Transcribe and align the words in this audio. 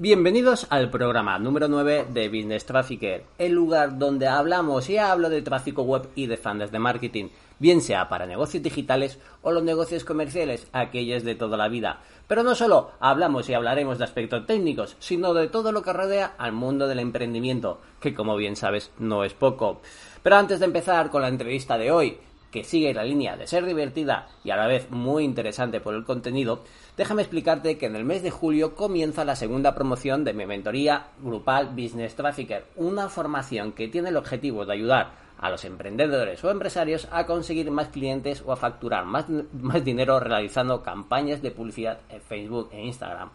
Bienvenidos 0.00 0.68
al 0.70 0.90
programa 0.90 1.40
número 1.40 1.66
9 1.66 2.06
de 2.10 2.28
Business 2.28 2.64
Trafficker, 2.64 3.24
el 3.36 3.50
lugar 3.50 3.98
donde 3.98 4.28
hablamos 4.28 4.88
y 4.88 4.96
hablo 4.96 5.28
de 5.28 5.42
tráfico 5.42 5.82
web 5.82 6.08
y 6.14 6.28
de 6.28 6.36
fans 6.36 6.70
de 6.70 6.78
marketing, 6.78 7.30
bien 7.58 7.80
sea 7.80 8.08
para 8.08 8.24
negocios 8.24 8.62
digitales 8.62 9.18
o 9.42 9.50
los 9.50 9.64
negocios 9.64 10.04
comerciales, 10.04 10.68
aquellos 10.72 11.24
de 11.24 11.34
toda 11.34 11.56
la 11.56 11.66
vida. 11.66 11.98
Pero 12.28 12.44
no 12.44 12.54
solo 12.54 12.92
hablamos 13.00 13.48
y 13.48 13.54
hablaremos 13.54 13.98
de 13.98 14.04
aspectos 14.04 14.46
técnicos, 14.46 14.94
sino 15.00 15.34
de 15.34 15.48
todo 15.48 15.72
lo 15.72 15.82
que 15.82 15.92
rodea 15.92 16.36
al 16.38 16.52
mundo 16.52 16.86
del 16.86 17.00
emprendimiento, 17.00 17.80
que 18.00 18.14
como 18.14 18.36
bien 18.36 18.54
sabes 18.54 18.92
no 19.00 19.24
es 19.24 19.34
poco. 19.34 19.80
Pero 20.22 20.36
antes 20.36 20.60
de 20.60 20.66
empezar 20.66 21.10
con 21.10 21.22
la 21.22 21.28
entrevista 21.28 21.76
de 21.76 21.90
hoy, 21.90 22.18
que 22.50 22.64
sigue 22.64 22.94
la 22.94 23.04
línea 23.04 23.36
de 23.36 23.46
ser 23.46 23.66
divertida 23.66 24.28
y 24.44 24.50
a 24.50 24.56
la 24.56 24.66
vez 24.66 24.90
muy 24.90 25.24
interesante 25.24 25.80
por 25.80 25.94
el 25.94 26.04
contenido, 26.04 26.62
déjame 26.98 27.22
explicarte 27.22 27.78
que 27.78 27.86
en 27.86 27.96
el 27.96 28.04
mes 28.04 28.22
de 28.22 28.30
julio 28.30 28.74
comienza 28.74 29.24
la 29.24 29.36
segunda 29.36 29.74
promoción 29.74 30.24
de 30.24 30.34
mi 30.34 30.44
mentoría 30.44 31.06
grupal 31.20 31.68
Business 31.68 32.16
Trafficker, 32.16 32.66
una 32.76 33.08
formación 33.08 33.72
que 33.72 33.88
tiene 33.88 34.10
el 34.10 34.16
objetivo 34.16 34.66
de 34.66 34.74
ayudar 34.74 35.12
a 35.38 35.48
los 35.48 35.64
emprendedores 35.64 36.42
o 36.42 36.50
empresarios 36.50 37.06
a 37.12 37.24
conseguir 37.24 37.70
más 37.70 37.86
clientes 37.88 38.42
o 38.44 38.52
a 38.52 38.56
facturar 38.56 39.04
más, 39.04 39.26
más 39.52 39.84
dinero 39.84 40.18
realizando 40.18 40.82
campañas 40.82 41.40
de 41.40 41.52
publicidad 41.52 42.00
en 42.10 42.20
Facebook 42.20 42.70
e 42.72 42.84
Instagram 42.84 43.30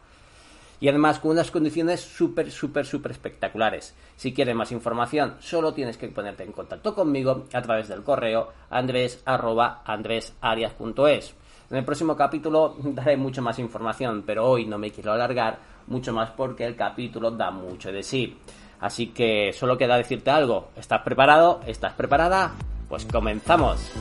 y 0.82 0.90
además 0.90 1.20
con 1.20 1.32
unas 1.32 1.50
condiciones 1.50 2.02
súper, 2.02 2.52
súper, 2.52 2.86
súper 2.86 3.14
espectaculares. 3.14 3.96
Si 4.18 4.34
quieres 4.34 4.54
más 4.54 4.74
información, 4.74 5.38
solo 5.40 5.74
tienes 5.74 5.96
que 5.96 6.10
ponerte 6.10 6.44
en 6.44 6.52
contacto 6.52 6.94
conmigo 6.94 7.46
a 7.54 7.62
través 7.62 7.88
del 7.88 8.04
correo 8.04 8.52
andres.andresarias.es. 8.70 11.36
En 11.74 11.78
el 11.78 11.86
próximo 11.86 12.16
capítulo 12.16 12.76
daré 12.84 13.18
mucho 13.18 13.42
más 13.42 13.58
información, 13.58 14.22
pero 14.28 14.48
hoy 14.48 14.68
no 14.68 14.78
me 14.78 14.92
quiero 14.92 15.12
alargar 15.12 15.58
mucho 15.88 16.14
más 16.14 16.30
porque 16.30 16.66
el 16.66 16.76
capítulo 16.76 17.32
da 17.32 17.50
mucho 17.50 17.92
de 17.92 18.04
sí. 18.04 18.38
Así 18.80 19.08
que 19.08 19.52
solo 19.54 19.76
queda 19.76 19.98
decirte 19.98 20.30
algo. 20.30 20.70
¿Estás 20.76 21.02
preparado? 21.02 21.62
¿Estás 21.66 21.94
preparada? 21.94 22.52
Pues 22.88 23.06
comenzamos. 23.06 23.92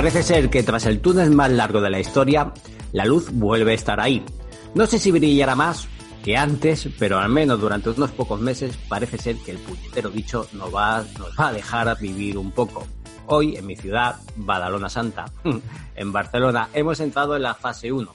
Parece 0.00 0.22
ser 0.22 0.48
que 0.48 0.62
tras 0.62 0.86
el 0.86 1.02
túnel 1.02 1.30
más 1.30 1.50
largo 1.50 1.82
de 1.82 1.90
la 1.90 2.00
historia, 2.00 2.54
la 2.92 3.04
luz 3.04 3.30
vuelve 3.32 3.72
a 3.72 3.74
estar 3.74 4.00
ahí. 4.00 4.24
No 4.74 4.86
sé 4.86 4.98
si 4.98 5.10
brillará 5.10 5.54
más 5.54 5.88
que 6.24 6.38
antes, 6.38 6.88
pero 6.98 7.18
al 7.18 7.28
menos 7.28 7.60
durante 7.60 7.90
unos 7.90 8.10
pocos 8.12 8.40
meses 8.40 8.78
parece 8.88 9.18
ser 9.18 9.36
que 9.36 9.50
el 9.50 9.58
puñetero 9.58 10.10
bicho 10.10 10.48
nos 10.54 10.74
va, 10.74 11.04
nos 11.18 11.38
va 11.38 11.48
a 11.48 11.52
dejar 11.52 11.98
vivir 12.00 12.38
un 12.38 12.50
poco. 12.50 12.86
Hoy, 13.26 13.56
en 13.56 13.66
mi 13.66 13.76
ciudad, 13.76 14.16
Badalona 14.36 14.88
Santa, 14.88 15.26
en 15.94 16.12
Barcelona, 16.12 16.70
hemos 16.72 16.98
entrado 17.00 17.36
en 17.36 17.42
la 17.42 17.54
fase 17.54 17.92
1. 17.92 18.10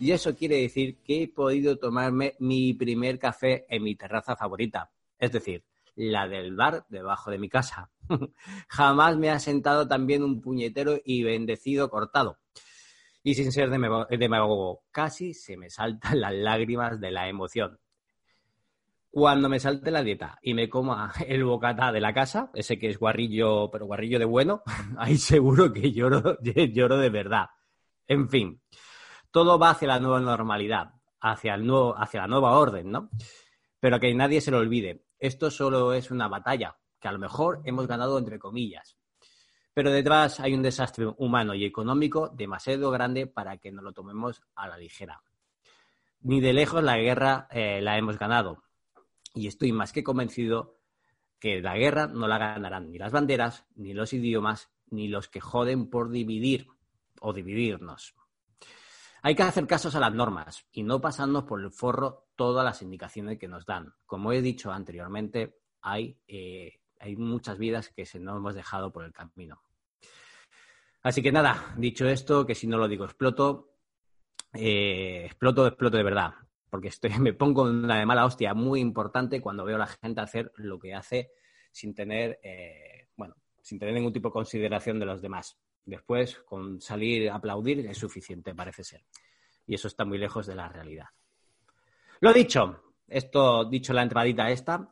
Y 0.00 0.12
eso 0.12 0.34
quiere 0.34 0.62
decir 0.62 0.96
que 1.04 1.24
he 1.24 1.28
podido 1.28 1.76
tomarme 1.76 2.34
mi 2.38 2.72
primer 2.72 3.18
café 3.18 3.66
en 3.68 3.82
mi 3.82 3.94
terraza 3.94 4.36
favorita. 4.36 4.90
Es 5.18 5.32
decir, 5.32 5.62
la 5.96 6.28
del 6.28 6.54
bar 6.54 6.86
debajo 6.88 7.30
de 7.30 7.38
mi 7.38 7.48
casa. 7.48 7.90
Jamás 8.68 9.16
me 9.16 9.30
ha 9.30 9.38
sentado 9.38 9.88
también 9.88 10.22
un 10.22 10.40
puñetero 10.40 10.98
y 11.04 11.24
bendecido 11.24 11.90
cortado. 11.90 12.38
Y 13.22 13.34
sin 13.34 13.50
ser 13.50 13.70
demagogo, 13.70 14.84
casi 14.92 15.34
se 15.34 15.56
me 15.56 15.68
saltan 15.68 16.20
las 16.20 16.32
lágrimas 16.32 17.00
de 17.00 17.10
la 17.10 17.28
emoción. 17.28 17.80
Cuando 19.10 19.48
me 19.48 19.58
salte 19.58 19.90
la 19.90 20.02
dieta 20.02 20.38
y 20.42 20.52
me 20.52 20.68
coma 20.68 21.12
el 21.26 21.42
bocata 21.42 21.90
de 21.90 22.00
la 22.00 22.12
casa, 22.12 22.50
ese 22.54 22.78
que 22.78 22.90
es 22.90 22.98
guarrillo, 22.98 23.70
pero 23.70 23.86
guarrillo 23.86 24.18
de 24.18 24.26
bueno, 24.26 24.62
ahí 24.98 25.16
seguro 25.16 25.72
que 25.72 25.90
lloro, 25.90 26.38
lloro 26.42 26.98
de 26.98 27.10
verdad. 27.10 27.46
En 28.06 28.28
fin, 28.28 28.60
todo 29.30 29.58
va 29.58 29.70
hacia 29.70 29.88
la 29.88 29.98
nueva 29.98 30.20
normalidad, 30.20 30.92
hacia, 31.20 31.54
el 31.54 31.66
nuevo, 31.66 31.98
hacia 31.98 32.20
la 32.20 32.28
nueva 32.28 32.58
orden, 32.58 32.90
¿no? 32.90 33.10
Pero 33.80 33.98
que 33.98 34.14
nadie 34.14 34.40
se 34.40 34.50
lo 34.50 34.58
olvide, 34.58 35.05
esto 35.18 35.50
solo 35.50 35.92
es 35.92 36.10
una 36.10 36.28
batalla, 36.28 36.76
que 37.00 37.08
a 37.08 37.12
lo 37.12 37.18
mejor 37.18 37.62
hemos 37.64 37.86
ganado 37.86 38.18
entre 38.18 38.38
comillas. 38.38 38.96
Pero 39.74 39.90
detrás 39.90 40.40
hay 40.40 40.54
un 40.54 40.62
desastre 40.62 41.06
humano 41.18 41.54
y 41.54 41.64
económico 41.64 42.30
demasiado 42.30 42.90
grande 42.90 43.26
para 43.26 43.58
que 43.58 43.70
nos 43.70 43.84
lo 43.84 43.92
tomemos 43.92 44.42
a 44.54 44.68
la 44.68 44.78
ligera. 44.78 45.22
Ni 46.20 46.40
de 46.40 46.52
lejos 46.52 46.82
la 46.82 46.96
guerra 46.96 47.46
eh, 47.50 47.80
la 47.82 47.98
hemos 47.98 48.18
ganado. 48.18 48.62
Y 49.34 49.46
estoy 49.46 49.72
más 49.72 49.92
que 49.92 50.02
convencido 50.02 50.78
que 51.38 51.60
la 51.60 51.76
guerra 51.76 52.06
no 52.06 52.26
la 52.26 52.38
ganarán 52.38 52.90
ni 52.90 52.98
las 52.98 53.12
banderas, 53.12 53.66
ni 53.74 53.92
los 53.92 54.12
idiomas, 54.12 54.70
ni 54.90 55.08
los 55.08 55.28
que 55.28 55.40
joden 55.40 55.90
por 55.90 56.10
dividir 56.10 56.68
o 57.20 57.32
dividirnos. 57.32 58.14
Hay 59.26 59.34
que 59.34 59.42
hacer 59.42 59.66
casos 59.66 59.92
a 59.96 59.98
las 59.98 60.14
normas 60.14 60.68
y 60.70 60.84
no 60.84 61.00
pasarnos 61.00 61.42
por 61.42 61.60
el 61.60 61.72
forro 61.72 62.28
todas 62.36 62.64
las 62.64 62.80
indicaciones 62.82 63.40
que 63.40 63.48
nos 63.48 63.66
dan. 63.66 63.92
Como 64.06 64.30
he 64.30 64.40
dicho 64.40 64.70
anteriormente, 64.70 65.58
hay, 65.82 66.16
eh, 66.28 66.78
hay 67.00 67.16
muchas 67.16 67.58
vidas 67.58 67.88
que 67.88 68.06
se 68.06 68.20
nos 68.20 68.36
hemos 68.36 68.54
dejado 68.54 68.92
por 68.92 69.04
el 69.04 69.12
camino. 69.12 69.60
Así 71.02 71.22
que 71.22 71.32
nada, 71.32 71.74
dicho 71.76 72.08
esto, 72.08 72.46
que 72.46 72.54
si 72.54 72.68
no 72.68 72.78
lo 72.78 72.86
digo 72.86 73.04
exploto, 73.04 73.72
eh, 74.52 75.24
exploto, 75.24 75.66
exploto 75.66 75.96
de 75.96 76.04
verdad, 76.04 76.34
porque 76.70 76.86
estoy, 76.86 77.10
me 77.18 77.32
pongo 77.32 77.62
una 77.62 77.98
de 77.98 78.06
mala 78.06 78.26
hostia 78.26 78.54
muy 78.54 78.78
importante 78.78 79.40
cuando 79.40 79.64
veo 79.64 79.74
a 79.74 79.80
la 79.80 79.86
gente 79.88 80.20
hacer 80.20 80.52
lo 80.54 80.78
que 80.78 80.94
hace 80.94 81.32
sin 81.72 81.96
tener, 81.96 82.38
eh, 82.44 83.08
bueno, 83.16 83.34
sin 83.60 83.80
tener 83.80 83.92
ningún 83.92 84.12
tipo 84.12 84.28
de 84.28 84.34
consideración 84.34 85.00
de 85.00 85.06
los 85.06 85.20
demás. 85.20 85.58
Después, 85.86 86.40
con 86.44 86.80
salir 86.80 87.30
a 87.30 87.36
aplaudir 87.36 87.86
es 87.86 87.96
suficiente, 87.96 88.54
parece 88.54 88.82
ser. 88.82 89.04
Y 89.66 89.76
eso 89.76 89.86
está 89.86 90.04
muy 90.04 90.18
lejos 90.18 90.44
de 90.46 90.56
la 90.56 90.68
realidad. 90.68 91.06
Lo 92.20 92.32
dicho, 92.32 92.82
esto 93.06 93.64
dicho 93.64 93.92
la 93.92 94.02
entradita 94.02 94.50
esta. 94.50 94.90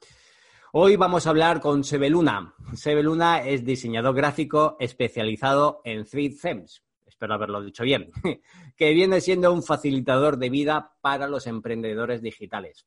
Hoy 0.73 0.95
vamos 0.95 1.27
a 1.27 1.31
hablar 1.31 1.61
con 1.61 1.83
Sebeluna. 1.83 2.55
Sebeluna 2.75 3.43
es 3.45 3.65
diseñador 3.65 4.15
gráfico 4.15 4.77
especializado 4.79 5.81
en 5.85 6.05
3 6.05 6.41
Themes. 6.41 6.85
Espero 7.05 7.35
haberlo 7.35 7.61
dicho 7.61 7.83
bien. 7.83 8.13
que 8.77 8.93
viene 8.93 9.21
siendo 9.21 9.53
un 9.53 9.65
facilitador 9.65 10.37
de 10.37 10.51
vida 10.51 10.95
para 11.01 11.27
los 11.27 11.49
emprendedores 11.49 12.23
digitales. 12.23 12.87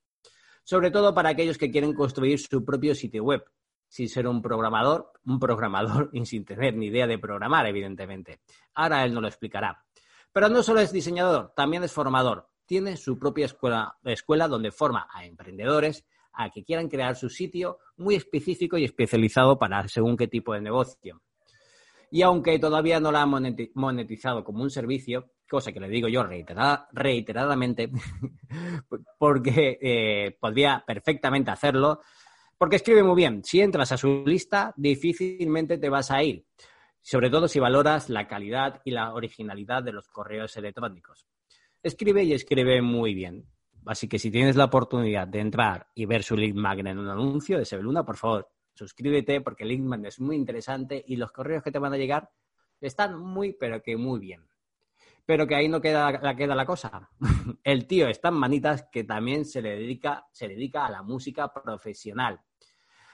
Sobre 0.63 0.91
todo 0.91 1.13
para 1.13 1.29
aquellos 1.29 1.57
que 1.57 1.71
quieren 1.71 1.93
construir 1.93 2.39
su 2.39 2.63
propio 2.63 2.95
sitio 2.95 3.23
web, 3.23 3.43
sin 3.87 4.09
ser 4.09 4.27
un 4.27 4.41
programador, 4.41 5.11
un 5.25 5.39
programador 5.39 6.09
y 6.13 6.25
sin 6.25 6.45
tener 6.45 6.75
ni 6.75 6.87
idea 6.87 7.07
de 7.07 7.17
programar, 7.17 7.65
evidentemente. 7.65 8.41
Ahora 8.73 9.03
él 9.03 9.13
nos 9.13 9.21
lo 9.21 9.27
explicará. 9.27 9.83
Pero 10.31 10.49
no 10.49 10.61
solo 10.61 10.81
es 10.81 10.91
diseñador, 10.91 11.53
también 11.55 11.83
es 11.83 11.91
formador. 11.91 12.47
Tiene 12.65 12.97
su 12.97 13.17
propia 13.17 13.45
escuela, 13.45 13.97
escuela 14.03 14.47
donde 14.47 14.71
forma 14.71 15.07
a 15.11 15.25
emprendedores 15.25 16.05
a 16.33 16.49
que 16.51 16.63
quieran 16.63 16.89
crear 16.89 17.15
su 17.15 17.29
sitio 17.29 17.79
muy 17.95 18.15
específico 18.15 18.77
y 18.77 18.83
especializado 18.83 19.57
para 19.57 19.87
según 19.87 20.17
qué 20.17 20.27
tipo 20.27 20.53
de 20.53 20.61
negocio. 20.61 21.21
Y 22.11 22.21
aunque 22.21 22.59
todavía 22.59 22.99
no 22.99 23.11
la 23.11 23.23
ha 23.23 23.25
monetizado 23.25 24.43
como 24.43 24.63
un 24.63 24.69
servicio, 24.69 25.31
cosa 25.49 25.71
que 25.71 25.79
le 25.79 25.89
digo 25.89 26.07
yo 26.07 26.23
reiteradamente, 26.91 27.89
porque 29.17 29.77
eh, 29.81 30.37
podría 30.39 30.83
perfectamente 30.85 31.51
hacerlo, 31.51 32.01
porque 32.57 32.77
escribe 32.77 33.03
muy 33.03 33.15
bien. 33.15 33.43
Si 33.43 33.61
entras 33.61 33.91
a 33.91 33.97
su 33.97 34.23
lista, 34.25 34.73
difícilmente 34.75 35.77
te 35.77 35.89
vas 35.89 36.11
a 36.11 36.23
ir. 36.23 36.45
Sobre 37.01 37.29
todo 37.29 37.47
si 37.47 37.59
valoras 37.59 38.09
la 38.09 38.27
calidad 38.27 38.81
y 38.83 38.91
la 38.91 39.13
originalidad 39.13 39.83
de 39.83 39.93
los 39.93 40.07
correos 40.07 40.57
electrónicos. 40.57 41.27
Escribe 41.81 42.23
y 42.23 42.33
escribe 42.33 42.81
muy 42.81 43.13
bien. 43.13 43.45
Así 43.85 44.09
que 44.09 44.19
si 44.19 44.29
tienes 44.29 44.55
la 44.57 44.65
oportunidad 44.65 45.27
de 45.27 45.39
entrar 45.39 45.87
y 45.95 46.05
ver 46.05 46.23
su 46.23 46.35
link 46.35 46.55
magnet 46.55 46.91
en 46.91 46.99
un 46.99 47.07
anuncio 47.07 47.57
de 47.57 47.65
Sebeluna, 47.65 48.03
por 48.03 48.17
favor, 48.17 48.49
suscríbete 48.73 49.39
porque 49.41 49.63
Linkman 49.63 50.05
es 50.05 50.19
muy 50.19 50.35
interesante 50.35 51.03
y 51.07 51.15
los 51.15 51.31
correos 51.31 51.63
que 51.63 51.71
te 51.71 51.79
van 51.79 51.93
a 51.93 51.97
llegar 51.97 52.29
están 52.81 53.17
muy, 53.17 53.53
pero 53.53 53.81
que 53.81 53.95
muy 53.95 54.19
bien. 54.19 54.45
Pero 55.25 55.47
que 55.47 55.55
ahí 55.55 55.67
no 55.67 55.81
queda, 55.81 56.11
la, 56.11 56.35
queda 56.35 56.55
la 56.55 56.65
cosa. 56.65 57.09
El 57.63 57.87
tío 57.87 58.07
está 58.07 58.29
en 58.29 58.35
manitas 58.35 58.87
que 58.91 59.03
también 59.03 59.45
se 59.45 59.61
le 59.61 59.77
dedica, 59.77 60.25
se 60.31 60.47
dedica 60.47 60.85
a 60.85 60.91
la 60.91 61.03
música 61.03 61.51
profesional. 61.53 62.41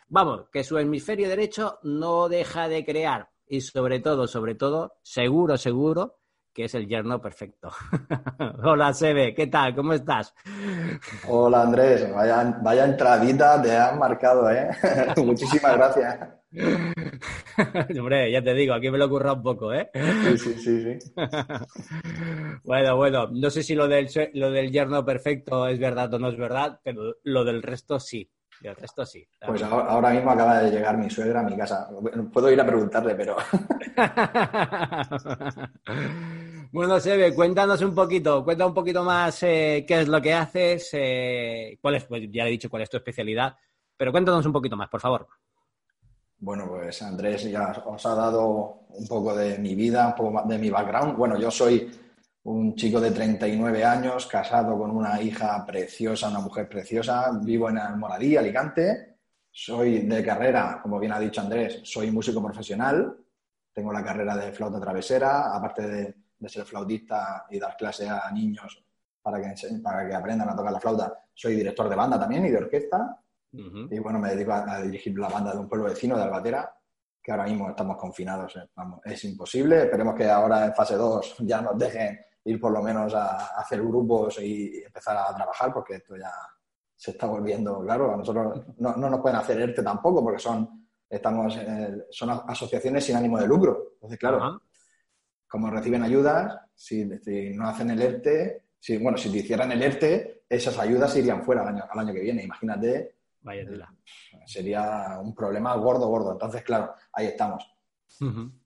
Vamos, 0.09 0.49
que 0.51 0.63
su 0.63 0.77
hemisferio 0.77 1.29
derecho 1.29 1.79
no 1.83 2.29
deja 2.29 2.67
de 2.67 2.85
crear 2.85 3.29
y 3.47 3.61
sobre 3.61 3.99
todo, 3.99 4.27
sobre 4.27 4.55
todo, 4.55 4.95
seguro, 5.01 5.57
seguro, 5.57 6.19
que 6.53 6.65
es 6.65 6.75
el 6.75 6.87
yerno 6.87 7.21
perfecto. 7.21 7.71
Hola, 8.63 8.93
Sebe, 8.93 9.33
¿qué 9.33 9.47
tal? 9.47 9.75
¿Cómo 9.75 9.93
estás? 9.93 10.33
Hola, 11.27 11.63
Andrés. 11.63 12.13
Vaya, 12.13 12.59
vaya 12.61 12.85
entradita 12.85 13.61
te 13.61 13.75
han 13.75 13.97
marcado, 13.97 14.49
¿eh? 14.51 14.69
Muchísimas 15.17 15.75
gracias. 15.75 16.19
Hombre, 17.99 18.31
ya 18.31 18.43
te 18.43 18.53
digo, 18.53 18.75
aquí 18.75 18.91
me 18.91 18.99
lo 18.99 19.05
ocurra 19.05 19.33
un 19.33 19.41
poco, 19.41 19.73
¿eh? 19.73 19.89
Sí, 19.93 20.37
sí, 20.37 20.53
sí, 20.59 20.99
sí. 20.99 21.11
bueno, 22.63 22.95
bueno, 22.95 23.29
no 23.31 23.49
sé 23.49 23.63
si 23.63 23.73
lo 23.73 23.87
del, 23.87 24.07
lo 24.33 24.51
del 24.51 24.71
yerno 24.71 25.03
perfecto 25.03 25.67
es 25.67 25.79
verdad 25.79 26.13
o 26.13 26.19
no 26.19 26.29
es 26.29 26.37
verdad, 26.37 26.79
pero 26.83 27.15
lo 27.23 27.43
del 27.43 27.63
resto 27.63 27.99
sí. 27.99 28.29
El 28.61 28.75
resto 28.75 29.05
sí. 29.05 29.25
Pues 29.45 29.61
ahora, 29.63 30.11
mismo 30.11 30.31
acaba 30.31 30.59
de 30.59 30.71
llegar 30.71 30.97
mi 30.97 31.09
suegra 31.09 31.41
a 31.41 31.43
mi 31.43 31.57
casa. 31.57 31.89
Puedo 32.31 32.51
ir 32.51 32.59
a 32.59 32.65
preguntarle, 32.65 33.15
pero. 33.15 33.35
bueno, 36.71 36.99
Sebe, 36.99 37.33
cuéntanos 37.33 37.81
un 37.81 37.93
poquito, 37.93 38.43
cuenta 38.43 38.65
un 38.65 38.73
poquito 38.73 39.03
más 39.03 39.43
eh, 39.43 39.85
qué 39.87 40.01
es 40.01 40.07
lo 40.07 40.21
que 40.21 40.33
haces, 40.33 40.89
eh, 40.93 41.77
cuál 41.81 41.95
es, 41.95 42.05
pues 42.05 42.23
ya 42.31 42.43
le 42.43 42.49
he 42.49 42.53
dicho 42.53 42.69
cuál 42.69 42.83
es 42.83 42.89
tu 42.89 42.97
especialidad, 42.97 43.55
pero 43.97 44.11
cuéntanos 44.11 44.45
un 44.45 44.53
poquito 44.53 44.77
más, 44.77 44.89
por 44.89 45.01
favor. 45.01 45.27
Bueno, 46.39 46.67
pues 46.67 47.01
Andrés 47.01 47.49
ya 47.49 47.71
os 47.85 48.05
ha 48.05 48.15
dado 48.15 48.79
un 48.89 49.07
poco 49.07 49.35
de 49.35 49.57
mi 49.59 49.75
vida, 49.75 50.07
un 50.07 50.15
poco 50.15 50.47
de 50.47 50.57
mi 50.57 50.69
background. 50.69 51.15
Bueno, 51.15 51.39
yo 51.39 51.49
soy 51.49 51.89
un 52.43 52.75
chico 52.75 52.99
de 52.99 53.11
39 53.11 53.85
años, 53.85 54.27
casado 54.27 54.77
con 54.77 54.91
una 54.91 55.21
hija 55.21 55.65
preciosa, 55.65 56.29
una 56.29 56.39
mujer 56.39 56.67
preciosa, 56.67 57.31
vivo 57.41 57.69
en 57.69 57.77
Almoradí, 57.77 58.35
Alicante, 58.35 59.17
soy 59.49 59.99
de 59.99 60.23
carrera, 60.23 60.79
como 60.81 60.99
bien 60.99 61.13
ha 61.13 61.19
dicho 61.19 61.39
Andrés, 61.39 61.79
soy 61.83 62.11
músico 62.11 62.43
profesional, 62.43 63.15
tengo 63.71 63.93
la 63.93 64.03
carrera 64.03 64.35
de 64.35 64.51
flauta 64.51 64.79
travesera, 64.79 65.55
aparte 65.55 65.87
de, 65.87 66.15
ser 66.45 66.65
flautista 66.65 67.45
y 67.49 67.57
dar 67.57 67.77
clase 67.77 68.09
a 68.09 68.29
niños 68.29 68.83
para 69.21 69.39
que, 69.39 69.79
para 69.81 70.05
que 70.05 70.13
aprendan 70.13 70.49
a 70.49 70.55
tocar 70.57 70.73
la 70.73 70.79
flauta, 70.81 71.23
soy 71.33 71.55
director 71.55 71.87
de 71.87 71.95
banda 71.95 72.19
también 72.19 72.45
y 72.45 72.49
de 72.49 72.57
orquesta, 72.57 73.17
y 73.53 73.99
bueno, 73.99 74.19
me 74.19 74.31
dedico 74.31 74.51
a, 74.51 74.81
dirigir 74.81 75.17
la 75.17 75.29
banda 75.29 75.53
de 75.53 75.59
un 75.59 75.69
pueblo 75.69 75.85
vecino 75.85 76.17
de 76.17 76.23
Albatera, 76.23 76.75
que 77.21 77.31
ahora 77.31 77.45
mismo 77.45 77.69
estamos 77.69 77.95
confinados, 77.95 78.57
eh, 78.57 78.67
es 79.05 79.23
imposible, 79.23 79.83
esperemos 79.83 80.15
que 80.15 80.29
ahora 80.29 80.65
en 80.65 80.73
fase 80.73 80.95
2 80.95 81.35
ya 81.39 81.61
nos 81.61 81.77
dejen 81.77 82.19
ir 82.45 82.59
por 82.59 82.71
lo 82.71 82.81
menos 82.81 83.13
a, 83.13 83.59
hacer 83.59 83.81
grupos 83.81 84.39
y 84.41 84.83
empezar 84.83 85.17
a 85.17 85.35
trabajar, 85.35 85.73
porque 85.73 85.95
esto 85.95 86.15
ya 86.17 86.31
se 86.95 87.11
está 87.11 87.27
volviendo, 87.27 87.81
claro, 87.81 88.13
a 88.13 88.17
nosotros 88.17 88.65
no, 88.77 88.95
nos 88.95 89.19
pueden 89.19 89.37
hacer 89.37 89.59
ERTE 89.59 89.83
tampoco, 89.83 90.23
porque 90.23 90.39
son, 90.39 90.87
estamos, 91.09 91.57
son 92.09 92.29
asociaciones 92.29 93.03
sin 93.03 93.15
ánimo 93.15 93.39
de 93.39 93.47
lucro. 93.47 93.91
Entonces, 93.95 94.19
claro, 94.19 94.61
como 95.47 95.69
reciben 95.69 96.03
ayudas, 96.03 96.59
si, 96.73 97.05
no 97.53 97.67
hacen 97.67 97.91
el 97.91 98.01
ERTE, 98.01 98.63
si, 98.79 98.97
bueno, 98.97 99.17
si 99.17 99.29
te 99.31 99.37
hicieran 99.37 99.71
el 99.71 99.81
ERTE, 99.81 100.43
esas 100.49 100.77
ayudas 100.79 101.15
irían 101.15 101.43
fuera 101.43 101.61
al 101.61 101.69
año, 101.69 101.83
al 101.89 101.99
año 101.99 102.13
que 102.13 102.21
viene. 102.21 102.43
Imagínate. 102.43 103.15
Vaya 103.41 103.65
Sería 104.45 105.19
un 105.21 105.35
problema 105.35 105.75
gordo, 105.75 106.07
gordo. 106.07 106.31
Entonces, 106.33 106.63
claro, 106.63 106.93
ahí 107.11 107.27
estamos. 107.27 107.69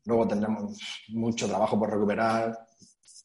Luego 0.06 0.28
tendremos 0.28 0.78
mucho 1.10 1.48
trabajo 1.48 1.80
por 1.80 1.90
recuperar, 1.90 2.67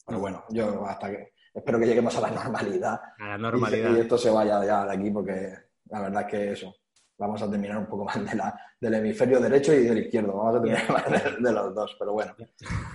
pero 0.05 0.21
bueno, 0.21 0.45
yo 0.51 0.85
hasta 0.87 1.11
que 1.11 1.33
espero 1.55 1.79
que 1.79 1.87
lleguemos 1.87 2.17
a 2.17 2.21
la 2.21 2.31
normalidad. 2.31 3.01
A 3.19 3.29
la 3.29 3.39
normalidad. 3.39 3.97
Y, 3.97 4.01
esto 4.01 4.19
se 4.19 4.31
vaya 4.31 4.65
ya 4.65 4.85
de 4.85 4.95
aquí 4.95 5.11
porque 5.11 5.55
la 5.87 6.01
verdad 6.01 6.23
es 6.23 6.29
que 6.29 6.53
eso. 6.53 6.75
Vamos 7.19 7.41
a 7.41 7.51
terminar 7.51 7.79
un 7.79 7.87
poco 7.87 8.05
más 8.05 8.25
de 8.25 8.35
la, 8.35 8.59
del 8.81 8.95
hemisferio 8.95 9.39
derecho 9.39 9.73
y 9.73 9.85
del 9.85 9.99
izquierdo. 9.99 10.37
Vamos 10.37 10.57
a 10.57 10.61
terminar 10.61 10.91
más 10.91 11.41
de, 11.41 11.53
los 11.53 11.75
dos, 11.75 11.97
pero 11.99 12.15
bueno. 12.15 12.35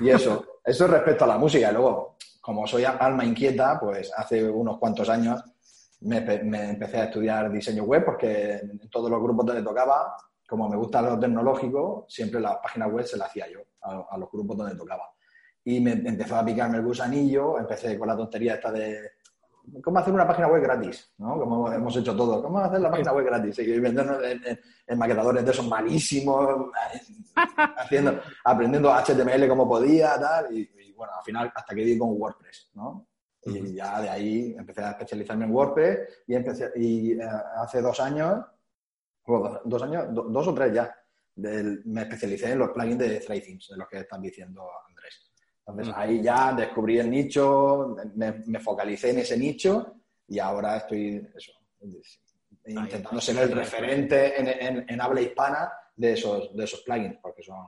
Y 0.02 0.10
eso, 0.10 0.46
eso 0.64 0.86
es 0.86 0.92
respecto 0.92 1.24
a 1.24 1.28
la 1.28 1.38
música. 1.38 1.70
Y 1.70 1.74
luego, 1.74 2.18
como 2.42 2.68
soy 2.68 2.84
alma 2.84 3.24
inquieta, 3.24 3.80
pues 3.80 4.12
hace 4.16 4.50
unos 4.50 4.80
cuantos 4.80 5.08
años 5.08 5.42
me, 6.02 6.18
empecé 6.18 6.98
a 6.98 7.06
estudiar 7.06 7.52
diseño 7.52 7.84
web 7.84 8.04
porque 8.04 8.56
en 8.56 8.90
todos 8.90 9.10
los 9.10 9.22
grupos 9.22 9.46
donde 9.46 9.64
tocaba, 9.64 10.18
como 10.48 10.68
me 10.68 10.76
gusta 10.76 11.02
lo 11.02 11.18
tecnológico, 11.18 12.06
siempre 12.10 12.42
la 12.42 12.62
página 12.62 12.88
web 12.88 13.06
se 13.06 13.18
la 13.18 13.26
hacía 13.26 13.48
yo 13.50 13.62
a 13.82 14.18
los 14.18 14.30
grupos 14.30 14.58
donde 14.58 14.76
tocaba 14.76 15.04
y 15.68 15.82
me 15.82 15.92
empezó 15.92 16.38
a 16.38 16.46
picarme 16.46 16.78
el 16.78 16.84
gusanillo, 16.84 17.60
empecé 17.60 18.00
con 18.00 18.08
la 18.08 18.16
tontería 18.16 18.54
esta 18.54 18.72
de 18.72 19.12
cómo 19.84 20.00
hacer 20.00 20.14
una 20.14 20.26
página 20.26 20.48
web 20.48 20.64
gratis, 20.64 21.14
¿no? 21.18 21.38
Como 21.38 21.70
hemos 21.70 21.94
hecho 21.98 22.16
todo, 22.16 22.42
cómo 22.42 22.60
hacer 22.60 22.80
la 22.80 22.90
página 22.90 23.12
web 23.12 23.26
gratis 23.26 23.60
y 23.60 23.78
vendernos 23.78 24.18
en, 24.24 24.98
maquetadores 24.98 25.44
de 25.44 25.52
esos 25.52 25.68
malísimos, 25.68 26.72
haciendo, 27.78 28.18
aprendiendo 28.46 28.94
HTML 28.94 29.46
como 29.50 29.68
podía, 29.68 30.18
tal, 30.18 30.58
y, 30.58 30.94
bueno, 30.96 31.12
al 31.18 31.24
final 31.26 31.52
hasta 31.54 31.76
que 31.76 31.84
di 31.84 31.98
con 31.98 32.12
WordPress, 32.14 32.72
¿no? 32.76 33.06
Y 33.44 33.74
ya 33.74 34.00
de 34.00 34.10
ahí 34.10 34.56
empecé 34.58 34.82
a 34.82 34.92
especializarme 34.92 35.44
en 35.44 35.52
WordPress 35.52 36.24
y 36.28 36.36
empecé, 36.36 36.72
y 36.78 37.12
eh, 37.12 37.30
hace 37.58 37.82
dos 37.82 38.00
años, 38.00 38.40
dos, 39.66 39.84
años, 39.84 40.06
dos 40.14 40.48
o 40.48 40.54
tres 40.54 40.74
ya, 40.74 40.96
me 41.36 42.04
especialicé 42.04 42.54
en 42.54 42.60
los 42.60 42.70
plugins 42.70 43.00
de 43.00 43.20
ThreadThemes, 43.20 43.68
de 43.68 43.78
los 43.78 43.88
que 43.90 43.98
están 43.98 44.22
diciendo 44.22 44.64
Andrés. 44.88 45.27
Entonces 45.68 45.94
ahí 45.98 46.22
ya 46.22 46.54
descubrí 46.54 46.98
el 46.98 47.10
nicho, 47.10 47.98
me, 48.16 48.60
focalicé 48.60 49.10
en 49.10 49.20
ese 49.20 49.38
nicho 49.38 49.96
y 50.28 50.40
ahora 50.40 50.78
estoy 50.78 51.28
intentando 52.66 53.20
ser 53.20 53.38
el 53.38 53.52
referente 53.52 54.34
en, 54.40 55.02
habla 55.02 55.22
hispana 55.22 55.70
de 55.96 56.14
esos, 56.14 56.56
de 56.56 56.64
esos 56.64 56.82
plugins, 56.82 57.18
porque 57.22 57.44
son, 57.44 57.66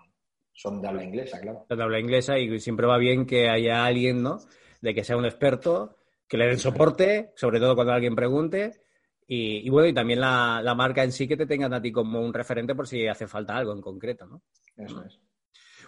son 0.53 0.81
de 0.81 0.87
habla 0.87 1.03
inglesa, 1.03 1.41
claro. 1.41 1.65
De 1.67 1.83
habla 1.83 1.99
inglesa 1.99 2.37
y 2.37 2.59
siempre 2.59 2.87
va 2.87 2.97
bien 2.97 3.25
que 3.25 3.49
haya 3.49 3.85
alguien, 3.85 4.23
¿no? 4.23 4.39
De 4.81 4.93
que 4.93 5.03
sea 5.03 5.17
un 5.17 5.25
experto, 5.25 5.97
que 6.25 6.37
le 6.37 6.47
den 6.47 6.59
soporte, 6.59 7.33
sobre 7.35 7.59
todo 7.59 7.75
cuando 7.75 7.93
alguien 7.93 8.15
pregunte. 8.15 8.81
Y, 9.27 9.69
bueno, 9.69 9.87
y 9.87 9.93
también 9.93 10.21
la, 10.21 10.61
la, 10.63 10.73
marca 10.73 11.03
en 11.03 11.11
sí 11.11 11.27
que 11.27 11.37
te 11.37 11.45
tengan 11.45 11.71
a 11.73 11.81
ti 11.81 11.91
como 11.91 12.19
un 12.19 12.33
referente 12.33 12.73
por 12.73 12.87
si 12.87 13.05
hace 13.07 13.27
falta 13.27 13.55
algo 13.55 13.73
en 13.73 13.81
concreto, 13.81 14.25
¿no? 14.25 14.41
Eso 14.75 15.03
es. 15.03 15.19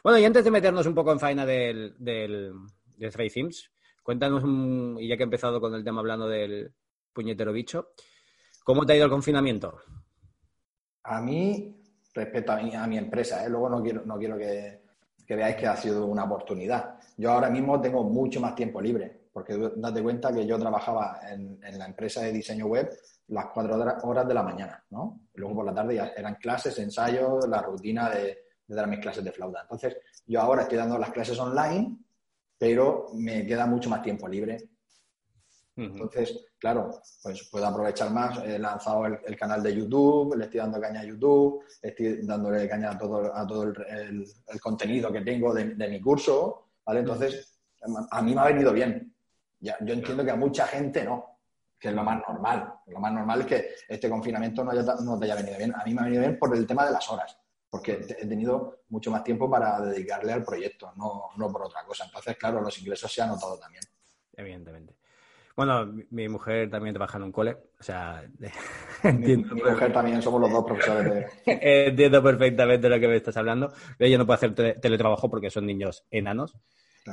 Bueno, 0.03 0.17
y 0.17 0.25
antes 0.25 0.43
de 0.43 0.49
meternos 0.49 0.87
un 0.87 0.95
poco 0.95 1.11
en 1.11 1.19
faena 1.19 1.45
del, 1.45 1.95
del, 1.99 2.53
de 2.97 3.11
Stray 3.11 3.29
Themes, 3.29 3.69
cuéntanos, 4.01 4.43
y 4.99 5.07
ya 5.07 5.15
que 5.15 5.23
he 5.23 5.25
empezado 5.25 5.61
con 5.61 5.75
el 5.75 5.83
tema 5.83 5.99
hablando 5.99 6.27
del 6.27 6.73
puñetero 7.13 7.53
bicho, 7.53 7.89
¿cómo 8.63 8.83
te 8.83 8.93
ha 8.93 8.95
ido 8.95 9.05
el 9.05 9.11
confinamiento? 9.11 9.77
A 11.03 11.21
mí, 11.21 11.79
respecto 12.15 12.51
a 12.51 12.57
mi, 12.57 12.75
a 12.75 12.87
mi 12.87 12.97
empresa, 12.97 13.45
¿eh? 13.45 13.49
luego 13.49 13.69
no 13.69 13.83
quiero, 13.83 14.03
no 14.03 14.17
quiero 14.17 14.37
que, 14.37 14.81
veáis 15.27 15.55
que 15.55 15.67
ha 15.67 15.77
sido 15.77 16.07
una 16.07 16.23
oportunidad. 16.23 16.95
Yo 17.17 17.31
ahora 17.31 17.51
mismo 17.51 17.79
tengo 17.79 18.03
mucho 18.03 18.41
más 18.41 18.55
tiempo 18.55 18.81
libre, 18.81 19.27
porque 19.31 19.55
date 19.75 20.01
cuenta 20.01 20.33
que 20.33 20.47
yo 20.47 20.57
trabajaba 20.57 21.19
en, 21.29 21.59
en 21.63 21.77
la 21.77 21.85
empresa 21.85 22.21
de 22.21 22.33
diseño 22.33 22.65
web 22.65 22.89
las 23.27 23.45
cuatro 23.53 23.77
horas 24.03 24.27
de 24.27 24.33
la 24.33 24.43
mañana, 24.43 24.83
¿no? 24.89 25.21
Luego 25.35 25.57
por 25.57 25.65
la 25.65 25.73
tarde 25.73 25.95
ya 25.95 26.07
eran 26.17 26.35
clases, 26.35 26.77
ensayos, 26.79 27.47
la 27.47 27.61
rutina 27.61 28.09
de, 28.09 28.50
de 28.67 28.75
dar 28.75 28.87
mis 28.87 28.99
clases 28.99 29.23
de 29.23 29.31
flauta. 29.31 29.61
Entonces, 29.61 29.97
yo 30.25 30.41
ahora 30.41 30.63
estoy 30.63 30.77
dando 30.77 30.97
las 30.97 31.11
clases 31.11 31.37
online, 31.39 31.97
pero 32.57 33.07
me 33.13 33.45
queda 33.45 33.65
mucho 33.65 33.89
más 33.89 34.01
tiempo 34.01 34.27
libre. 34.27 34.69
Entonces, 35.75 36.45
claro, 36.59 36.91
pues 37.23 37.49
puedo 37.49 37.65
aprovechar 37.65 38.11
más. 38.11 38.37
He 38.45 38.59
lanzado 38.59 39.05
el, 39.05 39.35
canal 39.35 39.63
de 39.63 39.75
YouTube, 39.75 40.35
le 40.35 40.45
estoy 40.45 40.59
dando 40.59 40.79
caña 40.79 40.99
a 40.99 41.05
YouTube, 41.05 41.63
estoy 41.81 42.21
dándole 42.23 42.69
caña 42.69 42.91
a 42.91 42.97
todo, 42.97 43.35
a 43.35 43.47
todo 43.47 43.63
el, 43.63 44.25
contenido 44.61 45.11
que 45.11 45.21
tengo 45.21 45.53
de, 45.53 45.87
mi 45.89 45.99
curso, 45.99 46.73
¿vale? 46.85 46.99
Entonces, 46.99 47.59
a 48.11 48.21
mí 48.21 48.35
me 48.35 48.41
ha 48.41 48.45
venido 48.45 48.71
bien. 48.71 49.15
Ya, 49.59 49.77
yo 49.81 49.93
entiendo 49.93 50.23
que 50.23 50.31
a 50.31 50.35
mucha 50.35 50.67
gente 50.67 51.03
no, 51.03 51.39
que 51.79 51.89
es 51.89 51.95
lo 51.95 52.03
más 52.03 52.21
normal. 52.27 52.75
Lo 52.87 52.99
más 52.99 53.11
normal 53.11 53.41
es 53.41 53.47
que 53.47 53.69
este 53.87 54.09
confinamiento 54.09 54.63
no, 54.63 54.71
no 54.71 55.19
te 55.19 55.25
haya 55.25 55.35
venido 55.35 55.57
bien. 55.57 55.73
A 55.73 55.83
mí 55.83 55.93
me 55.93 56.01
ha 56.01 56.03
venido 56.03 56.21
bien 56.21 56.37
por 56.37 56.55
el 56.55 56.67
tema 56.67 56.85
de 56.85 56.91
las 56.91 57.09
horas 57.09 57.40
porque 57.71 58.05
he 58.19 58.27
tenido 58.27 58.81
mucho 58.89 59.09
más 59.09 59.23
tiempo 59.23 59.49
para 59.49 59.79
dedicarle 59.79 60.33
al 60.33 60.43
proyecto, 60.43 60.91
no, 60.97 61.29
no 61.37 61.49
por 61.49 61.63
otra 61.63 61.85
cosa. 61.85 62.03
Entonces, 62.03 62.35
claro, 62.35 62.61
los 62.61 62.77
ingresos 62.77 63.11
se 63.11 63.21
han 63.21 63.29
notado 63.29 63.57
también. 63.57 63.83
Evidentemente. 64.33 64.93
Bueno, 65.55 65.85
mi 66.09 66.27
mujer 66.27 66.69
también 66.69 66.93
trabaja 66.93 67.17
en 67.17 67.23
un 67.23 67.31
cole, 67.31 67.57
o 67.79 67.83
sea... 67.83 68.23
mi, 69.03 69.37
mujer 69.37 69.93
también, 69.93 70.21
somos 70.21 70.41
los 70.41 70.51
dos 70.51 70.65
profesores 70.65 71.05
de... 71.45 71.87
entiendo 71.87 72.21
perfectamente 72.21 72.89
lo 72.89 72.99
que 72.99 73.07
me 73.07 73.15
estás 73.15 73.37
hablando. 73.37 73.71
Ella 73.97 74.17
no 74.17 74.25
puede 74.25 74.35
hacer 74.35 74.53
teletrabajo 74.81 75.29
porque 75.29 75.49
son 75.49 75.65
niños 75.65 76.03
enanos 76.11 76.57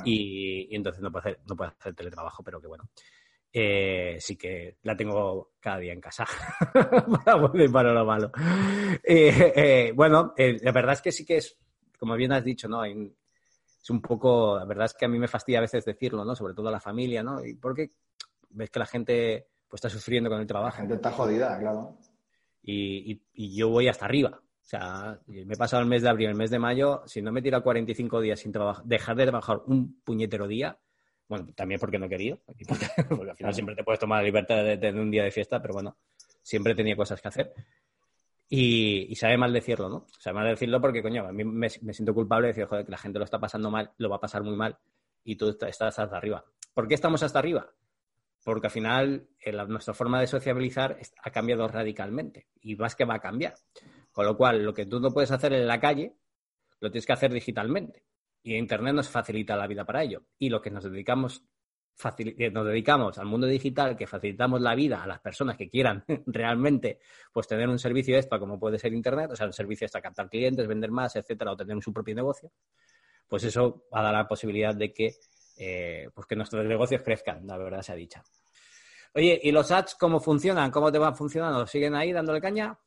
y, 0.03 0.75
entonces 0.75 1.01
no 1.01 1.09
puede, 1.09 1.29
hacer, 1.29 1.39
no 1.47 1.55
puede 1.55 1.71
hacer 1.71 1.95
teletrabajo, 1.95 2.43
pero 2.43 2.59
que 2.59 2.67
bueno. 2.67 2.89
Eh, 3.51 4.17
sí 4.19 4.35
que 4.37 4.77
la 4.83 4.95
tengo 4.95 5.53
cada 5.59 5.79
día 5.79 5.93
en 5.93 6.01
casa, 6.01 6.25
para 7.25 7.35
bueno 7.35 7.63
y 7.63 7.69
para 7.69 7.93
lo 7.93 8.05
malo. 8.05 8.31
Eh, 9.03 9.53
eh, 9.55 9.91
bueno, 9.95 10.33
la 10.37 10.71
verdad 10.71 10.93
es 10.93 11.01
que 11.01 11.11
sí 11.11 11.25
que 11.25 11.37
es, 11.37 11.57
como 11.97 12.15
bien 12.15 12.31
has 12.31 12.43
dicho, 12.43 12.67
¿no? 12.67 12.83
es 12.85 13.89
un 13.89 14.01
poco, 14.01 14.57
la 14.57 14.65
verdad 14.65 14.85
es 14.85 14.93
que 14.93 15.05
a 15.05 15.07
mí 15.07 15.17
me 15.17 15.27
fastidia 15.27 15.59
a 15.59 15.61
veces 15.61 15.85
decirlo, 15.85 16.23
¿no? 16.23 16.35
Sobre 16.35 16.53
todo 16.53 16.67
a 16.67 16.71
la 16.71 16.79
familia, 16.79 17.23
¿no? 17.23 17.43
Y 17.43 17.55
porque 17.55 17.91
ves 18.49 18.69
que 18.69 18.79
la 18.79 18.85
gente 18.85 19.47
pues, 19.67 19.79
está 19.79 19.89
sufriendo 19.89 20.29
con 20.29 20.39
el 20.39 20.47
trabajo. 20.47 20.75
La 20.75 20.81
gente 20.81 20.95
está 20.95 21.11
jodida, 21.11 21.57
claro. 21.57 21.97
Y, 22.61 23.21
yo 23.33 23.69
voy 23.69 23.87
hasta 23.87 24.05
arriba. 24.05 24.41
O 24.41 24.67
sea, 24.69 25.19
me 25.25 25.53
he 25.53 25.57
pasado 25.57 25.81
el 25.81 25.87
mes 25.87 26.03
de 26.03 26.09
abril, 26.09 26.29
el 26.29 26.35
mes 26.35 26.51
de 26.51 26.59
mayo, 26.59 27.01
si 27.07 27.21
no 27.21 27.31
me 27.31 27.41
tira 27.41 27.61
45 27.61 28.21
días 28.21 28.39
sin 28.39 28.51
trabajar, 28.51 28.85
dejar 28.85 29.15
de 29.15 29.23
trabajar 29.23 29.61
un 29.65 29.99
puñetero 30.01 30.47
día, 30.47 30.77
bueno, 31.29 31.47
también 31.55 31.79
porque 31.79 31.99
no 31.99 32.07
he 32.07 32.09
querido, 32.09 32.39
porque, 32.45 32.65
al 33.29 33.37
final 33.37 33.53
siempre 33.53 33.75
te 33.75 33.83
puedes 33.83 33.99
tomar 33.99 34.19
la 34.19 34.25
libertad 34.25 34.63
de 34.63 34.77
tener 34.77 34.99
un 34.99 35.11
día 35.11 35.23
de 35.23 35.31
fiesta, 35.31 35.61
pero 35.61 35.75
bueno, 35.75 35.95
siempre 36.41 36.73
tenía 36.73 36.95
cosas 36.95 37.21
que 37.21 37.27
hacer. 37.27 37.53
Y, 38.49 39.15
sabe 39.15 39.37
mal 39.37 39.53
decirlo, 39.53 39.89
¿no? 39.89 40.07
Sabe 40.17 40.33
mal 40.33 40.47
decirlo 40.47 40.81
porque, 40.81 41.03
coño, 41.03 41.27
a 41.27 41.31
mí 41.31 41.43
me, 41.43 41.69
siento 41.69 42.15
culpable 42.15 42.47
de 42.47 42.53
decir, 42.53 42.65
joder, 42.65 42.83
que 42.83 42.91
la 42.91 42.97
gente 42.97 43.19
lo 43.19 43.25
está 43.25 43.39
pasando 43.39 43.69
mal, 43.69 43.91
lo 43.99 44.09
va 44.09 44.15
a 44.15 44.19
pasar 44.19 44.41
muy 44.41 44.55
mal 44.55 44.75
y 45.23 45.35
tú 45.35 45.49
estás 45.49 45.99
hasta 45.99 46.17
arriba. 46.17 46.43
¿Por 46.73 46.87
qué 46.87 46.95
estamos 46.95 47.21
hasta 47.21 47.37
arriba? 47.37 47.69
Porque 48.43 48.65
al 48.65 48.71
final 48.71 49.27
nuestra 49.67 49.93
forma 49.93 50.19
de 50.19 50.25
sociabilizar 50.25 50.97
ha 51.21 51.29
cambiado 51.29 51.67
radicalmente 51.67 52.47
y 52.61 52.75
más 52.75 52.95
que 52.95 53.05
va 53.05 53.15
a 53.15 53.19
cambiar. 53.19 53.53
Con 54.11 54.25
lo 54.25 54.35
cual, 54.35 54.63
lo 54.63 54.73
que 54.73 54.87
tú 54.87 54.99
no 54.99 55.11
puedes 55.11 55.29
hacer 55.29 55.53
en 55.53 55.67
la 55.67 55.79
calle, 55.79 56.15
lo 56.79 56.89
tienes 56.89 57.05
que 57.05 57.13
hacer 57.13 57.31
digitalmente. 57.31 58.03
Y 58.41 58.55
Internet 58.55 58.93
nos 58.93 59.09
facilita 59.09 59.55
la 59.55 59.67
vida 59.67 59.85
para 59.85 60.03
ello. 60.03 60.23
Y 60.37 60.49
lo 60.49 60.61
que 60.61 60.71
nos 60.71 60.83
dedicamos, 60.83 61.43
eh, 62.17 62.49
nos 62.51 62.65
dedicamos 62.65 63.17
al 63.17 63.25
mundo 63.25 63.47
digital, 63.47 63.97
que 63.97 64.07
facilitamos 64.07 64.61
la 64.61 64.75
vida 64.75 65.03
a 65.03 65.07
las 65.07 65.19
personas 65.19 65.57
que 65.57 65.69
quieran 65.69 66.03
realmente 66.25 66.99
pues 67.33 67.47
tener 67.47 67.67
un 67.67 67.79
servicio 67.79 68.15
extra 68.15 68.39
como 68.39 68.59
puede 68.59 68.79
ser 68.79 68.93
Internet, 68.93 69.31
o 69.31 69.35
sea, 69.35 69.45
un 69.45 69.53
servicio 69.53 69.85
extra, 69.85 70.01
captar 70.01 70.29
clientes, 70.29 70.67
vender 70.67 70.91
más, 70.91 71.15
etcétera, 71.15 71.51
o 71.51 71.57
tener 71.57 71.81
su 71.81 71.93
propio 71.93 72.15
negocio, 72.15 72.51
pues 73.27 73.43
eso 73.43 73.85
va 73.93 73.99
a 73.99 74.03
dar 74.03 74.13
la 74.13 74.27
posibilidad 74.27 74.73
de 74.73 74.93
que, 74.93 75.15
eh, 75.57 76.09
pues 76.13 76.25
que 76.25 76.35
nuestros 76.35 76.65
negocios 76.65 77.01
crezcan, 77.03 77.45
la 77.45 77.57
verdad 77.57 77.81
se 77.81 77.91
ha 77.91 77.95
dicho. 77.95 78.21
Oye, 79.13 79.39
¿y 79.41 79.51
los 79.51 79.71
ads 79.71 79.95
cómo 79.95 80.19
funcionan? 80.19 80.71
¿Cómo 80.71 80.91
te 80.91 80.99
van 80.99 81.15
funcionando? 81.15 81.65
¿Siguen 81.65 81.95
ahí 81.95 82.11
dándole 82.13 82.39
caña? 82.39 82.77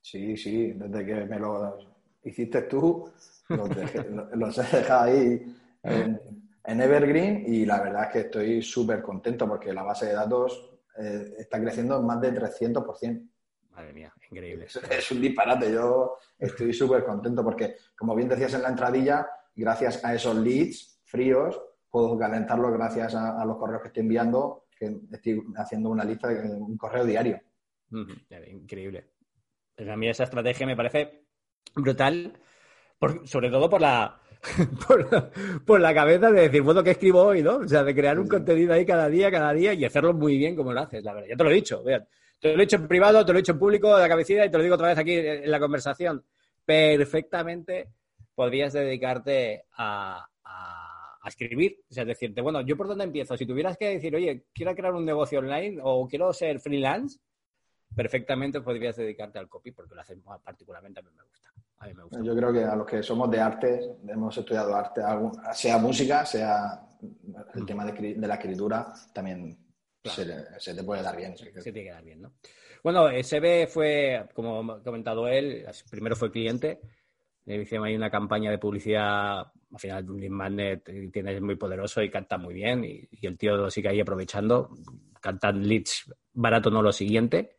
Sí, 0.00 0.36
sí, 0.36 0.72
desde 0.74 1.06
que 1.06 1.14
me 1.24 1.38
lo 1.38 1.78
hiciste 2.22 2.62
tú, 2.62 3.10
los, 3.48 4.58
he 4.58 4.76
dejado 4.76 5.02
ahí 5.02 5.56
en, 5.82 6.80
Evergreen 6.80 7.44
y 7.46 7.66
la 7.66 7.80
verdad 7.80 8.04
es 8.04 8.10
que 8.10 8.20
estoy 8.20 8.62
súper 8.62 9.02
contento 9.02 9.46
porque 9.46 9.72
la 9.72 9.82
base 9.82 10.06
de 10.06 10.14
datos 10.14 10.78
eh, 10.98 11.34
está 11.38 11.60
creciendo 11.60 12.02
más 12.02 12.20
de 12.20 12.32
300%. 12.32 13.28
Madre 13.70 13.92
mía, 13.92 14.14
increíble. 14.30 14.66
Es, 14.66 15.10
un 15.10 15.20
disparate. 15.20 15.72
Yo 15.72 16.16
estoy 16.38 16.72
súper 16.72 17.04
contento 17.04 17.42
porque, 17.42 17.76
como 17.96 18.14
bien 18.14 18.28
decías 18.28 18.54
en 18.54 18.62
la 18.62 18.68
entradilla, 18.68 19.28
gracias 19.54 20.04
a 20.04 20.14
esos 20.14 20.36
leads 20.36 21.00
fríos, 21.04 21.60
puedo 21.90 22.16
calentarlos 22.16 22.72
gracias 22.72 23.14
a, 23.14 23.44
los 23.44 23.56
correos 23.56 23.82
que 23.82 23.88
estoy 23.88 24.02
enviando, 24.02 24.66
que 24.78 24.96
estoy 25.12 25.42
haciendo 25.56 25.90
una 25.90 26.04
lista 26.04 26.28
de 26.28 26.50
un 26.50 26.76
correo 26.76 27.04
diario. 27.04 27.40
Increíble. 28.48 29.10
A 29.78 29.96
mí 29.96 30.08
esa 30.08 30.24
estrategia 30.24 30.66
me 30.66 30.76
parece 30.76 31.26
brutal 31.74 32.32
sobre 33.24 33.50
todo 33.50 33.68
por 33.68 33.80
la, 33.80 34.20
por 35.66 35.80
la, 35.80 35.94
cabeza 35.94 36.30
de 36.30 36.42
decir, 36.42 36.62
bueno, 36.62 36.82
¿qué 36.82 36.90
escribo 36.90 37.22
hoy, 37.22 37.42
no? 37.42 37.56
O 37.56 37.68
sea, 37.68 37.82
de 37.82 37.94
crear 37.94 38.18
un 38.18 38.28
contenido 38.28 38.72
ahí 38.74 38.84
cada 38.84 39.08
día, 39.08 39.30
cada 39.30 39.52
día 39.52 39.74
y 39.74 39.84
hacerlo 39.84 40.12
muy 40.12 40.36
bien 40.36 40.56
como 40.56 40.72
lo 40.72 40.80
haces, 40.80 41.02
la 41.02 41.14
verdad. 41.14 41.28
Ya 41.30 41.36
te 41.36 41.44
lo 41.44 41.50
he 41.50 41.54
dicho, 41.54 41.82
vean. 41.82 42.06
Te 42.40 42.48
lo 42.48 42.62
he 42.62 42.66
dicho 42.66 42.76
en 42.76 42.88
privado, 42.88 43.24
te 43.24 43.32
lo 43.32 43.38
he 43.38 43.42
dicho 43.42 43.52
en 43.52 43.58
público, 43.58 43.94
de 43.96 44.02
la 44.02 44.08
cabecilla 44.08 44.44
y 44.44 44.50
te 44.50 44.58
lo 44.58 44.62
digo 44.62 44.74
otra 44.74 44.88
vez 44.88 44.98
aquí 44.98 45.12
en 45.14 45.50
la 45.50 45.60
conversación. 45.60 46.24
Perfectamente 46.64 47.88
podrías 48.34 48.72
dedicarte 48.72 49.64
a, 49.76 50.28
escribir. 51.26 51.80
O 51.88 51.94
sea, 51.94 52.04
decirte, 52.04 52.42
bueno, 52.42 52.60
¿yo 52.60 52.76
por 52.76 52.86
dónde 52.86 53.04
empiezo? 53.04 53.34
Si 53.34 53.46
tuvieras 53.46 53.78
que 53.78 53.88
decir, 53.88 54.14
oye, 54.14 54.44
quiero 54.52 54.74
crear 54.74 54.92
un 54.92 55.06
negocio 55.06 55.38
online 55.38 55.80
o 55.82 56.06
quiero 56.06 56.30
ser 56.34 56.60
freelance, 56.60 57.18
perfectamente 57.96 58.60
podrías 58.60 58.96
dedicarte 58.96 59.38
al 59.38 59.48
copy 59.48 59.70
porque 59.70 59.94
lo 59.94 60.02
haces 60.02 60.18
particularmente 60.44 61.00
a 61.00 61.02
mí 61.02 61.08
me 61.16 61.22
gusta. 61.22 61.53
Yo 62.22 62.34
creo 62.34 62.52
que 62.52 62.64
a 62.64 62.76
los 62.76 62.86
que 62.86 63.02
somos 63.02 63.30
de 63.30 63.40
arte, 63.40 63.96
hemos 64.08 64.36
estudiado 64.36 64.74
arte, 64.74 65.02
sea 65.52 65.78
música, 65.78 66.24
sea 66.24 66.80
el 67.54 67.62
mm. 67.62 67.66
tema 67.66 67.84
de, 67.84 68.16
la 68.26 68.34
escritura, 68.34 68.92
también 69.12 69.58
se, 70.04 70.74
te 70.74 70.84
puede 70.84 71.02
dar 71.02 71.16
bien. 71.16 71.36
Se, 71.36 71.50
tiene 71.50 71.84
que 71.84 71.90
dar 71.90 72.04
bien, 72.04 72.22
¿no? 72.22 72.32
Bueno, 72.82 73.08
SB 73.10 73.66
fue, 73.66 74.26
como 74.34 74.72
ha 74.72 74.82
comentado 74.82 75.26
él, 75.28 75.66
primero 75.90 76.16
fue 76.16 76.30
cliente, 76.30 76.80
le 77.46 77.62
hicimos 77.62 77.86
ahí 77.86 77.96
una 77.96 78.10
campaña 78.10 78.50
de 78.50 78.58
publicidad, 78.58 79.38
al 79.40 79.78
final 79.78 80.10
un 80.10 80.28
Magnet 80.30 81.10
tiene 81.12 81.40
muy 81.40 81.56
poderoso 81.56 82.02
y 82.02 82.10
canta 82.10 82.38
muy 82.38 82.54
bien, 82.54 82.84
y, 82.84 83.08
y 83.10 83.26
el 83.26 83.38
tío 83.38 83.56
lo 83.56 83.70
sigue 83.70 83.88
ahí 83.88 84.00
aprovechando, 84.00 84.70
cantan 85.20 85.66
leads 85.66 86.10
barato 86.34 86.70
no 86.70 86.82
lo 86.82 86.92
siguiente, 86.92 87.56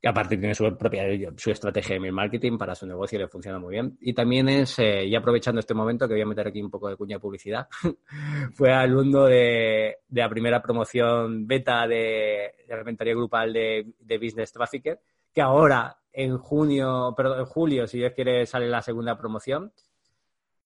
y 0.00 0.06
aparte 0.06 0.36
tiene 0.36 0.54
su 0.54 0.76
propia 0.76 1.04
su 1.36 1.50
estrategia 1.50 1.98
de 1.98 2.12
marketing 2.12 2.56
para 2.56 2.74
su 2.76 2.86
negocio 2.86 3.18
y 3.18 3.22
le 3.22 3.28
funciona 3.28 3.58
muy 3.58 3.72
bien. 3.72 3.98
Y 4.00 4.14
también 4.14 4.48
es, 4.48 4.78
eh, 4.78 5.04
y 5.04 5.14
aprovechando 5.16 5.58
este 5.58 5.74
momento, 5.74 6.06
que 6.06 6.14
voy 6.14 6.22
a 6.22 6.26
meter 6.26 6.46
aquí 6.46 6.62
un 6.62 6.70
poco 6.70 6.88
de 6.88 6.96
cuña 6.96 7.16
de 7.16 7.20
publicidad, 7.20 7.68
fue 8.54 8.72
alumno 8.72 9.24
de, 9.24 9.98
de, 10.08 10.20
la 10.20 10.28
primera 10.28 10.62
promoción 10.62 11.48
beta 11.48 11.88
de, 11.88 12.54
la 12.68 12.78
inventario 12.78 13.16
grupal 13.16 13.52
de, 13.52 14.18
Business 14.20 14.52
Trafficker, 14.52 15.00
que 15.34 15.42
ahora 15.42 15.98
en 16.12 16.38
junio, 16.38 17.12
perdón, 17.16 17.40
en 17.40 17.46
julio, 17.46 17.86
si 17.88 17.98
Dios 17.98 18.12
quiere, 18.14 18.46
sale 18.46 18.68
la 18.68 18.82
segunda 18.82 19.18
promoción. 19.18 19.72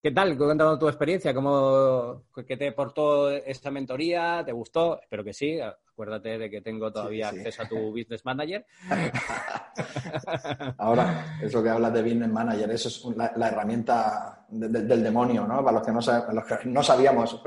¿Qué 0.03 0.11
tal? 0.11 0.37
Cuéntanos 0.37 0.79
tu 0.79 0.89
experiencia, 0.89 1.33
¿cómo, 1.33 2.25
¿qué 2.47 2.57
te 2.57 2.69
aportó 2.69 3.31
esta 3.31 3.71
mentoría? 3.71 4.43
¿Te 4.45 4.53
gustó? 4.53 5.01
Espero 5.01 5.25
que 5.25 5.33
sí. 5.33 5.59
Acuérdate 5.93 6.39
de 6.39 6.51
que 6.51 6.63
tengo 6.63 6.91
todavía 6.91 7.29
acceso 7.29 7.63
a 7.63 7.69
tu 7.69 7.91
Business 7.91 8.25
Manager. 8.25 8.65
Ahora, 10.79 11.37
eso 11.43 11.63
que 11.63 11.69
hablas 11.69 11.93
de 11.93 12.03
Business 12.03 12.31
Manager, 12.31 12.71
eso 12.71 12.89
es 12.89 13.17
la, 13.17 13.49
herramienta 13.49 14.47
del 14.49 15.03
demonio, 15.03 15.47
¿no? 15.47 15.63
Para 15.63 15.79
los 15.79 15.87
que 15.87 15.93
no, 15.93 16.01
los 16.33 16.45
que 16.45 16.59
no 16.65 16.83
sabíamos 16.83 17.43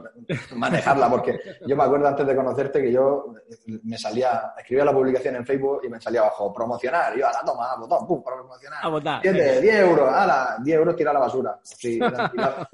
manejarla, 0.55 1.09
porque 1.09 1.39
yo 1.65 1.75
me 1.75 1.83
acuerdo 1.83 2.07
antes 2.07 2.27
de 2.27 2.35
conocerte 2.35 2.83
que 2.83 2.91
yo 2.91 3.33
me 3.83 3.97
salía, 3.97 4.53
escribía 4.57 4.85
la 4.85 4.93
publicación 4.93 5.37
en 5.37 5.45
Facebook 5.45 5.81
y 5.83 5.89
me 5.89 5.99
salía 5.99 6.21
abajo, 6.21 6.53
promocionar, 6.53 7.15
y 7.15 7.21
yo, 7.21 7.27
a 7.27 7.33
la 7.33 7.41
toma, 7.43 7.75
botón, 7.77 8.07
pum, 8.07 8.23
promocionar. 8.23 8.79
A 8.83 8.89
votar. 8.89 9.21
10, 9.23 9.61
10 9.61 9.75
euros, 9.79 10.07
ala, 10.13 10.57
10 10.63 10.77
euros 10.77 10.95
tira 10.95 11.09
a 11.09 11.13
la 11.15 11.19
basura. 11.21 11.59
Sí, 11.63 11.99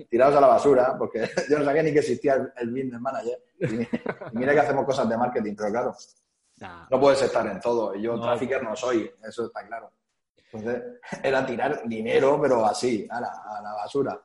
tirados 0.09 0.35
a 0.35 0.41
la 0.41 0.47
basura, 0.47 0.95
porque 0.97 1.29
yo 1.49 1.59
no 1.59 1.63
sabía 1.63 1.83
ni 1.83 1.93
que 1.93 1.99
existía 1.99 2.35
el 2.57 2.69
Business 2.69 2.99
Manager. 2.99 3.41
Y, 3.61 3.87
mira 4.33 4.53
que 4.53 4.59
hacemos 4.59 4.85
cosas 4.85 5.07
de 5.07 5.17
marketing, 5.17 5.53
pero 5.55 5.69
claro, 5.69 5.95
no 6.89 6.99
puedes 6.99 7.21
estar 7.21 7.45
en 7.47 7.59
todo. 7.59 7.95
Yo 7.95 8.15
no, 8.15 8.35
no 8.35 8.75
soy, 8.75 9.11
eso 9.23 9.45
está 9.45 9.65
claro. 9.65 9.91
Entonces, 10.51 10.83
era 11.23 11.45
tirar 11.45 11.81
dinero, 11.87 12.39
pero 12.41 12.65
así, 12.65 13.07
a 13.09 13.21
la, 13.21 13.73
basura. 13.73 14.21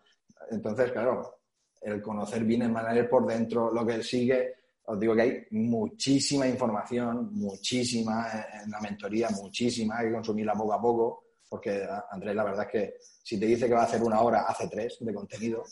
Entonces, 0.51 0.93
claro, 0.93 1.41
el 1.81 2.03
conocer 2.03 2.45
bien 2.45 2.63
el 2.63 2.73
manager 2.73 3.09
por 3.09 3.27
dentro, 3.27 3.73
lo 3.73 3.87
que 3.87 4.03
sigue, 4.03 4.55
os 4.85 4.99
digo 4.99 5.15
que 5.15 5.23
hay 5.23 5.47
muchísima 5.51 6.47
información, 6.47 7.31
muchísima 7.33 8.29
en 8.63 8.71
la 8.71 8.81
mentoría, 8.81 9.29
muchísima, 9.31 9.99
hay 9.99 10.09
que 10.09 10.15
consumirla 10.15 10.55
poco 10.55 10.73
a 10.73 10.81
poco, 10.81 11.25
porque 11.49 11.87
Andrés, 12.11 12.35
la 12.35 12.45
verdad 12.45 12.67
es 12.67 12.71
que 12.71 12.95
si 13.01 13.39
te 13.39 13.47
dice 13.47 13.67
que 13.67 13.75
va 13.75 13.83
a 13.83 13.85
hacer 13.85 14.03
una 14.03 14.21
hora, 14.21 14.43
hace 14.43 14.69
tres 14.69 14.99
de 15.01 15.15
contenido. 15.15 15.65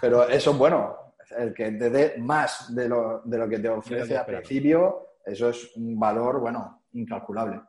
Pero 0.00 0.28
eso 0.28 0.50
es 0.50 0.58
bueno, 0.58 0.96
el 1.36 1.54
que 1.54 1.70
te 1.72 1.90
dé 1.90 2.18
más 2.18 2.74
de 2.74 2.88
lo, 2.88 3.22
de 3.24 3.38
lo 3.38 3.48
que 3.48 3.58
te 3.58 3.68
ofrece 3.68 4.16
al 4.16 4.26
principio, 4.26 5.18
eso 5.24 5.50
es 5.50 5.76
un 5.76 5.98
valor, 5.98 6.40
bueno, 6.40 6.84
incalculable. 6.92 7.60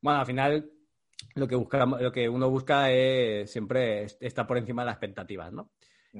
Bueno, 0.00 0.20
al 0.20 0.26
final 0.26 0.70
lo 1.34 1.48
que, 1.48 1.56
busca, 1.56 1.84
lo 1.84 2.12
que 2.12 2.28
uno 2.28 2.50
busca 2.50 2.90
es 2.90 3.50
siempre 3.50 4.04
estar 4.20 4.46
por 4.46 4.58
encima 4.58 4.82
de 4.82 4.86
las 4.86 4.94
expectativas, 4.94 5.52
¿no? 5.52 5.70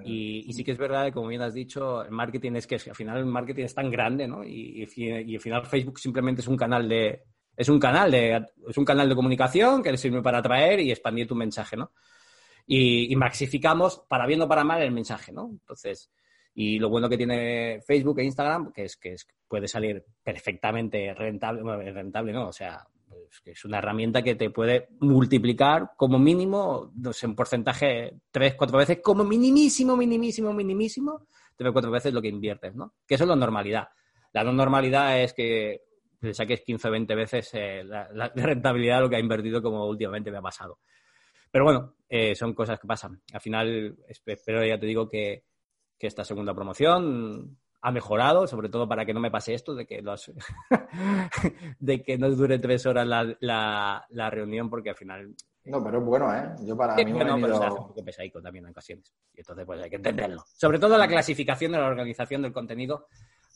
Y, 0.05 0.53
sí 0.53 0.63
que 0.63 0.73
es 0.73 0.79
verdad, 0.79 1.13
como 1.13 1.29
bien 1.29 1.43
has 1.43 1.55
dicho, 1.55 2.05
el 2.05 2.11
marketing 2.11 2.53
es 2.53 2.67
que 2.67 2.77
al 2.77 2.95
final 2.95 3.19
el 3.19 3.27
marketing 3.27 3.65
es 3.65 3.75
tan 3.75 3.91
grande, 3.91 4.29
¿no? 4.29 4.45
Y, 4.45 4.87
y, 4.95 5.35
al 5.35 5.41
final 5.41 5.67
Facebook 5.67 5.99
simplemente 5.99 6.41
es 6.41 6.47
un 6.47 6.57
canal 6.57 6.89
de, 6.89 7.25
es 7.59 7.69
un 7.69 7.81
canal 7.81 8.09
de, 8.13 8.47
es 8.69 8.79
un 8.79 8.85
canal 8.85 9.09
de 9.09 9.17
comunicación 9.17 9.83
que 9.83 9.97
sirve 9.97 10.23
para 10.23 10.39
atraer 10.39 10.79
y 10.79 10.93
expandir 10.93 11.27
tu 11.27 11.35
mensaje, 11.35 11.77
¿no? 11.77 11.91
Y, 12.69 13.17
maxificamos, 13.17 14.05
para 14.09 14.27
bien 14.27 14.43
o 14.43 14.49
para 14.49 14.63
mal, 14.63 14.81
el 14.81 14.93
mensaje, 14.93 15.33
¿no? 15.33 15.49
Entonces, 15.51 16.09
y 16.55 16.79
lo 16.79 16.89
bueno 16.89 17.09
que 17.09 17.17
tiene 17.17 17.81
Facebook 17.85 18.21
e 18.21 18.25
Instagram, 18.25 18.73
que 18.73 18.85
es 18.85 18.97
que 18.97 19.17
puede 19.49 19.67
salir 19.67 20.05
perfectamente 20.23 21.13
rentable, 21.15 21.91
rentable, 21.91 22.33
¿no? 22.33 22.49
O 22.49 22.53
sea, 22.53 22.87
es 23.45 23.65
una 23.65 23.79
herramienta 23.79 24.23
que 24.23 24.37
te 24.37 24.51
puede 24.51 24.91
multiplicar 25.01 25.91
como 25.97 26.17
mínimo, 26.17 26.93
no 26.95 27.13
sé, 27.13 27.27
en 27.27 27.35
porcentaje 27.35 28.21
tres, 28.31 28.55
cuatro 28.55 28.79
veces, 28.79 29.01
como 29.03 29.25
minimísimo, 29.25 29.97
minimísimo, 29.97 30.53
minimísimo, 30.53 31.27
tres 31.57 31.71
o 31.71 31.73
cuatro 31.73 31.91
veces 31.91 32.15
lo 32.15 32.23
que 32.23 32.29
inviertes, 32.29 32.77
¿no? 32.77 32.95
Que 33.05 33.17
eso 33.17 33.25
es 33.25 33.29
la 33.29 33.35
normalidad. 33.35 33.89
La 34.33 34.45
no 34.45 34.53
normalidad 34.53 35.21
es 35.21 35.33
que 35.33 35.88
le 36.21 36.35
saques 36.35 36.63
15 36.63 36.89
o 36.89 36.91
20 36.91 37.15
veces 37.15 37.51
eh, 37.55 37.85
la, 37.85 38.09
rentabilidad 38.35 38.97
de 38.97 39.03
lo 39.03 39.11
que 39.11 39.17
ha 39.17 39.21
invertido 39.21 39.63
como 39.63 39.87
últimamente 39.87 40.31
me 40.31 40.39
ha 40.39 40.43
pasado. 40.43 40.79
Pero 41.51 41.65
bueno, 41.65 41.95
eh, 42.09 42.35
son 42.35 42.55
cosas 42.55 42.79
que 42.79 42.87
pasan. 42.87 43.23
Al 43.33 43.41
final, 43.41 43.97
espero, 44.07 44.65
ya 44.65 44.79
te 44.79 44.87
digo, 44.87 45.09
que, 45.09 45.45
esta 46.01 46.25
segunda 46.25 46.55
promoción 46.55 47.59
ha 47.81 47.91
mejorado, 47.91 48.47
sobre 48.47 48.69
todo 48.69 48.89
para 48.89 49.05
que 49.05 49.13
no 49.13 49.21
me 49.21 49.33
pase 49.33 49.55
esto 49.55 49.75
de 49.75 49.85
que 49.85 50.01
los 50.01 50.31
de 51.81 52.03
que 52.03 52.17
no 52.19 52.31
dure 52.31 52.59
tres 52.61 52.87
horas 52.87 53.07
la, 53.07 54.07
la, 54.09 54.31
reunión, 54.31 54.71
porque 54.71 54.91
al 54.91 54.97
final. 54.97 55.35
No, 55.65 55.83
pero 55.83 55.99
es 55.99 56.05
bueno, 56.05 56.33
¿eh? 56.33 56.55
Yo 56.65 56.77
para 56.77 56.95
mí 56.95 57.13
bueno, 57.13 57.37
me 57.37 57.49
pero 57.49 57.59
un 57.59 57.89
poco 57.89 58.05
pesaico 58.05 58.41
también 58.41 58.67
en 58.67 58.71
ocasiones. 58.71 59.13
Y 59.35 59.41
entonces, 59.41 59.67
pues 59.67 59.83
hay 59.83 59.91
que 59.91 59.97
entenderlo. 59.97 60.45
Sobre 60.53 60.79
todo 60.79 60.97
la 60.97 61.09
clasificación 61.09 61.73
de 61.73 61.79
la 61.79 61.87
organización 61.87 62.43
del 62.43 62.53
contenido 62.53 63.09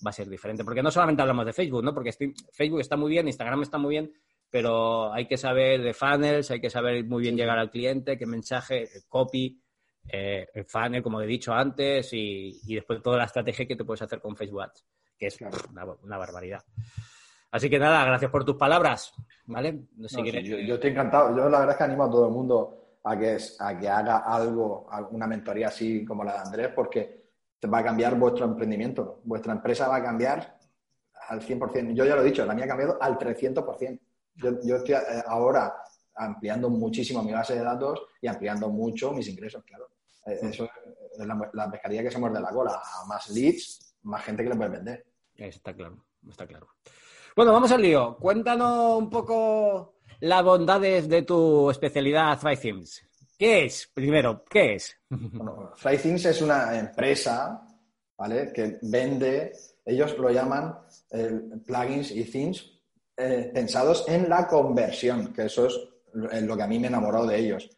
va 0.04 0.11
a 0.11 0.12
ser 0.12 0.28
diferente. 0.28 0.64
Porque 0.64 0.82
no 0.82 0.90
solamente 0.90 1.23
hablamos 1.23 1.47
de 1.47 1.52
Facebook, 1.52 1.82
¿no? 1.82 1.94
Porque 1.94 2.12
Facebook 2.52 2.80
está 2.80 2.97
muy 2.97 3.11
bien, 3.11 3.28
Instagram 3.28 3.62
está 3.62 3.78
muy 3.78 3.90
bien, 3.90 4.12
pero 4.50 5.12
hay 5.12 5.26
que 5.26 5.37
saber 5.37 5.82
de 5.82 5.94
funnels, 5.94 6.50
hay 6.50 6.61
que 6.61 6.71
saber 6.71 7.04
muy 7.04 7.23
bien 7.23 7.37
llegar 7.37 7.59
al 7.59 7.71
cliente, 7.71 8.18
qué 8.18 8.26
mensaje, 8.26 8.88
copy, 9.09 9.61
eh, 10.09 10.49
el 10.52 10.64
funnel, 10.64 11.02
como 11.02 11.21
he 11.21 11.26
dicho 11.26 11.52
antes, 11.52 12.11
y, 12.12 12.75
después 12.75 13.02
toda 13.02 13.18
la 13.18 13.25
estrategia 13.25 13.66
que 13.66 13.76
te 13.76 13.85
puedes 13.85 14.02
hacer 14.02 14.21
con 14.21 14.37
Facebook 14.37 14.62
Ads, 14.62 14.85
que 15.18 15.26
es 15.28 15.38
una, 15.40 16.18
barbaridad. 16.18 16.62
Así 17.50 17.68
que 17.68 17.78
nada, 17.78 18.04
gracias 18.04 18.30
por 18.30 18.44
tus 18.44 18.56
palabras, 18.56 19.12
¿vale? 19.47 19.85
yo, 19.97 20.75
estoy 20.75 20.90
encantado. 20.90 21.37
Yo 21.37 21.49
la 21.49 21.61
verdad 21.61 21.71
es 21.71 21.76
que 21.76 21.85
animo 21.85 22.04
a 22.04 22.11
todo 22.11 22.26
el 22.26 22.32
mundo 22.32 22.99
a 23.04 23.18
que, 23.18 23.37
a 23.59 23.78
que 23.78 23.88
haga 23.88 24.18
algo, 24.18 24.88
una 25.11 25.26
mentoría 25.26 25.68
así 25.68 26.04
como 26.04 26.25
la 26.25 26.32
de 26.32 26.38
Andrés, 26.38 26.68
porque 26.75 27.22
va 27.69 27.78
a 27.78 27.85
cambiar 27.85 28.19
vuestro 28.19 28.45
emprendimiento. 28.45 29.21
Vuestra 29.25 29.52
empresa 29.52 29.88
va 29.88 29.97
a 29.97 30.02
cambiar 30.02 30.59
al 31.28 31.40
100%. 31.40 31.95
Yo 31.95 32.04
ya 32.04 32.16
lo 32.16 32.23
he 32.23 32.26
dicho, 32.26 32.45
la 32.45 32.54
mía 32.54 32.64
ha 32.64 32.69
cambiado 32.69 32.99
al 33.00 33.19
300%. 33.19 34.00
Yo, 34.35 34.50
yo 34.62 34.76
estoy 34.76 34.95
eh, 34.95 35.23
ahora 35.26 35.75
ampliando 36.14 36.69
muchísimo 36.71 37.23
mi 37.23 37.33
base 37.33 37.54
de 37.54 37.64
datos 37.64 38.02
y 38.21 38.26
ampliando 38.26 38.69
mucho 38.69 39.12
mis 39.12 39.28
ingresos, 39.28 39.62
claro. 39.64 39.88
Eh, 40.26 40.38
eso 40.42 40.64
es 40.64 41.26
la, 41.52 41.71
pescaría 41.71 42.02
que 42.02 42.11
se 42.11 42.19
muerde 42.19 42.40
la 42.40 42.50
cola. 42.50 42.81
A 42.83 43.07
más 43.07 43.31
leads, 43.31 43.95
más 44.02 44.25
gente 44.25 44.42
que 44.42 44.50
le 44.50 44.57
puede 44.57 44.71
vender. 44.71 45.07
Está 45.37 45.75
claro, 45.75 46.04
está 46.28 46.47
claro. 46.47 46.69
Bueno, 47.35 47.52
vamos 47.52 47.73
al 47.73 47.83
lío. 47.83 48.16
Cuéntanos 48.19 48.99
un 48.99 49.11
poco 49.11 49.95
las 50.21 50.45
bondades 50.45 51.09
de 51.09 51.23
tu 51.23 51.71
especialidad 51.71 52.38
Thrive 52.38 52.85
¿Qué 53.43 53.65
es? 53.65 53.91
Primero, 53.93 54.45
¿qué 54.49 54.75
es? 54.75 54.97
Bueno, 55.11 55.73
FlyThings 55.75 56.27
es 56.27 56.43
una 56.43 56.79
empresa, 56.79 57.67
¿vale? 58.17 58.53
Que 58.53 58.79
vende, 58.83 59.51
ellos 59.85 60.17
lo 60.17 60.31
llaman 60.31 60.79
plugins 61.67 62.13
y 62.13 62.23
themes 62.23 62.71
eh, 63.17 63.51
pensados 63.53 64.05
en 64.07 64.29
la 64.29 64.47
conversión, 64.47 65.33
que 65.33 65.47
eso 65.47 65.67
es 65.67 65.77
lo 66.15 66.57
que 66.57 66.63
a 66.63 66.69
mí 66.69 66.79
me 66.79 66.87
enamoró 66.87 67.27
de 67.27 67.37
ellos. 67.37 67.69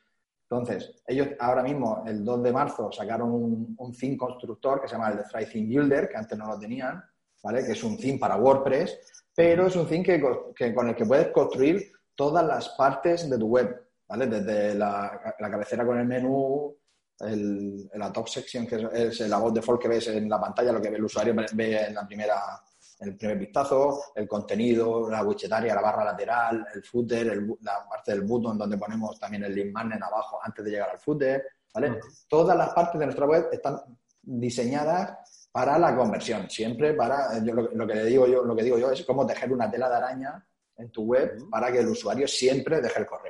Entonces, 0.43 1.03
ellos 1.07 1.29
ahora 1.39 1.63
mismo, 1.63 2.05
el 2.07 2.23
2 2.23 2.43
de 2.43 2.53
marzo, 2.53 2.93
sacaron 2.93 3.31
un, 3.31 3.75
un 3.79 4.17
constructor 4.19 4.83
que 4.83 4.89
se 4.89 4.97
llama 4.97 5.13
el 5.13 5.17
de 5.17 5.25
Fly 5.25 5.65
Builder, 5.65 6.11
que 6.11 6.19
antes 6.19 6.37
no 6.37 6.47
lo 6.47 6.59
tenían, 6.59 7.03
¿vale? 7.43 7.65
Que 7.65 7.73
es 7.73 7.83
un 7.83 7.97
theme 7.97 8.19
para 8.19 8.37
WordPress, 8.37 8.99
pero 9.35 9.69
es 9.69 9.77
un 9.77 9.89
theme 9.89 10.05
que, 10.05 10.75
con 10.75 10.91
el 10.91 10.95
que 10.95 11.07
puedes 11.07 11.29
construir 11.29 11.91
todas 12.15 12.45
las 12.45 12.69
partes 12.69 13.31
de 13.31 13.39
tu 13.39 13.47
web. 13.47 13.84
Desde 14.09 14.75
la, 14.75 15.35
cabecera 15.39 15.85
con 15.85 15.99
el 15.99 16.07
menú, 16.07 16.77
el, 17.21 17.91
la 17.95 18.13
top 18.13 18.29
section, 18.29 18.67
que 18.67 18.89
es, 18.93 19.21
la 19.21 19.39
voz 19.39 19.55
default 19.55 19.81
que 19.81 19.89
ves 19.89 20.09
en 20.09 20.29
la 20.29 20.41
pantalla, 20.41 20.73
lo 20.73 20.81
que 20.81 20.89
el 20.89 21.05
usuario 21.05 21.35
ve 21.55 21.87
en 21.87 21.95
la 21.95 22.07
primera 22.07 22.63
en 23.01 23.09
el 23.09 23.17
primer 23.17 23.39
vistazo, 23.39 24.05
el 24.15 24.29
contenido, 24.29 25.11
la 25.11 25.23
widgetaria, 25.23 25.75
la 25.75 25.81
barra 25.81 26.05
lateral, 26.05 26.67
el 26.75 26.83
footer, 26.83 27.43
la 27.61 27.87
parte 27.89 28.13
del 28.13 28.23
button 28.23 28.57
donde 28.57 28.79
ponemos 28.79 29.19
también 29.19 29.45
el 29.45 29.55
link 29.55 29.73
magnet 29.73 30.03
abajo 30.03 30.39
antes 30.43 30.65
de 30.65 30.71
llegar 30.71 30.91
al 30.91 30.99
footer, 30.99 31.45
¿vale? 31.73 32.01
Todas 32.29 32.57
las 32.57 32.73
partes 32.73 32.99
de 32.99 33.07
nuestra 33.07 33.27
web 33.27 33.49
están 33.53 33.81
diseñadas 34.23 35.49
para 35.51 35.79
la 35.79 35.95
conversión, 35.95 36.49
siempre 36.49 36.95
para, 36.95 37.39
yo, 37.43 37.55
lo, 37.55 37.87
que 37.87 37.95
le 37.95 38.05
digo 38.07 38.27
yo, 38.27 38.43
lo 38.43 38.57
que 38.57 38.63
digo 38.63 38.79
yo 38.79 38.91
es 38.91 39.05
cómo 39.05 39.27
tejer 39.27 39.53
una 39.53 39.71
tela 39.71 39.89
de 39.89 39.97
araña 39.97 40.47
en 40.77 40.91
tu 40.91 41.05
web 41.05 41.49
para 41.51 41.71
que 41.71 41.79
el 41.81 41.89
usuario 41.89 42.27
siempre 42.27 42.81
deje 42.81 43.01
el 43.01 43.07
correo. 43.07 43.24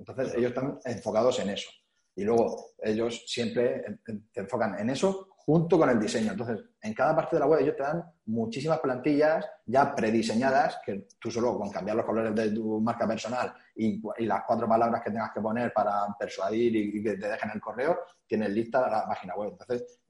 Entonces, 0.00 0.34
ellos 0.34 0.50
están 0.50 0.78
enfocados 0.84 1.38
en 1.40 1.50
eso. 1.50 1.70
Y 2.16 2.24
luego, 2.24 2.72
ellos 2.82 3.24
siempre 3.26 3.84
te 4.32 4.40
enfocan 4.40 4.78
en 4.78 4.90
eso 4.90 5.28
junto 5.36 5.78
con 5.78 5.88
el 5.88 5.98
diseño. 5.98 6.32
Entonces, 6.32 6.58
en 6.82 6.94
cada 6.94 7.14
parte 7.14 7.36
de 7.36 7.40
la 7.40 7.46
web 7.46 7.60
ellos 7.60 7.76
te 7.76 7.82
dan 7.82 8.02
muchísimas 8.26 8.78
plantillas 8.80 9.44
ya 9.66 9.94
prediseñadas 9.94 10.80
que 10.84 11.08
tú 11.18 11.30
solo 11.30 11.58
con 11.58 11.70
cambiar 11.70 11.96
los 11.96 12.06
colores 12.06 12.34
de 12.34 12.52
tu 12.52 12.80
marca 12.80 13.06
personal 13.06 13.52
y, 13.74 14.00
las 14.26 14.42
cuatro 14.46 14.68
palabras 14.68 15.02
que 15.02 15.10
tengas 15.10 15.32
que 15.32 15.40
poner 15.40 15.72
para 15.72 16.06
persuadir 16.18 16.76
y, 16.76 17.02
que 17.02 17.16
te 17.16 17.28
dejen 17.28 17.50
el 17.54 17.60
correo, 17.60 17.98
tienes 18.26 18.50
lista 18.50 18.88
la 18.88 19.06
página 19.06 19.34
web. 19.34 19.52
Entonces, 19.52 20.00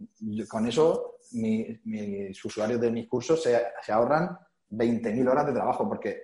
con 0.49 0.67
eso 0.67 1.17
mis 1.33 2.45
usuarios 2.45 2.81
de 2.81 2.91
mis 2.91 3.09
cursos 3.09 3.43
se, 3.43 3.63
se 3.83 3.93
ahorran 3.93 4.37
20.000 4.71 5.31
horas 5.31 5.47
de 5.47 5.53
trabajo 5.53 5.89
porque 5.89 6.23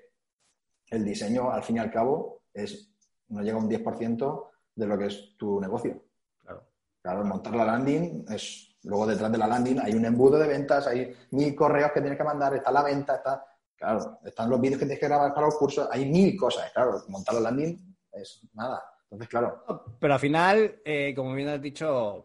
el 0.89 1.05
diseño, 1.05 1.51
al 1.51 1.63
fin 1.63 1.77
y 1.77 1.81
al 1.81 1.91
cabo, 1.91 2.43
es 2.53 2.96
no 3.29 3.43
llega 3.43 3.57
a 3.57 3.61
un 3.61 3.69
10% 3.69 4.51
de 4.75 4.87
lo 4.87 4.99
que 4.99 5.07
es 5.07 5.37
tu 5.37 5.61
negocio. 5.61 6.03
Claro. 6.43 6.67
Claro, 7.01 7.25
montar 7.25 7.55
la 7.55 7.65
landing 7.65 8.25
es. 8.29 8.73
Luego 8.85 9.07
detrás 9.07 9.33
de 9.33 9.39
la 9.39 9.49
landing 9.49 9.81
hay 9.81 9.95
un 9.95 10.05
embudo 10.05 10.39
de 10.39 10.47
ventas, 10.47 10.87
hay 10.87 11.13
mil 11.33 11.57
correos 11.57 11.91
que 11.93 12.01
tienes 12.01 12.17
que 12.17 12.25
mandar, 12.25 12.55
está 12.55 12.71
la 12.71 12.85
venta, 12.85 13.17
está. 13.17 13.45
Claro, 13.77 14.21
están 14.25 14.49
los 14.49 14.61
vídeos 14.61 14.79
que 14.79 14.87
tienes 14.87 15.01
que 15.01 15.09
grabar 15.09 15.35
para 15.35 15.47
los 15.47 15.57
cursos, 15.57 15.89
hay 15.91 16.09
mil 16.09 16.37
cosas. 16.37 16.71
Claro, 16.73 17.03
montar 17.09 17.35
la 17.35 17.41
landing 17.41 17.97
es 18.13 18.49
nada. 18.55 18.83
Entonces, 19.03 19.29
claro. 19.29 19.65
Pero 19.99 20.15
al 20.15 20.21
final, 20.21 20.81
eh, 20.85 21.13
como 21.15 21.35
bien 21.35 21.49
has 21.49 21.61
dicho, 21.61 22.25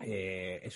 eh, 0.00 0.68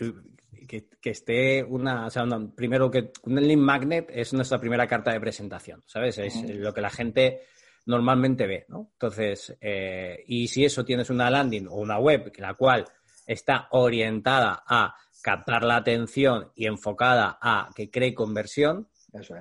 que, 1.00 1.10
esté 1.10 1.64
una, 1.64 2.06
o 2.06 2.10
sea, 2.10 2.24
primero 2.54 2.90
que 2.90 3.12
un 3.24 3.36
link 3.36 3.60
magnet 3.60 4.08
es 4.10 4.32
nuestra 4.32 4.60
primera 4.60 4.86
carta 4.86 5.12
de 5.12 5.20
presentación, 5.20 5.82
¿sabes? 5.86 6.18
Es 6.18 6.42
lo 6.48 6.72
que 6.72 6.80
la 6.80 6.90
gente 6.90 7.42
normalmente 7.90 8.46
ve, 8.46 8.64
¿no? 8.68 8.90
Entonces, 8.92 9.56
eh, 9.60 10.22
y 10.26 10.48
si 10.48 10.64
eso 10.64 10.84
tienes 10.84 11.10
una 11.10 11.28
landing 11.28 11.66
o 11.68 11.74
una 11.74 11.98
web 11.98 12.32
la 12.38 12.54
cual 12.54 12.86
está 13.26 13.68
orientada 13.72 14.62
a 14.66 14.94
captar 15.22 15.64
la 15.64 15.76
atención 15.76 16.50
y 16.54 16.66
enfocada 16.66 17.38
a 17.42 17.68
que 17.74 17.90
cree 17.90 18.14
conversión, 18.14 18.88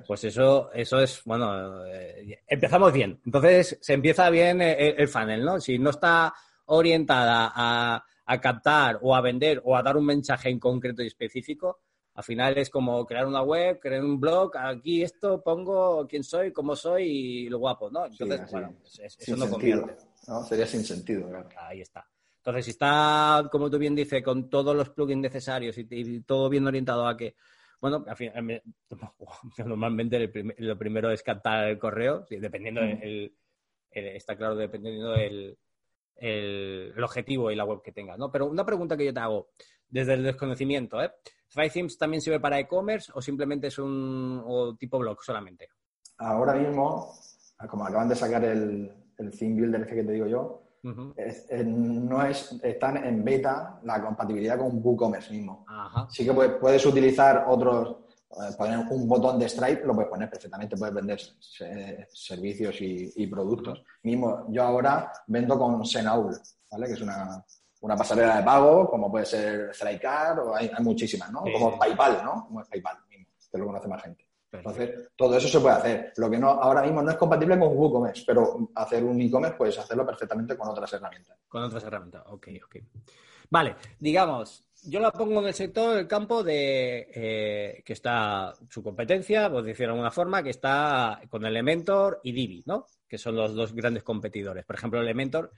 pues 0.07 0.23
eso, 0.23 0.71
eso 0.73 0.99
es, 0.99 1.21
bueno, 1.25 1.85
eh, 1.85 2.41
empezamos 2.47 2.91
bien. 2.91 3.21
Entonces, 3.23 3.77
se 3.79 3.93
empieza 3.93 4.29
bien 4.29 4.61
el, 4.61 5.07
funnel, 5.07 5.45
¿no? 5.45 5.61
Si 5.61 5.77
no 5.77 5.91
está 5.91 6.33
orientada 6.65 7.51
a, 7.53 8.03
a 8.25 8.41
captar 8.41 8.99
o 9.01 9.15
a 9.15 9.21
vender 9.21 9.61
o 9.63 9.77
a 9.77 9.83
dar 9.83 9.95
un 9.95 10.05
mensaje 10.05 10.49
en 10.49 10.59
concreto 10.59 11.03
y 11.03 11.07
específico, 11.07 11.79
al 12.19 12.23
final 12.25 12.57
es 12.57 12.69
como 12.69 13.05
crear 13.05 13.25
una 13.25 13.41
web, 13.41 13.79
crear 13.79 14.03
un 14.03 14.19
blog, 14.19 14.51
aquí 14.57 15.03
esto 15.03 15.41
pongo 15.41 16.05
quién 16.05 16.21
soy, 16.21 16.51
cómo 16.51 16.75
soy 16.75 17.03
y 17.03 17.49
lo 17.49 17.59
guapo, 17.59 17.89
¿no? 17.89 18.07
Entonces, 18.07 18.41
bueno, 18.51 18.75
pues 18.81 18.99
eso 18.99 19.37
no 19.37 19.49
convierte. 19.49 19.95
¿no? 20.27 20.43
Sería 20.43 20.67
sin 20.67 20.83
sentido, 20.83 21.29
claro. 21.29 21.47
Ahí 21.57 21.79
está. 21.79 22.05
Entonces, 22.39 22.65
si 22.65 22.71
está, 22.71 23.47
como 23.49 23.69
tú 23.69 23.77
bien 23.77 23.95
dices, 23.95 24.21
con 24.21 24.49
todos 24.49 24.75
los 24.75 24.89
plugins 24.89 25.21
necesarios 25.21 25.77
y, 25.77 26.19
todo 26.23 26.49
bien 26.49 26.67
orientado 26.67 27.07
a 27.07 27.15
que, 27.15 27.37
bueno, 27.79 28.03
al 28.05 28.17
final, 28.17 28.63
normalmente 29.65 30.29
lo 30.57 30.77
primero 30.77 31.11
es 31.11 31.23
captar 31.23 31.69
el 31.69 31.79
correo, 31.79 32.25
dependiendo 32.29 32.81
el, 32.81 33.33
está 33.91 34.35
claro, 34.35 34.57
dependiendo 34.57 35.13
del 35.13 35.57
el, 36.17 37.01
objetivo 37.01 37.49
y 37.49 37.55
la 37.55 37.63
web 37.63 37.81
que 37.81 37.93
tengas, 37.93 38.17
¿no? 38.17 38.29
Pero 38.29 38.47
una 38.47 38.65
pregunta 38.65 38.97
que 38.97 39.05
yo 39.05 39.13
te 39.13 39.21
hago, 39.21 39.51
desde 39.87 40.15
el 40.15 40.23
desconocimiento, 40.23 41.01
¿eh? 41.01 41.13
¿ThriveThemes 41.53 41.97
también 41.97 42.21
sirve 42.21 42.39
para 42.39 42.59
e-commerce 42.59 43.11
o 43.13 43.21
simplemente 43.21 43.67
es 43.67 43.77
un 43.79 44.75
tipo 44.79 44.99
blog 44.99 45.23
solamente? 45.23 45.69
Ahora 46.17 46.53
mismo, 46.53 47.13
como 47.69 47.85
acaban 47.85 48.09
de 48.09 48.15
sacar 48.15 48.43
el, 48.43 48.91
el 49.17 49.37
theme 49.37 49.55
builder 49.55 49.81
este 49.81 49.95
que 49.95 50.03
te 50.03 50.11
digo 50.13 50.27
yo, 50.27 50.63
no 50.83 52.25
es, 52.25 52.53
están 52.63 52.97
en 52.97 53.23
beta 53.23 53.79
la 53.83 54.01
compatibilidad 54.01 54.57
con 54.57 54.81
WooCommerce 54.83 55.31
mismo. 55.33 55.65
Sí 56.09 56.25
que 56.25 56.33
puedes, 56.33 56.85
utilizar 56.85 57.45
otros, 57.47 57.97
eh, 58.31 58.55
poner 58.57 58.79
un 58.89 59.07
botón 59.07 59.37
de 59.37 59.49
Stripe, 59.49 59.85
lo 59.85 59.93
puedes 59.93 60.09
poner 60.09 60.29
perfectamente, 60.29 60.77
puedes 60.77 60.95
vender 60.95 61.19
servicios 62.13 62.77
y, 62.79 63.27
productos. 63.27 63.83
Mismo, 64.03 64.45
yo 64.49 64.63
ahora 64.63 65.11
vendo 65.27 65.59
con 65.59 65.85
Senaul, 65.85 66.37
¿vale? 66.71 66.87
Que 66.87 66.93
es 66.93 67.01
una, 67.01 67.43
una 67.81 67.95
pasarela 67.95 68.37
de 68.37 68.43
pago, 68.43 68.89
como 68.89 69.09
puede 69.09 69.25
ser 69.25 69.69
Striker, 69.73 70.39
o 70.39 70.55
hay, 70.55 70.69
muchísimas, 70.79 71.31
¿no? 71.31 71.41
como 71.41 71.77
PayPal, 71.77 72.21
¿no? 72.23 72.45
Como 72.47 72.61
es 72.61 72.67
PayPal 72.67 72.97
mismo, 73.09 73.27
que 73.51 73.57
lo 73.57 73.65
conoce 73.65 73.87
más 73.87 74.03
gente. 74.03 74.25
Entonces, 74.51 75.11
todo 75.15 75.37
eso 75.37 75.47
se 75.47 75.59
puede 75.59 75.75
hacer. 75.75 76.13
Lo 76.17 76.29
que 76.29 76.39
no 76.39 76.49
ahora 76.49 76.81
mismo 76.81 77.01
no 77.01 77.11
es 77.11 77.17
compatible 77.17 77.57
con 77.59 77.77
WooCommerce, 77.77 78.23
pero 78.25 78.71
hacer 78.75 79.03
un 79.03 79.21
e-commerce 79.21 79.55
puedes 79.55 79.77
hacerlo 79.77 80.05
perfectamente 80.05 80.57
con 80.57 80.69
otras 80.69 80.91
herramientas. 80.91 81.37
Con 81.47 81.63
otras 81.63 81.83
herramientas, 81.83 82.23
ok, 82.27 82.47
ok. 82.65 82.75
Vale, 83.51 83.75
digamos, 83.99 84.65
yo 84.83 84.99
la 84.99 85.11
pongo 85.11 85.39
en 85.41 85.47
el 85.47 85.53
sector, 85.53 85.97
el 85.97 86.07
campo 86.07 86.43
de 86.43 87.09
eh, 87.13 87.83
que 87.85 87.93
está 87.93 88.53
su 88.69 88.81
competencia, 88.81 89.49
por 89.49 89.63
decirlo 89.63 89.93
de 89.93 89.97
alguna 89.97 90.11
forma, 90.11 90.41
que 90.41 90.49
está 90.49 91.21
con 91.29 91.45
Elementor 91.45 92.21
y 92.23 92.31
Divi, 92.31 92.63
¿no? 92.65 92.85
Que 93.07 93.17
son 93.17 93.35
los 93.35 93.53
dos 93.53 93.73
grandes 93.73 94.03
competidores. 94.03 94.65
Por 94.65 94.75
ejemplo, 94.75 95.01
Elementor 95.01 95.51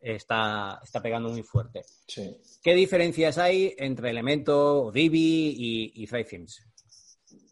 está, 0.00 0.80
está 0.82 1.00
pegando 1.02 1.28
muy 1.28 1.42
fuerte. 1.42 1.82
Sí. 2.06 2.40
¿Qué 2.62 2.74
diferencias 2.74 3.38
hay 3.38 3.74
entre 3.78 4.10
Elementor, 4.10 4.92
Divi 4.92 5.54
y, 5.56 6.02
y 6.02 6.06
ThriveThemes? 6.06 6.66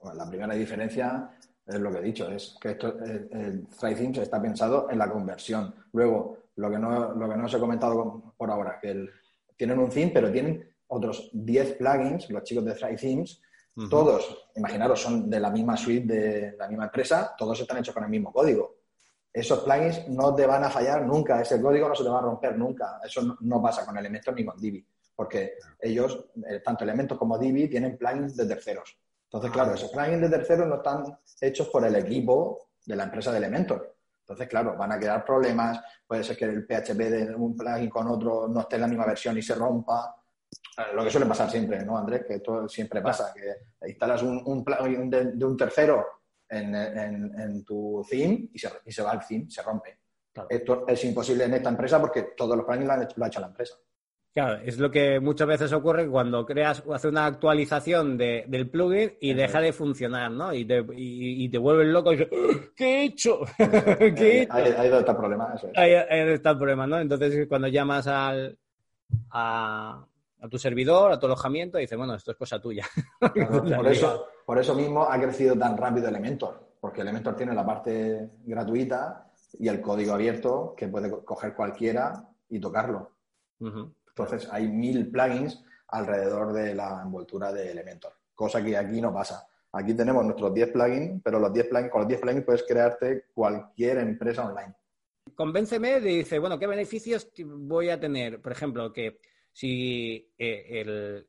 Bueno, 0.02 0.18
la 0.18 0.28
primera 0.28 0.54
diferencia 0.54 1.30
es 1.66 1.80
lo 1.80 1.90
que 1.90 1.98
he 1.98 2.02
dicho, 2.02 2.30
es 2.30 2.56
que 2.60 2.70
esto, 2.70 2.98
el, 2.98 3.28
el 3.32 3.66
ThriveThemes 3.68 4.18
está 4.18 4.40
pensado 4.40 4.88
en 4.90 4.98
la 4.98 5.10
conversión. 5.10 5.74
Luego, 5.92 6.38
lo 6.56 6.70
que 6.70 6.78
no, 6.78 7.12
lo 7.14 7.28
que 7.28 7.36
no 7.36 7.46
os 7.46 7.54
he 7.54 7.58
comentado 7.58 8.34
por 8.36 8.50
ahora, 8.50 8.78
que 8.80 8.90
el, 8.90 9.10
tienen 9.56 9.78
un 9.78 9.90
theme, 9.90 10.12
pero 10.12 10.30
tienen 10.30 10.74
otros 10.88 11.30
10 11.32 11.76
plugins, 11.76 12.30
los 12.30 12.42
chicos 12.44 12.64
de 12.64 12.74
Thrive 12.74 12.96
Themes, 12.96 13.40
uh 13.76 13.82
-huh. 13.82 13.90
todos, 13.90 14.48
imaginaros, 14.54 15.00
son 15.00 15.28
de 15.28 15.40
la 15.40 15.50
misma 15.50 15.76
suite 15.76 16.06
de 16.06 16.56
la 16.56 16.68
misma 16.68 16.84
empresa, 16.84 17.34
todos 17.36 17.60
están 17.60 17.78
hechos 17.78 17.94
con 17.94 18.04
el 18.04 18.10
mismo 18.10 18.32
código. 18.32 18.75
Esos 19.36 19.60
plugins 19.60 20.08
no 20.08 20.34
te 20.34 20.46
van 20.46 20.64
a 20.64 20.70
fallar 20.70 21.04
nunca, 21.04 21.42
ese 21.42 21.60
código 21.60 21.86
no 21.86 21.94
se 21.94 22.02
te 22.02 22.08
va 22.08 22.20
a 22.20 22.22
romper 22.22 22.56
nunca. 22.56 22.98
Eso 23.04 23.36
no, 23.38 23.60
pasa 23.60 23.84
con 23.84 23.98
Elementor 23.98 24.34
ni 24.34 24.46
con 24.46 24.58
Divi, 24.58 24.82
porque 25.14 25.58
ellos, 25.78 26.30
eh, 26.48 26.60
tanto 26.64 26.84
Elementor 26.84 27.18
como 27.18 27.36
Divi, 27.36 27.68
tienen 27.68 27.98
plugins 27.98 28.34
de 28.34 28.46
terceros. 28.46 28.98
Entonces, 29.24 29.50
claro, 29.50 29.74
esos 29.74 29.90
plugins 29.90 30.22
de 30.22 30.30
terceros 30.30 30.66
no 30.66 30.76
están 30.76 31.18
hechos 31.38 31.68
por 31.68 31.84
el 31.84 31.96
equipo 31.96 32.70
de 32.86 32.96
la 32.96 33.04
empresa 33.04 33.30
de 33.30 33.36
Elementor. 33.36 33.96
Entonces, 34.20 34.48
claro, 34.48 34.74
van 34.74 34.92
a 34.92 34.98
quedar 34.98 35.22
problemas. 35.22 35.82
Puede 36.06 36.24
ser 36.24 36.34
que 36.34 36.46
el 36.46 36.64
PHP 36.64 36.96
de 36.96 37.34
un 37.34 37.54
plugin 37.54 37.90
con 37.90 38.08
otro 38.08 38.48
no 38.48 38.60
esté 38.60 38.76
en 38.76 38.80
la 38.80 38.88
misma 38.88 39.04
versión 39.04 39.36
y 39.36 39.42
se 39.42 39.54
rompa. 39.54 40.16
Lo 40.94 41.04
que 41.04 41.10
suele 41.10 41.26
pasar 41.26 41.50
siempre, 41.50 41.84
¿no, 41.84 41.98
Andrés? 41.98 42.24
Que 42.26 42.36
esto 42.36 42.66
siempre 42.70 43.02
pasa, 43.02 43.34
que 43.34 43.86
instalas 43.86 44.22
un, 44.22 44.40
un 44.46 44.64
plugin 44.64 45.10
de, 45.10 45.32
de, 45.32 45.44
un 45.44 45.58
tercero 45.58 46.15
en, 46.48 46.74
en, 46.74 47.40
en, 47.40 47.64
tu 47.64 48.04
theme 48.08 48.48
y 48.52 48.58
se, 48.58 48.68
y 48.84 48.92
se 48.92 49.02
va 49.02 49.12
el 49.12 49.20
theme, 49.26 49.50
se 49.50 49.62
rompe. 49.62 49.98
Claro. 50.32 50.48
Esto 50.50 50.84
es 50.86 51.04
imposible 51.04 51.44
en 51.44 51.54
esta 51.54 51.70
empresa 51.70 52.00
porque 52.00 52.28
todos 52.36 52.56
los 52.56 52.66
plugins 52.66 52.86
lo, 52.86 52.94
lo 53.16 53.24
ha 53.24 53.28
hecho 53.28 53.40
la 53.40 53.46
empresa. 53.46 53.74
Claro, 54.36 54.60
es 54.62 54.78
lo 54.78 54.90
que 54.90 55.18
muchas 55.18 55.48
veces 55.48 55.72
ocurre 55.72 56.06
cuando 56.06 56.44
creas, 56.44 56.82
hace 56.92 57.08
una 57.08 57.24
actualización 57.24 58.18
de, 58.18 58.44
del 58.46 58.68
plugin 58.68 59.14
y 59.18 59.32
deja 59.32 59.62
de 59.62 59.72
funcionar, 59.72 60.30
¿no? 60.30 60.52
Y 60.52 60.66
te, 60.66 60.84
y, 60.94 61.46
y 61.46 61.48
te 61.48 61.56
vuelves 61.56 61.86
loco 61.86 62.12
y 62.12 62.16
dices, 62.16 62.32
¿qué 62.76 62.84
he 62.84 63.04
hecho? 63.04 63.40
¿Qué 63.56 64.20
he 64.20 64.42
hecho? 64.42 64.52
Ahí, 64.52 64.74
ahí 64.76 64.88
está 64.88 65.12
el 65.12 65.16
problema. 65.16 65.54
Eso 65.54 65.68
es. 65.68 65.78
Ahí, 65.78 65.94
ahí, 65.94 66.34
está 66.34 66.50
el 66.50 66.58
problema, 66.58 66.86
¿no? 66.86 67.00
Entonces, 67.00 67.48
cuando 67.48 67.68
llamas 67.68 68.08
al, 68.08 68.58
a, 69.30 70.06
a 70.38 70.48
tu 70.50 70.58
servidor, 70.58 71.12
a 71.12 71.18
tu 71.18 71.24
alojamiento, 71.24 71.78
dices, 71.78 71.96
bueno, 71.96 72.14
esto 72.14 72.32
es 72.32 72.36
cosa 72.36 72.60
tuya. 72.60 72.86
Claro, 73.18 73.64
por, 73.76 73.88
eso, 73.88 74.26
por 74.46 74.58
eso 74.60 74.74
mismo 74.76 75.02
ha 75.02 75.20
crecido 75.20 75.58
tan 75.58 75.76
rápido 75.76 76.08
Elementor, 76.08 76.76
porque 76.80 77.00
Elementor 77.00 77.34
tiene 77.36 77.52
la 77.52 77.66
parte 77.66 78.30
gratuita 78.44 79.28
y 79.58 79.66
el 79.66 79.80
código 79.80 80.14
abierto 80.14 80.74
que 80.76 80.86
puede 80.86 81.10
coger 81.24 81.54
cualquiera 81.54 82.28
y 82.48 82.60
tocarlo. 82.60 83.10
Uh 83.58 83.66
-huh. 83.66 83.94
Entonces 84.08 84.48
hay 84.52 84.68
mil 84.68 85.10
plugins 85.10 85.64
alrededor 85.88 86.52
de 86.52 86.74
la 86.76 87.02
envoltura 87.02 87.52
de 87.52 87.72
Elementor, 87.72 88.12
cosa 88.36 88.62
que 88.62 88.76
aquí 88.76 89.00
no 89.00 89.12
pasa. 89.12 89.48
Aquí 89.72 89.94
tenemos 89.94 90.24
nuestros 90.24 90.54
10 90.54 90.72
plugins, 90.72 91.20
pero 91.22 91.40
los 91.40 91.52
10 91.52 91.66
plugins, 91.66 91.90
con 91.90 92.00
los 92.02 92.08
10 92.08 92.20
plugins 92.20 92.44
puedes 92.44 92.62
crearte 92.62 93.26
cualquier 93.34 93.98
empresa 93.98 94.46
online. 94.46 94.74
Convénceme 95.34 96.00
de, 96.00 96.08
dice, 96.08 96.38
bueno, 96.38 96.58
¿qué 96.58 96.66
beneficios 96.66 97.30
voy 97.44 97.90
a 97.90 97.98
tener? 98.00 98.40
Por 98.40 98.52
ejemplo, 98.52 98.92
que 98.92 99.18
si 99.52 100.32
eh, 100.38 100.80
el 100.80 101.26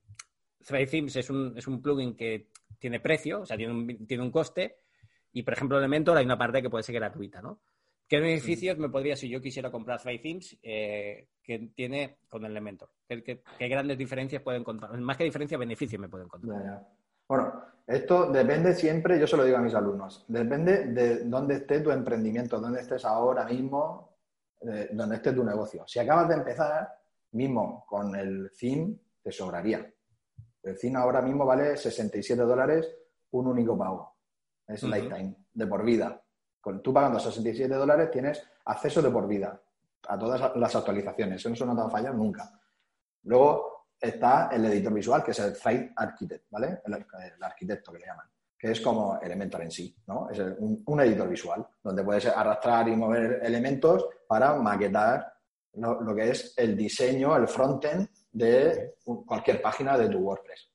Thrive 0.66 0.88
Themes 0.88 1.16
es 1.16 1.30
un, 1.30 1.58
es 1.58 1.68
un 1.68 1.82
plugin 1.82 2.16
que 2.16 2.50
tiene 2.80 3.00
precio, 3.00 3.42
o 3.42 3.46
sea, 3.46 3.58
tiene 3.58 3.74
un, 3.74 4.06
tiene 4.06 4.24
un 4.24 4.32
coste, 4.32 4.80
y 5.34 5.44
por 5.44 5.54
ejemplo 5.54 5.78
Elementor 5.78 6.18
hay 6.18 6.26
una 6.26 6.38
parte 6.38 6.62
que 6.62 6.70
puede 6.70 6.84
ser 6.84 6.96
gratuita, 6.96 7.42
¿no? 7.42 7.60
¿Qué 8.08 8.20
beneficios 8.20 8.78
me 8.78 8.88
podría, 8.88 9.18
si 9.18 9.28
yo 9.28 9.42
quisiera 9.42 9.70
comprar 9.70 10.02
Thrive 10.02 10.20
Themes, 10.20 10.58
eh, 10.64 11.28
que 11.44 11.72
tiene 11.76 12.20
con 12.30 12.46
Elementor? 12.46 12.90
¿Qué, 13.08 13.22
¿Qué, 13.22 13.44
qué, 13.58 13.68
grandes 13.68 13.98
diferencias 13.98 14.42
pueden 14.42 14.62
encontrar? 14.62 14.98
Más 14.98 15.18
que 15.18 15.26
diferencias, 15.26 15.60
beneficios 15.60 16.00
me 16.00 16.08
pueden 16.08 16.28
encontrar. 16.28 16.58
Ya, 16.58 16.66
ya. 16.66 16.88
Bueno, 17.28 17.62
esto 17.86 18.32
depende 18.32 18.74
siempre, 18.74 19.20
yo 19.20 19.28
se 19.28 19.36
lo 19.36 19.44
digo 19.44 19.58
a 19.58 19.62
mis 19.62 19.74
alumnos, 19.74 20.24
depende 20.28 20.86
de 20.86 21.26
dónde 21.26 21.56
esté 21.56 21.82
tu 21.82 21.92
emprendimiento, 21.92 22.60
dónde 22.60 22.80
estés 22.80 23.04
ahora 23.04 23.46
mismo, 23.46 24.18
eh, 24.62 24.90
dónde 24.94 25.18
esté 25.18 25.34
tu 25.34 25.44
negocio. 25.44 25.84
Si 25.86 26.00
acabas 26.00 26.30
de 26.30 26.36
empezar, 26.36 26.88
mismo 27.32 27.86
con 27.88 28.16
el 28.16 28.52
theme, 28.58 28.96
te 29.22 29.32
sobraría. 29.32 29.86
El 30.68 30.78
theme 30.78 31.00
ahora 31.00 31.22
mismo 31.22 31.46
vale 31.46 31.78
67 31.78 32.42
dólares, 32.42 32.90
un 33.32 33.48
único 33.48 33.78
pago. 33.78 34.16
Es 34.68 34.84
uh 34.84 34.88
-huh. 34.88 34.96
lifetime, 34.96 35.36
de 35.54 35.68
por 35.68 35.84
vida. 35.84 36.22
Con, 36.60 36.82
tú 36.82 36.94
pagando 36.94 37.20
67 37.20 37.74
dólares 37.74 38.12
tienes 38.12 38.44
acceso 38.66 39.02
de 39.02 39.10
por 39.10 39.28
vida 39.28 39.60
a 40.08 40.18
todas 40.20 40.56
las 40.56 40.76
actualizaciones. 40.76 41.46
Eso 41.46 41.66
no 41.66 41.74
te 41.74 41.82
va 41.82 41.88
a 41.88 41.92
fallar 41.92 42.14
nunca. 42.14 42.52
Luego 43.24 43.88
está 44.00 44.50
el 44.52 44.66
editor 44.66 44.94
visual, 44.94 45.24
que 45.24 45.32
es 45.32 45.40
el 45.40 45.56
Site 45.56 45.94
Architect, 45.96 46.46
¿vale? 46.50 46.82
El, 46.86 46.94
el, 46.94 47.44
arquitecto 47.44 47.92
que 47.92 48.00
le 48.00 48.06
llaman, 48.06 48.28
que 48.58 48.72
es 48.72 48.82
como 48.82 49.20
Elementor 49.20 49.62
en 49.62 49.72
sí, 49.72 49.96
¿no? 50.08 50.30
Es 50.30 50.40
un, 50.40 50.84
un, 50.86 51.02
editor 51.02 51.28
visual, 51.28 51.66
donde 51.84 52.04
puedes 52.04 52.26
arrastrar 52.28 52.88
y 52.90 52.96
mover 52.96 53.40
elementos 53.44 54.08
para 54.28 54.54
maquetar 54.56 55.37
lo, 55.78 56.02
lo 56.02 56.16
que 56.16 56.30
es 56.30 56.54
el 56.58 56.76
diseño, 56.76 57.36
el 57.36 57.48
frontend 57.48 58.08
de 58.32 58.96
cualquier 59.26 59.62
página 59.62 59.98
de 59.98 60.10
tu 60.10 60.20
WordPress. 60.20 60.70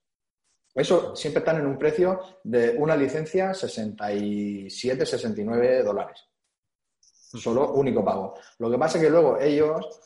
Eso 0.75 1.15
siempre 1.15 1.41
están 1.41 1.59
en 1.59 1.67
un 1.67 1.79
precio 1.79 2.19
de 2.43 2.77
una 2.79 2.97
licencia 2.97 3.53
67, 3.53 5.05
69 5.05 5.83
dólares. 5.83 6.29
Solo 6.99 7.73
único 7.75 8.05
pago. 8.05 8.35
Lo 8.59 8.71
que 8.71 8.79
pasa 8.79 8.99
es 8.99 9.05
que 9.05 9.11
luego 9.11 9.39
ellos, 9.39 10.01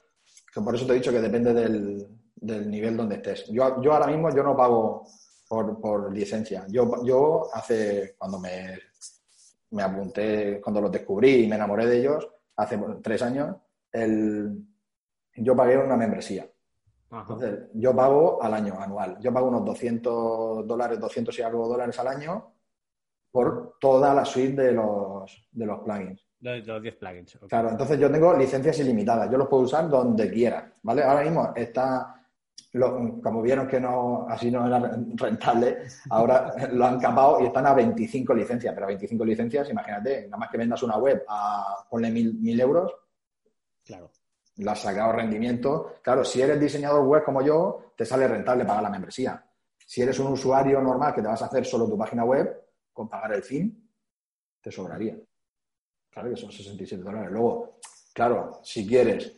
que 0.53 0.61
por 0.61 0.75
eso 0.75 0.87
te 0.87 0.93
he 0.93 0.97
dicho 0.97 1.13
que 1.13 1.21
depende 1.21 1.55
del, 1.55 2.07
del 2.35 2.71
nivel 2.71 2.97
donde 2.97 3.17
estés. 3.17 3.47
Yo, 3.49 3.81
yo 3.81 3.93
ahora 3.93 4.09
mismo 4.09 4.31
yo 4.35 4.43
no 4.43 4.57
pago 4.57 5.07
por, 5.49 5.81
por 5.81 6.13
licencia. 6.13 6.67
Yo, 6.69 7.05
yo 7.05 7.49
hace, 7.53 8.15
cuando 8.19 8.41
me, 8.41 8.79
me 9.71 9.83
apunté, 9.83 10.61
cuando 10.61 10.81
los 10.81 10.91
descubrí 10.91 11.45
y 11.45 11.47
me 11.47 11.57
enamoré 11.57 11.87
de 11.87 11.99
ellos, 11.99 12.29
hace 12.57 12.79
tres 13.03 13.23
años, 13.23 13.57
el, 13.93 14.67
yo 15.39 15.57
pagué 15.57 15.77
una 15.79 15.97
membresía. 15.97 16.47
Ajá. 17.11 17.23
Entonces, 17.23 17.69
yo 17.75 17.95
pago 17.95 18.43
al 18.43 18.55
año, 18.55 18.75
anual. 18.81 19.19
Yo 19.21 19.33
pago 19.33 19.49
unos 19.49 19.65
200 19.65 20.67
dólares, 20.67 20.99
200 20.99 21.39
y 21.39 21.43
algo 21.43 21.69
dólares 21.69 21.99
al 21.99 22.09
año 22.09 22.53
por 23.31 23.77
toda 23.79 24.15
la 24.15 24.25
suite 24.25 24.63
de 24.63 24.73
los, 24.73 25.49
de 25.53 25.67
los 25.67 25.81
plugins. 25.81 26.27
De 26.41 26.63
los 26.63 26.83
10 26.83 26.97
plugins. 26.97 27.37
Okay. 27.37 27.49
Claro, 27.49 27.71
entonces 27.71 27.99
yo 27.99 28.11
tengo 28.11 28.35
licencias 28.35 28.79
ilimitadas. 28.81 29.31
Yo 29.31 29.37
los 29.37 29.49
puedo 29.49 29.65
usar 29.65 29.89
donde 29.89 30.31
quiera, 30.31 30.73
¿vale? 30.83 31.03
Ahora 31.03 31.23
mismo 31.23 31.53
está 31.55 32.17
lo, 32.73 33.21
como 33.23 33.43
vieron 33.43 33.67
que 33.67 33.81
no, 33.81 34.27
así 34.29 34.51
no 34.51 34.67
era 34.67 34.99
rentable, 35.15 35.79
ahora 36.11 36.53
lo 36.73 36.87
han 36.87 37.01
capado 37.01 37.41
y 37.41 37.47
están 37.47 37.67
a 37.67 37.75
25 37.75 38.35
licencias. 38.35 38.75
Pero 38.75 38.87
25 38.87 39.25
licencias, 39.25 39.71
imagínate, 39.71 40.25
nada 40.25 40.37
más 40.39 40.51
que 40.51 40.59
vendas 40.59 40.83
una 40.83 40.99
web 40.99 41.25
a 41.29 41.87
ponle 41.91 42.11
mil, 42.11 42.35
mil 42.35 42.61
euros, 42.61 42.93
claro. 43.85 44.11
Le 44.57 44.71
has 44.71 44.81
sacado 44.81 45.13
rendimiento. 45.13 45.95
Claro, 46.03 46.25
si 46.25 46.41
eres 46.41 46.59
diseñador 46.59 47.05
web 47.07 47.25
como 47.25 47.43
yo, 47.43 47.93
te 47.97 48.05
sale 48.05 48.27
rentable 48.27 48.65
pagar 48.65 48.83
la 48.83 48.91
membresía. 48.91 49.45
Si 49.87 50.03
eres 50.03 50.19
un 50.19 50.33
usuario 50.33 50.81
normal 50.81 51.15
que 51.15 51.23
te 51.23 51.29
vas 51.29 51.43
a 51.43 51.47
hacer 51.47 51.65
solo 51.65 51.89
tu 51.89 51.97
página 51.97 52.25
web, 52.25 52.65
con 52.93 53.09
pagar 53.09 53.35
el 53.35 53.43
fin, 53.43 53.91
te 54.61 54.71
sobraría. 54.71 55.17
Claro 56.11 56.31
que 56.31 56.37
son 56.37 56.51
67 56.51 57.03
dólares. 57.03 57.31
Luego, 57.31 57.79
claro, 58.13 58.61
si 58.63 58.87
quieres 58.87 59.35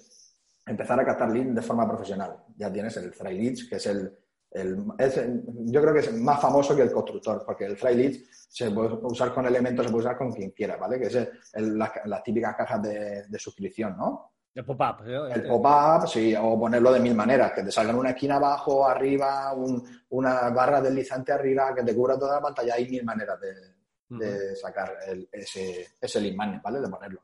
empezar 0.64 1.00
a 1.00 1.04
captar 1.04 1.30
leads 1.30 1.54
de 1.54 1.62
forma 1.62 1.88
profesional. 1.88 2.36
Ya 2.56 2.72
tienes 2.72 2.96
el 2.98 3.10
Thrive 3.10 3.34
Leads, 3.34 3.68
que 3.68 3.76
es 3.76 3.86
el, 3.86 4.16
el 4.50 4.84
es, 4.98 5.20
yo 5.66 5.80
creo 5.80 5.92
que 5.92 6.00
es 6.00 6.12
más 6.14 6.40
famoso 6.40 6.76
que 6.76 6.82
el 6.82 6.92
constructor, 6.92 7.42
porque 7.44 7.64
el 7.64 7.76
Thrive 7.76 7.94
Leads 7.94 8.48
se 8.48 8.70
puede 8.70 8.94
usar 9.02 9.34
con 9.34 9.46
elementos, 9.46 9.84
se 9.84 9.90
puede 9.90 10.04
usar 10.04 10.16
con 10.16 10.32
quien 10.32 10.50
quiera, 10.52 10.76
¿vale? 10.76 10.98
Que 10.98 11.06
es 11.06 11.14
el, 11.54 11.76
las, 11.76 11.90
las, 12.04 12.22
típicas 12.22 12.54
cajas 12.54 12.82
de 12.82 13.38
suscripción, 13.38 13.96
¿no? 13.96 14.37
El 14.54 14.64
pop-up. 14.64 15.06
¿eh? 15.06 15.32
El 15.34 15.46
pop-up, 15.46 16.08
sí, 16.08 16.34
o 16.34 16.58
ponerlo 16.58 16.92
de 16.92 17.00
mil 17.00 17.14
maneras, 17.14 17.52
que 17.52 17.62
te 17.62 17.70
salga 17.70 17.92
en 17.92 17.98
una 17.98 18.10
esquina 18.10 18.36
abajo, 18.36 18.88
arriba, 18.88 19.52
un, 19.52 19.82
una 20.10 20.50
barra 20.50 20.80
deslizante 20.80 21.32
arriba, 21.32 21.74
que 21.74 21.84
te 21.84 21.94
cubra 21.94 22.18
toda 22.18 22.36
la 22.36 22.42
pantalla. 22.42 22.74
Hay 22.74 22.88
mil 22.88 23.04
maneras 23.04 23.38
de, 23.40 23.54
de 24.08 24.56
sacar 24.56 24.96
el, 25.06 25.28
ese, 25.30 25.96
ese 26.00 26.32
magnet, 26.32 26.62
¿vale? 26.62 26.80
De 26.80 26.88
ponerlo. 26.88 27.22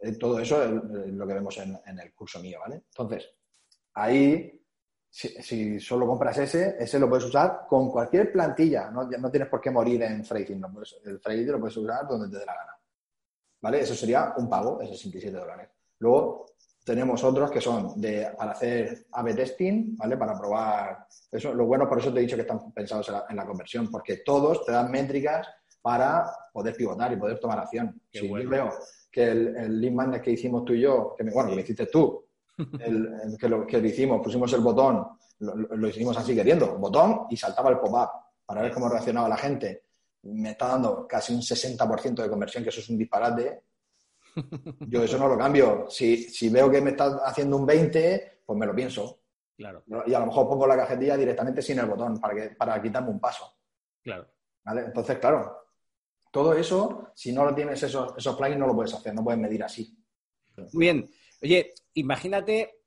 Eh, 0.00 0.16
todo 0.16 0.38
eso 0.38 0.62
es 0.62 0.70
lo 0.70 1.26
que 1.26 1.34
vemos 1.34 1.56
en, 1.58 1.78
en, 1.86 1.98
el 1.98 2.12
curso 2.12 2.40
mío, 2.40 2.58
¿vale? 2.60 2.82
Entonces, 2.88 3.30
ahí, 3.94 4.60
si, 5.08 5.78
solo 5.80 6.06
compras 6.06 6.38
ese, 6.38 6.76
ese 6.78 6.98
lo 6.98 7.08
puedes 7.08 7.24
usar 7.26 7.66
con 7.68 7.90
cualquier 7.90 8.32
plantilla. 8.32 8.90
No, 8.90 9.04
no 9.04 9.30
tienes 9.30 9.48
por 9.48 9.60
qué 9.60 9.70
morir 9.70 10.02
en 10.02 10.24
Freighting. 10.24 10.60
No 10.60 10.72
el 11.04 11.20
Freighting 11.20 11.52
lo 11.52 11.60
puedes 11.60 11.76
usar 11.76 12.06
donde 12.08 12.28
te 12.28 12.38
dé 12.38 12.46
la 12.46 12.54
gana. 12.54 12.78
¿Vale? 13.60 13.80
Eso 13.80 13.94
sería 13.94 14.34
un 14.36 14.48
pago, 14.48 14.80
esos 14.82 14.98
67 14.98 15.38
dólares. 15.38 15.68
Luego 15.98 16.46
tenemos 16.84 17.22
otros 17.24 17.50
que 17.50 17.60
son 17.60 18.00
de, 18.00 18.28
para 18.36 18.52
hacer 18.52 19.06
A-B 19.12 19.34
testing, 19.34 19.96
¿vale? 19.96 20.16
Para 20.16 20.38
probar. 20.38 21.06
Eso, 21.30 21.54
lo 21.54 21.66
bueno, 21.66 21.88
por 21.88 21.98
eso 21.98 22.12
te 22.12 22.20
he 22.20 22.22
dicho 22.22 22.36
que 22.36 22.42
están 22.42 22.72
pensados 22.72 23.10
en 23.28 23.36
la, 23.36 23.46
conversión, 23.46 23.90
porque 23.90 24.18
todos 24.18 24.64
te 24.64 24.72
dan 24.72 24.90
métricas 24.90 25.48
para 25.80 26.30
poder 26.52 26.74
pivotar 26.74 27.12
y 27.12 27.16
poder 27.16 27.38
tomar 27.38 27.58
acción. 27.58 28.00
si 28.12 28.28
yo 28.28 28.48
veo 28.48 28.70
que 29.10 29.24
el, 29.24 29.56
el 29.56 29.80
lead 29.80 30.20
que 30.20 30.32
hicimos 30.32 30.64
tú 30.64 30.74
y 30.74 30.80
yo, 30.80 31.14
que 31.16 31.24
me, 31.24 31.32
bueno, 31.32 31.50
que 31.50 31.54
lo 31.56 31.60
hiciste 31.62 31.86
tú, 31.86 32.24
el, 32.80 33.36
que, 33.38 33.48
lo, 33.48 33.66
que 33.66 33.80
lo 33.80 33.86
hicimos, 33.86 34.20
pusimos 34.22 34.52
el 34.52 34.60
botón, 34.60 35.06
lo, 35.40 35.88
hicimos 35.88 36.16
así 36.16 36.34
queriendo, 36.34 36.78
botón 36.78 37.26
y 37.30 37.36
saltaba 37.36 37.70
el 37.70 37.78
pop-up 37.78 38.08
para 38.46 38.62
ver 38.62 38.72
cómo 38.72 38.88
reaccionaba 38.88 39.28
la 39.28 39.36
gente. 39.36 39.84
Me 40.22 40.52
está 40.52 40.68
dando 40.68 41.06
casi 41.06 41.34
un 41.34 41.40
60% 41.40 42.22
de 42.22 42.30
conversión, 42.30 42.62
que 42.62 42.70
eso 42.70 42.80
es 42.80 42.88
un 42.88 42.98
disparate. 42.98 43.62
Yo 44.88 45.02
eso 45.02 45.18
no 45.18 45.28
lo 45.28 45.38
cambio. 45.38 45.86
Si, 45.88 46.16
si 46.24 46.48
veo 46.48 46.70
que 46.70 46.80
me 46.80 46.90
está 46.90 47.20
haciendo 47.24 47.56
un 47.56 47.66
20, 47.66 48.42
pues 48.44 48.58
me 48.58 48.66
lo 48.66 48.74
pienso. 48.74 49.20
Claro. 49.56 49.84
Y 50.06 50.14
a 50.14 50.18
lo 50.18 50.26
mejor 50.26 50.48
pongo 50.48 50.66
la 50.66 50.76
cajetilla 50.76 51.16
directamente 51.16 51.62
sin 51.62 51.78
el 51.78 51.86
botón 51.86 52.20
para, 52.20 52.34
que, 52.34 52.54
para 52.56 52.82
quitarme 52.82 53.10
un 53.10 53.20
paso. 53.20 53.58
Claro. 54.02 54.28
¿Vale? 54.64 54.82
Entonces, 54.82 55.18
claro, 55.18 55.64
todo 56.30 56.52
eso, 56.54 57.12
si 57.14 57.32
no 57.32 57.44
lo 57.44 57.54
tienes 57.54 57.82
esos, 57.82 58.14
esos 58.16 58.36
plugins, 58.36 58.58
no 58.58 58.66
lo 58.66 58.74
puedes 58.74 58.94
hacer, 58.94 59.14
no 59.14 59.22
puedes 59.22 59.40
medir 59.40 59.62
así. 59.62 59.96
Muy 60.56 60.86
bien. 60.86 61.10
Oye, 61.42 61.72
imagínate 61.94 62.80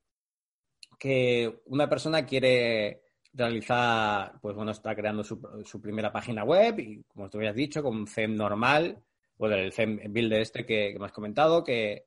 que 0.99 1.61
una 1.65 1.87
persona 1.87 2.25
quiere 2.25 3.03
realizar, 3.33 4.39
pues 4.41 4.55
bueno, 4.55 4.71
está 4.71 4.95
creando 4.95 5.23
su, 5.23 5.39
primera 5.81 6.11
página 6.11 6.43
web 6.43 6.79
y, 6.79 7.03
como 7.03 7.29
tú 7.29 7.37
habías 7.37 7.55
dicho, 7.55 7.83
con 7.83 7.95
un 7.95 8.07
CEM 8.07 8.35
normal, 8.35 9.01
o 9.37 9.47
el 9.47 9.71
CEM 9.71 9.99
Builder 10.09 10.41
este 10.41 10.65
que, 10.65 10.95
me 10.99 11.05
has 11.05 11.11
comentado, 11.11 11.63
que, 11.63 12.05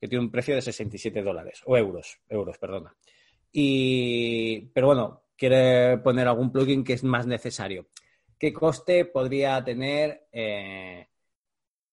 tiene 0.00 0.18
un 0.18 0.30
precio 0.32 0.56
de 0.56 0.62
67 0.62 1.22
dólares, 1.22 1.62
o 1.64 1.76
euros, 1.76 2.18
euros, 2.28 2.58
perdona. 2.58 2.92
Y, 3.52 4.62
pero 4.74 4.88
bueno, 4.88 5.22
quiere 5.36 5.98
poner 5.98 6.26
algún 6.26 6.50
plugin 6.50 6.82
que 6.82 6.94
es 6.94 7.04
más 7.04 7.26
necesario. 7.26 7.86
¿Qué 8.36 8.52
coste 8.52 9.04
podría 9.04 9.62
tener 9.62 10.26
eh, 10.32 11.06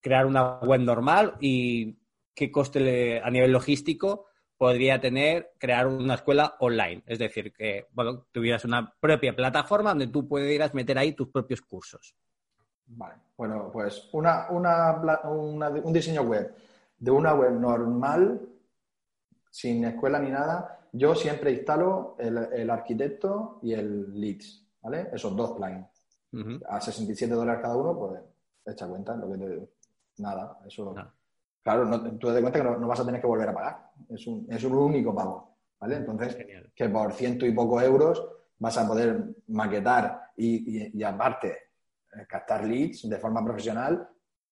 crear 0.02 0.26
una 0.26 0.60
web 0.60 0.82
normal 0.82 1.36
y 1.40 1.98
qué 2.34 2.52
coste 2.52 3.20
a 3.20 3.30
nivel 3.30 3.52
logístico 3.52 4.26
podría 4.58 5.00
tener 5.00 5.54
crear 5.58 5.88
una 5.88 6.16
escuela 6.16 6.56
online. 6.60 7.02
Es 7.06 7.18
decir, 7.18 7.54
que 7.54 7.88
bueno, 7.92 8.28
tuvieras 8.32 8.66
una 8.66 8.94
propia 9.00 9.34
plataforma 9.34 9.92
donde 9.92 10.08
tú 10.08 10.28
pudieras 10.28 10.74
meter 10.74 10.98
ahí 10.98 11.14
tus 11.14 11.30
propios 11.30 11.62
cursos. 11.62 12.14
Vale, 12.92 13.16
bueno, 13.38 13.70
pues 13.72 14.10
una, 14.14 14.50
un 14.50 15.94
diseño 15.94 16.24
web 16.24 16.56
de 16.98 17.12
una 17.12 17.34
web 17.34 17.52
normal, 17.52 18.42
sin 19.50 19.86
escuela 19.86 20.20
ni 20.20 20.30
nada, 20.30 20.80
yo 20.92 21.16
siempre 21.16 21.52
instalo 21.52 22.16
el, 22.20 22.70
arquitecto 22.70 23.60
y 23.62 23.74
el 23.74 24.20
leads, 24.20 24.66
¿vale? 24.82 25.10
Esos 25.14 25.36
dos 25.36 25.52
plugins. 25.52 25.88
A 26.68 26.82
67 26.82 27.34
dólares 27.34 27.62
cada 27.62 27.76
uno, 27.76 27.98
pues 27.98 28.22
echa 28.66 28.88
cuenta, 28.88 29.16
lo 29.16 29.32
que 29.32 29.38
te, 29.38 29.70
nada, 30.18 30.60
eso 30.66 30.94
claro, 31.64 31.86
no, 31.86 32.02
tú 32.18 32.28
te 32.28 32.34
das 32.34 32.42
cuenta 32.42 32.60
que 32.60 32.66
no, 32.66 32.88
vas 32.88 33.00
a 33.00 33.06
tener 33.06 33.22
que 33.22 33.28
volver 33.28 33.50
a 33.50 33.54
pagar. 33.54 33.92
Es 34.10 34.28
un, 34.28 34.46
es 34.50 34.64
un 34.64 34.74
único 34.74 35.14
pago. 35.14 35.50
¿Vale? 35.80 35.96
Entonces, 35.96 36.38
que 36.76 36.90
por 36.90 37.14
ciento 37.14 37.46
y 37.46 37.54
pocos 37.54 37.82
euros 37.84 38.28
vas 38.58 38.78
a 38.78 38.86
poder 38.86 39.24
maquetar 39.48 40.32
y, 40.36 41.02
aparte 41.04 41.48
eh, 41.48 41.58
captar 42.28 42.66
leads 42.66 43.08
de 43.08 43.18
forma 43.18 43.44
profesional 43.44 44.08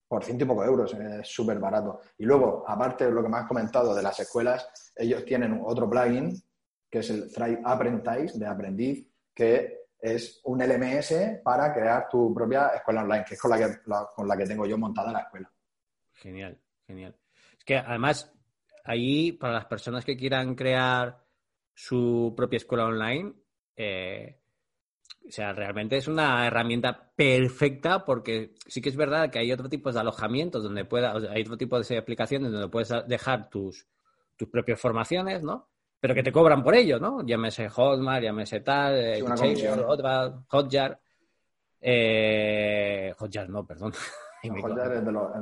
por 0.07 0.23
ciento 0.23 0.45
y 0.45 0.47
pocos 0.47 0.65
euros, 0.65 0.93
es 0.93 1.27
súper 1.27 1.59
barato. 1.59 1.99
Y 2.17 2.25
luego, 2.25 2.63
aparte 2.65 3.05
de 3.05 3.11
lo 3.11 3.21
que 3.21 3.29
me 3.29 3.37
has 3.37 3.47
comentado 3.47 3.93
de 3.93 4.01
las 4.01 4.19
escuelas, 4.19 4.91
ellos 4.95 5.25
tienen 5.25 5.61
otro 5.63 5.89
plugin 5.89 6.33
que 6.89 6.99
es 6.99 7.09
el 7.09 7.31
Thrive 7.31 7.61
Apprentice 7.65 8.39
de 8.39 8.47
aprendiz, 8.47 9.05
que 9.33 9.87
es 9.99 10.39
un 10.45 10.59
LMS 10.59 11.41
para 11.43 11.73
crear 11.73 12.07
tu 12.09 12.33
propia 12.33 12.67
escuela 12.67 13.03
online, 13.03 13.25
que 13.27 13.33
es 13.33 13.41
con 13.41 13.51
la 13.51 13.57
que, 13.57 13.81
con 14.15 14.27
la 14.27 14.37
que 14.37 14.45
tengo 14.45 14.65
yo 14.65 14.77
montada 14.77 15.11
la 15.11 15.19
escuela. 15.19 15.51
Genial. 16.13 16.57
Genial. 16.85 17.15
Es 17.57 17.65
que 17.65 17.77
además, 17.77 18.33
ahí, 18.85 19.33
para 19.33 19.53
las 19.53 19.65
personas 19.65 20.05
que 20.05 20.15
quieran 20.15 20.55
crear 20.55 21.21
su 21.73 22.33
propia 22.35 22.57
escuela 22.57 22.85
online, 22.85 23.33
eh, 23.75 24.39
o 25.27 25.31
sea, 25.31 25.51
realmente 25.53 25.97
es 25.97 26.07
una 26.07 26.47
herramienta 26.47 27.11
perfecta 27.15 28.05
porque 28.05 28.53
sí 28.65 28.81
que 28.81 28.89
es 28.89 28.95
verdad 28.95 29.29
que 29.29 29.39
hay 29.39 29.51
otro 29.51 29.67
tipo 29.67 29.91
de 29.91 29.99
alojamientos 29.99 30.63
donde 30.63 30.85
pueda, 30.85 31.13
hay 31.31 31.41
otro 31.41 31.57
tipo 31.57 31.79
de 31.79 31.97
aplicaciones 31.97 32.51
donde 32.51 32.69
puedes 32.69 32.93
dejar 33.07 33.49
tus, 33.49 33.87
tus 34.37 34.47
propias 34.47 34.79
formaciones, 34.79 35.43
¿no? 35.43 35.67
Pero 35.99 36.13
que 36.13 36.23
te 36.23 36.31
cobran 36.31 36.63
por 36.63 36.75
ello, 36.75 36.99
¿no? 36.99 37.25
Llámese 37.25 37.69
Hotmart, 37.69 38.23
llámese 38.23 38.61
tal, 38.61 38.95
eh, 38.95 39.21
Hotjar. 40.47 40.99
Eh, 41.81 43.13
Hotjar, 43.17 43.49
no, 43.49 43.65
perdón. 43.65 43.93
me 44.43 44.61
de 44.61 45.11
los, 45.11 45.33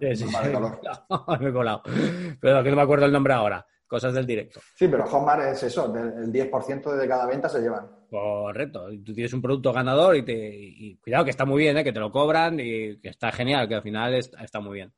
me 1.40 1.48
he 1.48 1.52
colado. 1.52 1.82
Pero 2.40 2.62
que 2.62 2.70
no 2.70 2.76
me 2.76 2.82
acuerdo 2.82 3.06
el 3.06 3.12
nombre 3.12 3.34
ahora. 3.34 3.64
Cosas 3.86 4.14
del 4.14 4.26
directo. 4.26 4.60
Sí, 4.74 4.88
pero 4.88 5.06
Hotmart 5.06 5.42
es 5.42 5.62
eso, 5.64 5.94
el 5.94 6.32
10% 6.32 6.96
de 6.96 7.06
cada 7.06 7.26
venta 7.26 7.48
se 7.50 7.60
llevan. 7.60 8.01
Correcto. 8.12 8.88
Tú 9.02 9.14
tienes 9.14 9.32
un 9.32 9.40
producto 9.40 9.72
ganador 9.72 10.14
y, 10.14 10.22
te, 10.22 10.98
cuidado 11.02 11.24
que 11.24 11.30
está 11.30 11.46
muy 11.46 11.62
bien, 11.62 11.78
¿eh? 11.78 11.82
que 11.82 11.94
te 11.94 11.98
lo 11.98 12.12
cobran 12.12 12.60
y 12.60 12.98
que 12.98 13.08
está 13.08 13.32
genial, 13.32 13.66
que 13.66 13.76
al 13.76 13.82
final 13.82 14.12
está, 14.12 14.60
muy 14.60 14.74
bien. 14.74 14.92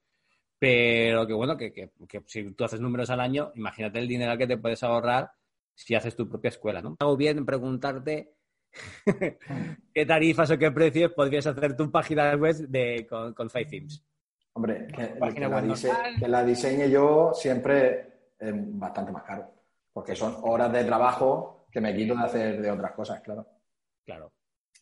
Pero 0.58 1.24
que 1.24 1.32
bueno, 1.32 1.56
que, 1.56 1.72
que, 1.72 1.90
si 2.26 2.50
tú 2.54 2.64
haces 2.64 2.80
números 2.80 3.10
al 3.10 3.20
año, 3.20 3.52
imagínate 3.54 4.00
el 4.00 4.08
dinero 4.08 4.36
que 4.36 4.48
te 4.48 4.56
puedes 4.56 4.82
ahorrar 4.82 5.30
si 5.72 5.94
haces 5.94 6.16
tu 6.16 6.28
propia 6.28 6.48
escuela, 6.48 6.82
¿no? 6.82 6.96
Hago 6.98 7.16
bien 7.16 7.46
preguntarte 7.46 8.34
¿Qué 9.94 10.06
tarifas 10.06 10.50
o 10.50 10.58
qué 10.58 10.72
precios 10.72 11.12
podrías 11.12 11.46
hacer 11.46 11.76
tu 11.76 11.88
página 11.92 12.34
web 12.34 12.56
de, 12.66 13.06
con, 13.08 13.32
con 13.32 13.48
Five 13.48 13.66
Themes? 13.66 14.04
Hombre, 14.54 14.88
que, 14.88 16.26
la 16.26 16.44
diseñe 16.44 16.90
yo 16.90 17.30
siempre 17.32 18.32
es 18.40 18.52
bastante 18.76 19.12
más 19.12 19.22
caro, 19.22 19.48
porque 19.92 20.16
son 20.16 20.34
horas 20.42 20.72
de 20.72 20.82
trabajo 20.82 21.63
que 21.74 21.80
me 21.80 21.92
quito 21.92 22.14
de 22.14 22.22
hacer 22.22 22.62
de 22.62 22.70
otras 22.70 22.92
cosas, 22.92 23.20
claro. 23.20 23.44
Claro. 24.06 24.32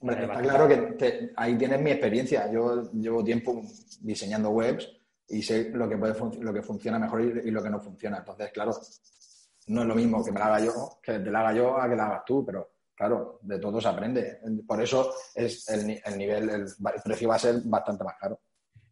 Hombre, 0.01 0.25
está 0.25 0.43
claro 0.43 0.69
que 0.69 1.33
ahí 1.37 1.57
tienes 1.57 1.81
mi 1.81 1.91
experiencia. 1.91 2.53
Yo 2.53 2.91
llevo 2.93 3.25
tiempo 3.25 3.63
diseñando 4.01 4.51
webs 4.51 4.91
y 5.27 5.43
sé 5.43 5.71
lo 5.71 5.89
que, 5.89 5.97
puede 5.97 6.15
lo 6.41 6.53
que 6.53 6.61
funciona 6.61 6.99
mejor 6.99 7.23
y, 7.23 7.51
lo 7.51 7.63
que 7.63 7.71
no 7.71 7.81
funciona. 7.81 8.19
Entonces, 8.19 8.51
claro, 8.53 8.73
no 9.69 9.81
es 9.81 9.89
lo 9.89 9.95
mismo 9.95 10.23
que 10.23 10.33
me 10.33 10.41
la 10.41 10.47
haga 10.47 10.67
yo, 10.67 10.99
que 11.03 11.19
te 11.21 11.31
la 11.31 11.41
haga 11.41 11.55
yo 11.55 11.81
a 11.81 11.89
que 11.89 11.97
la 11.97 12.07
hagas 12.09 12.25
tú, 12.27 12.45
pero 12.45 12.73
claro, 12.95 13.39
de 13.41 13.59
todo 13.59 13.81
se 13.81 13.89
aprende. 13.89 14.41
Por 14.67 14.83
eso 14.83 15.15
es 15.35 15.67
el, 15.71 15.87
nivel, 16.19 16.51
el, 16.51 16.67
precio 17.03 17.29
va 17.31 17.37
a 17.37 17.39
ser 17.39 17.63
bastante 17.65 18.05
más 18.05 18.19
caro. 18.21 18.39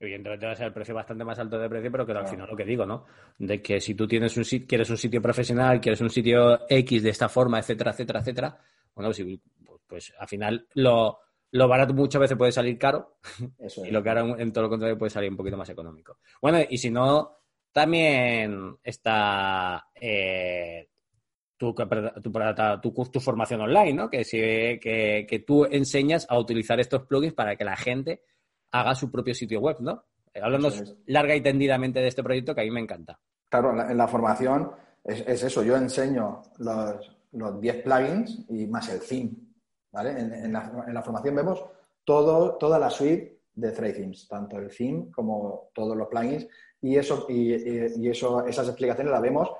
Evidentemente 0.02 0.46
va 0.46 0.52
a 0.52 0.56
ser 0.56 0.68
el 0.68 0.72
precio 0.72 0.94
bastante 0.94 1.24
más 1.24 1.38
alto 1.38 1.58
de 1.58 1.68
precio, 1.68 1.92
pero 1.92 2.06
que 2.06 2.12
al 2.12 2.26
final 2.26 2.48
lo 2.48 2.56
que 2.56 2.64
digo, 2.64 2.86
¿no? 2.86 3.04
De 3.36 3.60
que 3.60 3.78
si 3.82 3.94
tú 3.94 4.08
tienes 4.08 4.34
un 4.38 4.46
sitio, 4.46 4.66
quieres 4.66 4.88
un 4.88 4.96
sitio 4.96 5.20
profesional, 5.20 5.78
quieres 5.78 6.00
un 6.00 6.08
sitio 6.08 6.60
X 6.66 7.02
de 7.02 7.10
esta 7.10 7.28
forma, 7.28 7.58
etcétera, 7.58 7.90
etcétera, 7.90 8.20
etcétera, 8.20 8.58
bueno, 8.94 9.10
pues, 9.10 9.80
pues 9.86 10.14
al 10.18 10.26
final 10.26 10.66
lo, 10.72 11.18
barato 11.52 11.92
muchas 11.92 12.18
veces 12.18 12.38
puede 12.38 12.50
salir 12.50 12.78
caro 12.78 13.18
y 13.84 13.90
lo 13.90 14.02
caro 14.02 14.38
en 14.38 14.50
todo 14.54 14.64
lo 14.64 14.70
contrario 14.70 14.96
puede 14.96 15.10
salir 15.10 15.30
un 15.30 15.36
poquito 15.36 15.58
más 15.58 15.68
económico. 15.68 16.16
Bueno, 16.40 16.60
y 16.66 16.78
si 16.78 16.90
no, 16.90 17.36
también 17.70 18.78
está 18.82 19.86
eh, 19.94 20.88
tu, 21.58 21.74
tu, 21.74 23.10
tu, 23.10 23.20
formación 23.20 23.60
online, 23.60 23.92
¿no? 23.92 24.08
Que, 24.08 24.24
si, 24.24 24.38
que, 24.38 25.26
que, 25.28 25.44
tú 25.46 25.66
enseñas 25.66 26.26
a 26.30 26.38
utilizar 26.38 26.80
estos 26.80 27.02
plugins 27.02 27.34
para 27.34 27.54
que 27.56 27.64
la 27.64 27.76
gente 27.76 28.22
haga 28.72 28.94
su 28.94 29.10
propio 29.10 29.34
sitio 29.34 29.60
web, 29.60 29.76
¿no? 29.80 30.04
Eh, 30.32 30.40
hablando 30.42 30.70
larga 31.06 31.34
y 31.34 31.40
tendidamente 31.40 32.00
de 32.00 32.08
este 32.08 32.22
proyecto 32.22 32.54
que 32.54 32.60
a 32.60 32.64
mí 32.64 32.70
me 32.70 32.80
encanta. 32.80 33.18
Claro, 33.48 33.70
en 33.70 33.96
la, 33.96 34.06
formación 34.06 34.70
es, 35.04 35.42
eso. 35.42 35.62
Yo 35.62 35.76
enseño 35.76 36.42
los, 36.58 37.16
los 37.32 37.60
10 37.60 37.82
plugins 37.82 38.44
y 38.48 38.66
más 38.66 38.88
el 38.88 39.00
theme, 39.00 39.32
¿vale? 39.90 40.10
En, 40.10 40.52
la, 40.52 40.84
en 40.86 40.94
la, 40.94 41.02
formación 41.02 41.34
vemos 41.34 41.64
todo, 42.04 42.56
toda 42.56 42.78
la 42.78 42.90
suite 42.90 43.40
de 43.54 43.72
Thread 43.72 43.94
Themes, 43.94 44.28
tanto 44.28 44.56
el 44.58 44.74
theme 44.74 45.10
como 45.10 45.70
todos 45.74 45.96
los 45.96 46.06
plugins 46.06 46.46
y 46.80 46.96
eso 46.96 47.26
y, 47.28 47.52
y 47.52 48.08
eso 48.08 48.46
esas 48.46 48.68
explicaciones 48.68 49.12
las 49.12 49.20
vemos 49.20 49.50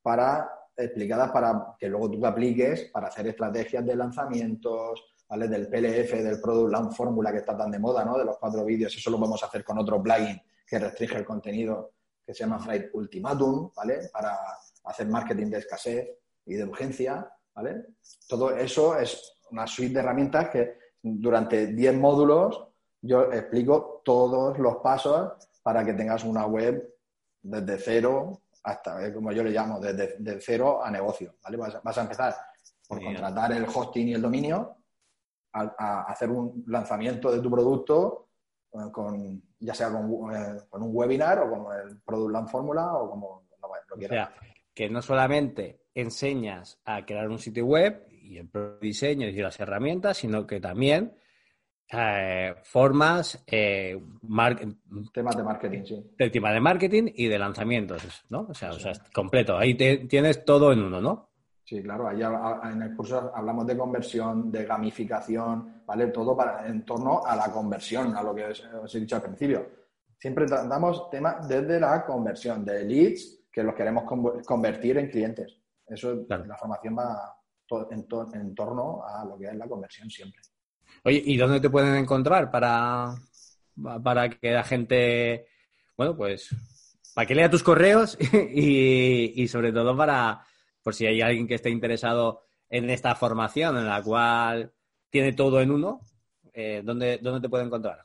para 0.00 0.48
explicadas 0.76 1.30
para 1.30 1.76
que 1.78 1.88
luego 1.88 2.10
tú 2.10 2.24
apliques 2.24 2.84
para 2.92 3.08
hacer 3.08 3.26
estrategias 3.26 3.84
de 3.84 3.96
lanzamientos, 3.96 5.04
¿vale? 5.30 5.48
Del 5.48 5.68
PLF, 5.68 6.12
del 6.22 6.40
Product 6.40 6.72
Launch 6.72 6.94
Fórmula 6.94 7.32
que 7.32 7.38
está 7.38 7.56
tan 7.56 7.70
de 7.70 7.78
moda, 7.78 8.04
¿no? 8.04 8.18
De 8.18 8.24
los 8.24 8.36
cuatro 8.36 8.64
vídeos. 8.64 8.94
Eso 8.94 9.10
lo 9.10 9.18
vamos 9.18 9.42
a 9.42 9.46
hacer 9.46 9.64
con 9.64 9.78
otro 9.78 10.02
plugin 10.02 10.38
que 10.66 10.78
restringe 10.78 11.16
el 11.16 11.24
contenido 11.24 11.92
que 12.26 12.34
se 12.34 12.40
llama 12.40 12.58
Freight 12.58 12.90
Ultimatum, 12.92 13.70
¿vale? 13.74 14.10
Para 14.12 14.36
hacer 14.84 15.06
marketing 15.06 15.46
de 15.46 15.58
escasez 15.58 16.08
y 16.44 16.54
de 16.54 16.64
urgencia. 16.64 17.32
¿vale? 17.54 17.86
Todo 18.28 18.56
eso 18.56 18.98
es 18.98 19.38
una 19.50 19.66
suite 19.66 19.94
de 19.94 20.00
herramientas 20.00 20.50
que 20.50 20.78
durante 21.02 21.68
10 21.68 21.94
módulos 21.96 22.68
yo 23.02 23.32
explico 23.32 24.02
todos 24.04 24.58
los 24.58 24.76
pasos 24.76 25.32
para 25.62 25.84
que 25.84 25.94
tengas 25.94 26.24
una 26.24 26.46
web 26.46 26.94
desde 27.42 27.78
cero 27.78 28.42
hasta, 28.62 29.06
eh, 29.06 29.14
como 29.14 29.32
yo 29.32 29.42
le 29.42 29.50
llamo, 29.50 29.80
desde, 29.80 30.40
cero 30.40 30.84
a 30.84 30.90
negocio, 30.90 31.36
¿vale? 31.42 31.56
Vas, 31.56 31.98
a 31.98 32.02
empezar 32.02 32.34
por 32.86 33.02
contratar 33.02 33.52
el 33.52 33.64
hosting 33.64 34.08
y 34.08 34.14
el 34.14 34.22
dominio, 34.22 34.76
a, 35.52 36.02
hacer 36.02 36.30
un 36.30 36.64
lanzamiento 36.66 37.30
de 37.30 37.40
tu 37.40 37.50
producto 37.50 38.28
eh, 38.72 38.90
con, 38.92 39.42
ya 39.58 39.74
sea 39.74 39.90
con, 39.90 40.34
eh, 40.34 40.62
con, 40.68 40.82
un 40.82 40.90
webinar 40.92 41.40
o 41.40 41.50
con 41.50 41.76
el 41.76 42.00
Product 42.00 42.32
Land 42.32 42.48
Fórmula 42.48 42.92
o 42.94 43.10
como 43.10 43.42
lo, 43.60 43.96
quieras. 43.96 44.28
O 44.28 44.40
sea, 44.40 44.50
que 44.74 44.88
no 44.88 45.02
solamente 45.02 45.82
enseñas 45.94 46.80
a 46.84 47.04
crear 47.04 47.28
un 47.28 47.38
sitio 47.38 47.66
web 47.66 48.06
y 48.10 48.38
el 48.38 48.48
diseño 48.80 49.28
y 49.28 49.36
las 49.36 49.58
herramientas, 49.58 50.18
sino 50.18 50.46
que 50.46 50.60
también 50.60 51.14
eh, 51.92 52.54
formas, 52.62 53.42
eh, 53.48 54.00
temas 55.12 55.36
de 55.36 55.42
marketing, 55.42 55.82
sí. 55.84 56.10
Del 56.16 56.30
tema 56.30 56.52
de 56.52 56.60
marketing 56.60 57.10
y 57.14 57.26
de 57.26 57.38
lanzamientos, 57.38 58.24
¿no? 58.28 58.46
O 58.48 58.54
sea, 58.54 58.70
o 58.70 58.78
sea 58.78 58.92
completo. 59.12 59.58
Ahí 59.58 59.74
tienes 59.74 60.44
todo 60.44 60.72
en 60.72 60.82
uno, 60.82 61.00
¿no? 61.00 61.29
Sí, 61.70 61.80
claro. 61.80 62.08
Ahí 62.08 62.20
en 62.20 62.82
el 62.82 62.96
curso 62.96 63.30
hablamos 63.32 63.64
de 63.64 63.78
conversión, 63.78 64.50
de 64.50 64.64
gamificación, 64.64 65.84
¿vale? 65.86 66.08
Todo 66.08 66.36
para, 66.36 66.66
en 66.66 66.84
torno 66.84 67.24
a 67.24 67.36
la 67.36 67.52
conversión, 67.52 68.12
a 68.16 68.24
lo 68.24 68.34
que 68.34 68.46
os, 68.46 68.92
he 68.92 68.98
dicho 68.98 69.14
al 69.14 69.22
principio. 69.22 69.68
Siempre 70.18 70.46
tratamos 70.46 71.08
temas 71.10 71.46
desde 71.46 71.78
la 71.78 72.04
conversión, 72.04 72.64
de 72.64 72.82
leads 72.84 73.44
que 73.52 73.62
los 73.62 73.76
queremos 73.76 74.02
convertir 74.44 74.98
en 74.98 75.10
clientes. 75.10 75.60
Eso, 75.86 76.26
la 76.28 76.56
formación 76.56 76.98
va 76.98 77.36
en, 77.88 78.04
en 78.34 78.52
torno 78.52 79.04
a 79.06 79.24
lo 79.24 79.38
que 79.38 79.46
es 79.46 79.54
la 79.54 79.68
conversión 79.68 80.10
siempre. 80.10 80.40
Oye, 81.04 81.22
¿y 81.24 81.36
dónde 81.36 81.60
te 81.60 81.70
pueden 81.70 81.94
encontrar 81.94 82.50
para, 82.50 83.14
para 84.02 84.28
que 84.28 84.50
la 84.50 84.64
gente, 84.64 85.46
bueno, 85.96 86.16
pues, 86.16 86.50
para 87.14 87.26
que 87.28 87.34
lea 87.36 87.48
tus 87.48 87.62
correos 87.62 88.18
y, 88.52 89.46
sobre 89.46 89.72
todo 89.72 89.96
para, 89.96 90.44
por 90.82 90.94
si 90.94 91.06
hay 91.06 91.20
alguien 91.20 91.46
que 91.46 91.54
esté 91.54 91.70
interesado 91.70 92.42
en 92.68 92.88
esta 92.88 93.14
formación 93.14 93.76
en 93.76 93.86
la 93.86 94.02
cual 94.02 94.72
tiene 95.10 95.32
todo 95.32 95.60
en 95.60 95.70
uno, 95.70 96.00
eh, 96.52 96.82
¿dónde, 96.84 97.18
te 97.18 97.48
pueden 97.48 97.66
encontrar? 97.66 98.04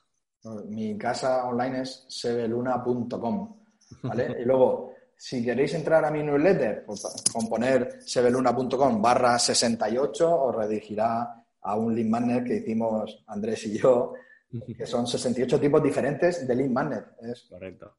Mi 0.67 0.97
casa 0.97 1.45
online 1.45 1.81
es 1.81 2.05
sebeluna.com, 2.07 3.57
¿vale? 4.03 4.35
y 4.41 4.45
luego, 4.45 4.93
si 5.15 5.43
queréis 5.43 5.73
entrar 5.73 6.03
a 6.05 6.11
mi 6.11 6.23
newsletter, 6.23 6.83
pues, 6.85 7.03
con 7.31 7.47
poner 7.47 8.01
sebeluna.com 8.01 9.01
barra 9.01 9.39
68 9.39 10.41
os 10.41 10.55
redirigirá 10.55 11.45
a 11.61 11.75
un 11.75 11.95
lead 11.95 12.07
magnet 12.07 12.45
que 12.45 12.57
hicimos 12.57 13.23
Andrés 13.27 13.65
y 13.65 13.77
yo, 13.77 14.13
que 14.77 14.85
son 14.85 15.07
68 15.07 15.59
tipos 15.59 15.81
diferentes 15.81 16.47
de 16.47 16.55
lead 16.55 16.69
magnet. 16.69 17.05
Es 17.21 17.47
Correcto. 17.49 17.95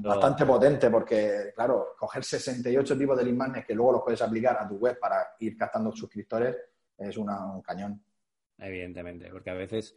Bastante 0.00 0.46
potente 0.46 0.90
porque, 0.90 1.52
claro, 1.54 1.94
coger 1.98 2.24
68 2.24 2.98
tipos 2.98 3.16
de 3.16 3.24
lead 3.24 3.64
que 3.64 3.74
luego 3.74 3.92
los 3.92 4.02
puedes 4.02 4.22
aplicar 4.22 4.56
a 4.60 4.68
tu 4.68 4.76
web 4.76 4.98
para 4.98 5.34
ir 5.38 5.56
captando 5.56 5.92
suscriptores 5.92 6.56
es 6.96 7.16
un 7.16 7.62
cañón. 7.62 8.02
Evidentemente, 8.58 9.30
porque 9.30 9.50
a 9.50 9.54
veces 9.54 9.94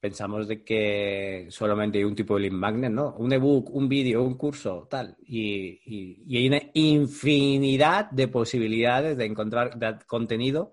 pensamos 0.00 0.48
de 0.48 0.64
que 0.64 1.46
solamente 1.50 1.98
hay 1.98 2.04
un 2.04 2.14
tipo 2.14 2.36
de 2.36 2.42
lead 2.42 2.52
magnet, 2.52 2.92
¿no? 2.92 3.14
Un 3.18 3.32
ebook, 3.32 3.74
un 3.74 3.88
vídeo, 3.88 4.22
un 4.22 4.36
curso, 4.36 4.86
tal. 4.88 5.16
Y, 5.20 5.80
y, 5.84 6.36
hay 6.36 6.48
una 6.48 6.62
infinidad 6.74 8.10
de 8.10 8.28
posibilidades 8.28 9.16
de 9.16 9.26
encontrar 9.26 9.78
contenido 10.06 10.72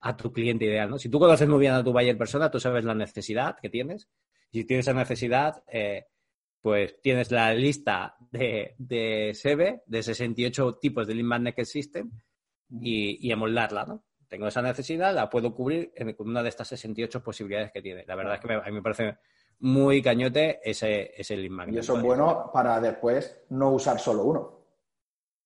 a 0.00 0.16
tu 0.16 0.32
cliente 0.32 0.66
ideal, 0.66 0.90
¿no? 0.90 0.98
Si 0.98 1.08
tú 1.08 1.18
conoces 1.18 1.48
muy 1.48 1.60
bien 1.60 1.72
a 1.72 1.84
tu 1.84 1.92
buyer 1.92 2.18
persona, 2.18 2.50
tú 2.50 2.60
sabes 2.60 2.84
la 2.84 2.94
necesidad 2.94 3.56
que 3.60 3.70
tienes. 3.70 4.08
Y 4.50 4.60
si 4.60 4.64
tienes 4.64 4.86
esa 4.86 4.96
necesidad, 4.96 5.62
eh, 5.66 6.06
pues 6.66 7.00
tienes 7.00 7.30
la 7.30 7.54
lista 7.54 8.16
de, 8.32 8.74
de 8.76 9.30
SEBE, 9.34 9.84
de 9.86 10.02
68 10.02 10.78
tipos 10.80 11.06
de 11.06 11.14
lead 11.14 11.24
magnet 11.24 11.54
que 11.54 11.60
existen, 11.62 12.10
y, 12.68 13.24
y 13.24 13.30
amoldarla, 13.30 13.84
¿no? 13.84 14.02
Tengo 14.26 14.48
esa 14.48 14.62
necesidad, 14.62 15.14
la 15.14 15.30
puedo 15.30 15.54
cubrir 15.54 15.92
con 16.16 16.28
una 16.28 16.42
de 16.42 16.48
estas 16.48 16.66
68 16.66 17.22
posibilidades 17.22 17.70
que 17.70 17.80
tiene. 17.80 18.04
La 18.04 18.16
verdad 18.16 18.34
es 18.34 18.40
que 18.40 18.52
a 18.52 18.64
mí 18.64 18.72
me 18.72 18.82
parece 18.82 19.16
muy 19.60 20.02
cañote 20.02 20.58
ese, 20.68 21.12
ese 21.16 21.36
lead 21.36 21.52
magnet. 21.52 21.76
Y 21.76 21.78
eso 21.78 21.98
es 21.98 22.02
bueno 22.02 22.50
para 22.52 22.80
después 22.80 23.44
no 23.50 23.70
usar 23.70 24.00
solo 24.00 24.24
uno 24.24 24.58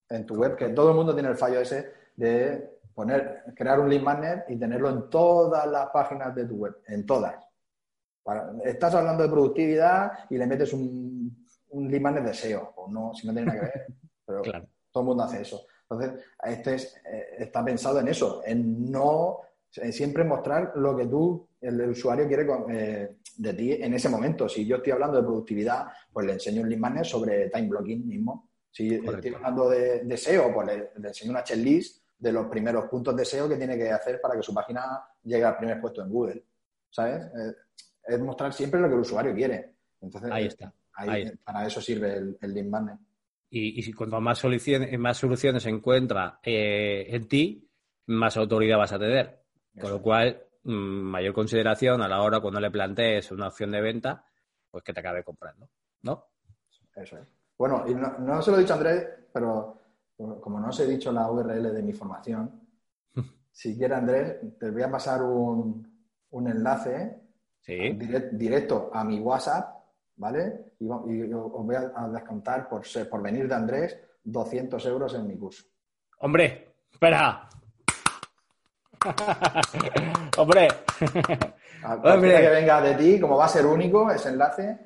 en 0.08 0.24
tu 0.24 0.36
web, 0.36 0.56
que 0.56 0.70
todo 0.70 0.88
el 0.88 0.96
mundo 0.96 1.12
tiene 1.12 1.28
el 1.28 1.36
fallo 1.36 1.60
ese 1.60 1.92
de 2.16 2.78
poner, 2.94 3.42
crear 3.54 3.78
un 3.78 3.90
lead 3.90 4.00
magnet 4.00 4.44
y 4.48 4.56
tenerlo 4.56 4.88
en 4.88 5.10
todas 5.10 5.66
las 5.66 5.90
páginas 5.90 6.34
de 6.34 6.46
tu 6.46 6.54
web, 6.54 6.78
en 6.86 7.04
todas. 7.04 7.49
Estás 8.64 8.94
hablando 8.94 9.22
de 9.22 9.28
productividad 9.28 10.10
y 10.28 10.38
le 10.38 10.46
metes 10.46 10.72
un, 10.72 11.46
un 11.70 12.02
magnet 12.02 12.24
de 12.24 12.34
SEO, 12.34 12.72
o 12.76 12.90
no, 12.90 13.12
si 13.14 13.26
no 13.26 13.32
tiene 13.32 13.46
nada 13.48 13.60
que 13.60 13.66
ver, 13.66 13.86
pero 14.26 14.42
todo 14.90 15.02
el 15.02 15.06
mundo 15.06 15.24
hace 15.24 15.42
eso. 15.42 15.66
Entonces, 15.82 16.24
este 16.44 16.74
eh, 16.76 17.26
está 17.38 17.64
pensado 17.64 18.00
en 18.00 18.08
eso, 18.08 18.42
en 18.44 18.90
no 18.90 19.40
siempre 19.70 20.24
mostrar 20.24 20.72
lo 20.76 20.96
que 20.96 21.06
tú, 21.06 21.48
el, 21.60 21.90
usuario 21.90 22.26
quiere 22.26 22.46
eh, 22.70 23.16
de 23.36 23.54
ti 23.54 23.72
en 23.72 23.94
ese 23.94 24.08
momento. 24.08 24.48
Si 24.48 24.66
yo 24.66 24.76
estoy 24.76 24.92
hablando 24.92 25.16
de 25.16 25.22
productividad, 25.22 25.86
pues 26.12 26.26
le 26.26 26.32
enseño 26.32 26.62
un 26.62 26.68
lead 26.68 26.78
magnet 26.78 27.04
sobre 27.04 27.48
time 27.50 27.68
blocking 27.68 28.06
mismo. 28.06 28.50
Si 28.70 28.94
estoy 28.94 29.34
hablando 29.34 29.68
de, 29.68 30.16
SEO, 30.16 30.52
pues 30.54 30.66
le, 30.66 30.90
le 30.96 31.08
enseño 31.08 31.30
una 31.30 31.44
checklist 31.44 32.04
de 32.18 32.32
los 32.32 32.46
primeros 32.46 32.86
puntos 32.86 33.16
de 33.16 33.24
SEO 33.24 33.48
que 33.48 33.56
tiene 33.56 33.76
que 33.76 33.90
hacer 33.90 34.20
para 34.20 34.36
que 34.36 34.42
su 34.42 34.54
página 34.54 35.02
llegue 35.22 35.44
al 35.44 35.56
primer 35.56 35.80
puesto 35.80 36.02
en 36.02 36.10
Google. 36.10 36.44
¿Sabes? 36.90 37.24
Eh, 37.24 37.54
es 38.06 38.20
mostrar 38.20 38.52
siempre 38.52 38.80
lo 38.80 38.88
que 38.88 38.94
el 38.94 39.00
usuario 39.00 39.34
quiere. 39.34 39.74
Entonces, 40.00 40.30
ahí 40.30 40.46
está. 40.46 40.72
Para 41.44 41.66
eso 41.66 41.80
sirve 41.80 42.16
el, 42.16 42.38
el 42.40 42.54
link 42.54 42.68
magnet. 42.68 42.98
Y, 43.50 43.88
y 43.88 43.92
cuanto 43.92 44.20
más 44.20 44.38
soluciones, 44.38 44.96
más 44.98 45.16
soluciones 45.16 45.66
encuentra 45.66 46.38
eh, 46.42 47.06
en 47.08 47.26
ti, 47.26 47.68
más 48.06 48.36
autoridad 48.36 48.78
vas 48.78 48.92
a 48.92 48.98
tener. 48.98 49.40
Con 49.80 49.90
lo 49.90 50.02
cual, 50.02 50.42
mm, 50.64 50.72
mayor 50.72 51.34
consideración 51.34 52.02
a 52.02 52.08
la 52.08 52.22
hora 52.22 52.40
cuando 52.40 52.60
le 52.60 52.70
plantees 52.70 53.30
una 53.32 53.48
opción 53.48 53.70
de 53.70 53.80
venta, 53.80 54.24
pues 54.70 54.84
que 54.84 54.92
te 54.92 55.00
acabe 55.00 55.24
comprando. 55.24 55.68
¿No? 56.02 56.26
Eso 56.94 57.18
es. 57.18 57.26
Bueno, 57.56 57.84
y 57.86 57.94
no, 57.94 58.18
no 58.18 58.40
se 58.42 58.50
lo 58.50 58.56
he 58.56 58.60
dicho 58.60 58.74
Andrés, 58.74 59.06
pero 59.32 59.80
como 60.40 60.60
no 60.60 60.68
os 60.68 60.80
he 60.80 60.86
dicho 60.86 61.12
la 61.12 61.30
URL 61.30 61.72
de 61.72 61.82
mi 61.82 61.92
formación, 61.92 62.60
si 63.50 63.76
quieres, 63.76 63.98
Andrés, 63.98 64.36
te 64.58 64.70
voy 64.70 64.82
a 64.82 64.90
pasar 64.90 65.22
un, 65.22 65.86
enlace 66.32 67.20
directo 67.66 68.90
a 68.92 69.04
mi 69.04 69.20
WhatsApp, 69.20 69.76
¿vale? 70.16 70.72
Y, 70.80 70.88
os 70.88 71.02
voy 71.04 71.76
a, 71.76 72.08
descontar 72.08 72.68
por, 72.68 72.82
por 73.08 73.22
venir 73.22 73.48
de 73.48 73.54
Andrés 73.54 73.98
200 74.24 74.84
euros 74.86 75.14
en 75.14 75.26
mi 75.26 75.36
curso. 75.36 75.64
Hombre, 76.18 76.74
espera. 76.92 77.48
Hombre. 80.36 80.68
Hombre. 82.04 82.40
que 82.40 82.48
venga 82.48 82.80
de 82.82 82.94
ti, 82.94 83.20
como 83.20 83.36
va 83.36 83.46
a 83.46 83.48
ser 83.48 83.64
único 83.64 84.10
ese 84.10 84.28
enlace, 84.28 84.78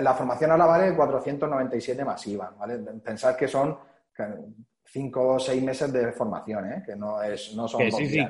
la 0.00 0.14
formación 0.14 0.52
ahora 0.52 0.66
vale 0.66 0.94
497 0.94 2.04
masiva, 2.04 2.54
¿vale? 2.56 2.78
Pensad 2.78 3.36
que 3.36 3.48
son 3.48 3.76
cinco 4.84 5.34
o 5.34 5.38
seis 5.40 5.62
meses 5.62 5.92
de 5.92 6.12
formación, 6.12 6.72
¿eh? 6.72 6.82
que 6.84 6.94
no, 6.94 7.22
es, 7.22 7.54
no 7.54 7.66
son 7.66 7.80
que, 7.80 7.90
sí, 7.90 8.06
Sí. 8.06 8.26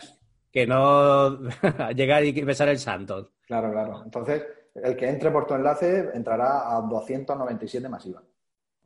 Que 0.53 0.67
no 0.67 1.39
llegar 1.97 2.25
y 2.25 2.33
besar 2.43 2.69
el 2.69 2.79
santo. 2.79 3.33
Claro, 3.47 3.73
claro. 3.73 4.03
Entonces, 4.05 4.45
el 4.75 4.97
que 4.97 5.09
entre 5.09 5.31
por 5.31 5.47
tu 5.47 5.55
enlace 5.55 6.11
entrará 6.15 6.77
a 6.77 6.81
297 6.83 7.89
masiva. 7.89 8.23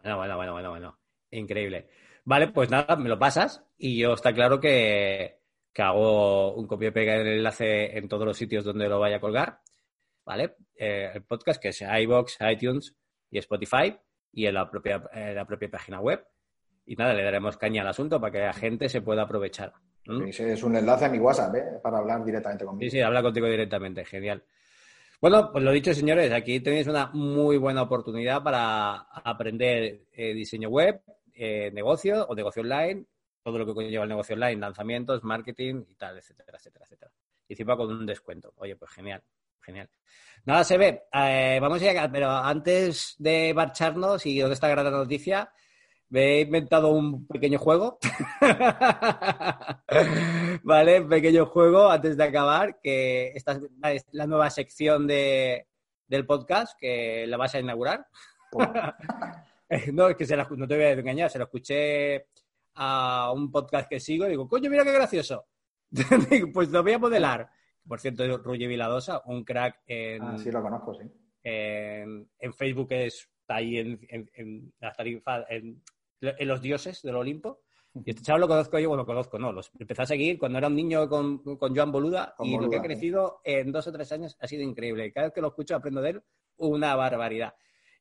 Bueno, 0.02 0.16
bueno, 0.16 0.36
bueno, 0.36 0.52
bueno, 0.52 0.70
bueno. 0.70 0.98
Increíble. 1.30 1.88
Vale, 2.24 2.48
pues 2.48 2.70
nada, 2.70 2.96
me 2.96 3.08
lo 3.08 3.18
pasas 3.18 3.64
y 3.76 3.98
yo 3.98 4.14
está 4.14 4.32
claro 4.32 4.60
que, 4.60 5.40
hago 5.76 6.54
un 6.54 6.66
copia 6.66 6.88
y 6.88 6.92
pega 6.92 7.14
del 7.18 7.38
enlace 7.38 7.98
en 7.98 8.08
todos 8.08 8.24
los 8.24 8.36
sitios 8.36 8.64
donde 8.64 8.88
lo 8.88 8.98
vaya 8.98 9.16
a 9.16 9.20
colgar. 9.20 9.60
¿Vale? 10.24 10.56
Eh, 10.74 11.10
el 11.14 11.22
podcast 11.24 11.60
que 11.60 11.68
es 11.68 11.82
iBox, 11.82 12.38
iTunes 12.40 12.96
y 13.30 13.38
Spotify 13.38 13.96
y 14.32 14.46
en 14.46 14.54
la 14.54 14.68
propia, 14.70 15.02
en 15.12 15.34
la 15.34 15.44
propia 15.44 15.70
página 15.70 16.00
web 16.00 16.26
y 16.86 16.94
nada, 16.94 17.14
le 17.14 17.24
daremos 17.24 17.56
caña 17.56 17.82
al 17.82 17.88
asunto 17.88 18.20
para 18.20 18.32
que 18.32 18.38
la 18.38 18.52
gente 18.52 18.88
se 18.88 19.02
pueda 19.02 19.22
aprovechar. 19.22 19.72
Es 20.06 20.62
un 20.62 20.76
enlace 20.76 21.04
a 21.06 21.08
mi 21.08 21.18
WhatsApp, 21.18 21.54
¿eh? 21.54 21.64
Para 21.82 21.98
hablar 21.98 22.24
directamente 22.24 22.64
conmigo. 22.64 22.90
Sí, 22.90 22.96
sí, 22.96 23.00
habla 23.00 23.22
contigo 23.22 23.46
directamente, 23.46 24.04
genial. 24.04 24.42
Bueno, 25.20 25.50
pues 25.50 25.64
lo 25.64 25.72
dicho, 25.72 25.94
señores, 25.94 26.30
aquí 26.32 26.60
tenéis 26.60 26.86
una 26.86 27.06
muy 27.12 27.56
buena 27.56 27.82
oportunidad 27.82 28.42
para 28.42 28.96
aprender 29.24 30.02
eh, 30.12 30.34
diseño 30.34 30.68
web, 30.68 31.00
eh, 31.34 31.70
negocio 31.72 32.26
o 32.26 32.34
negocio 32.34 32.62
online, 32.62 33.06
todo 33.42 33.58
lo 33.58 33.66
que 33.66 33.74
conlleva 33.74 34.04
el 34.04 34.10
negocio 34.10 34.34
online, 34.34 34.60
lanzamientos, 34.60 35.24
marketing 35.24 35.84
y 35.88 35.94
tal, 35.94 36.18
etcétera, 36.18 36.58
etcétera, 36.58 36.84
etcétera. 36.84 37.12
Y 37.48 37.54
encima 37.54 37.76
con 37.76 37.90
un 37.90 38.04
descuento. 38.04 38.52
Oye, 38.56 38.76
pues 38.76 38.90
genial, 38.90 39.22
genial. 39.60 39.88
Nada, 40.44 40.64
se 40.64 40.76
ve. 40.76 41.04
vamos 41.60 41.80
a 41.80 41.92
ir, 41.92 42.10
pero 42.12 42.30
antes 42.30 43.14
de 43.18 43.52
marcharnos 43.54 44.26
y 44.26 44.40
de 44.40 44.52
esta 44.52 44.68
gran 44.68 44.90
noticia, 44.90 45.50
me 46.08 46.36
he 46.36 46.40
inventado 46.42 46.92
un 46.92 47.26
pequeño 47.26 47.58
juego. 47.58 47.98
¿Vale? 50.62 51.00
Un 51.00 51.08
pequeño 51.08 51.46
juego 51.46 51.90
antes 51.90 52.16
de 52.16 52.24
acabar, 52.24 52.78
que 52.80 53.32
esta 53.34 53.60
es 53.90 54.06
la 54.12 54.26
nueva 54.26 54.50
sección 54.50 55.06
de, 55.06 55.66
del 56.06 56.26
podcast 56.26 56.78
que 56.78 57.26
la 57.26 57.36
vas 57.36 57.54
a 57.54 57.60
inaugurar. 57.60 58.06
no, 59.92 60.08
es 60.08 60.16
que 60.16 60.26
se 60.26 60.36
la, 60.36 60.46
no 60.50 60.68
te 60.68 60.76
voy 60.76 60.84
a 60.84 60.92
engañar, 60.92 61.30
se 61.30 61.38
lo 61.38 61.44
escuché 61.44 62.26
a 62.74 63.32
un 63.34 63.50
podcast 63.50 63.88
que 63.88 64.00
sigo 64.00 64.26
y 64.26 64.30
digo, 64.30 64.48
coño, 64.48 64.70
mira 64.70 64.84
qué 64.84 64.92
gracioso. 64.92 65.46
pues 66.52 66.70
lo 66.70 66.82
voy 66.82 66.92
a 66.92 66.98
modelar. 66.98 67.50
Por 67.86 68.00
cierto, 68.00 68.38
Ruye 68.38 68.66
Viladosa, 68.66 69.22
un 69.26 69.44
crack 69.44 69.82
en... 69.86 70.22
Ah, 70.22 70.38
sí, 70.38 70.50
lo 70.50 70.60
conozco, 70.60 70.94
sí. 70.94 71.04
En, 71.42 72.28
Facebook 72.54 72.88
es, 72.90 73.28
está 73.40 73.56
ahí 73.56 73.78
en, 73.78 74.00
en, 74.08 74.30
en, 74.34 74.72
en 75.48 75.82
los 76.20 76.60
dioses 76.60 77.02
del 77.02 77.16
Olimpo. 77.16 77.60
Y 78.04 78.10
este 78.10 78.20
chaval 78.20 78.42
lo 78.42 78.48
conozco 78.48 78.78
yo, 78.78 78.90
bueno, 78.90 79.04
lo 79.04 79.06
conozco, 79.06 79.38
no, 79.38 79.52
los 79.52 79.70
empecé 79.78 80.02
a 80.02 80.06
seguir 80.06 80.38
cuando 80.38 80.58
era 80.58 80.66
un 80.66 80.76
niño 80.76 81.08
con, 81.08 81.38
con 81.38 81.74
Joan 81.74 81.90
Boluda 81.90 82.34
y 82.40 82.58
lo 82.58 82.68
que 82.68 82.76
ha 82.76 82.82
crecido 82.82 83.40
en 83.42 83.72
dos 83.72 83.86
o 83.86 83.92
tres 83.92 84.12
años 84.12 84.36
ha 84.38 84.46
sido 84.46 84.62
increíble. 84.62 85.10
Cada 85.14 85.28
vez 85.28 85.32
que 85.32 85.40
lo 85.40 85.48
escucho 85.48 85.74
aprendo 85.74 86.02
de 86.02 86.10
él 86.10 86.22
una 86.58 86.94
barbaridad. 86.94 87.54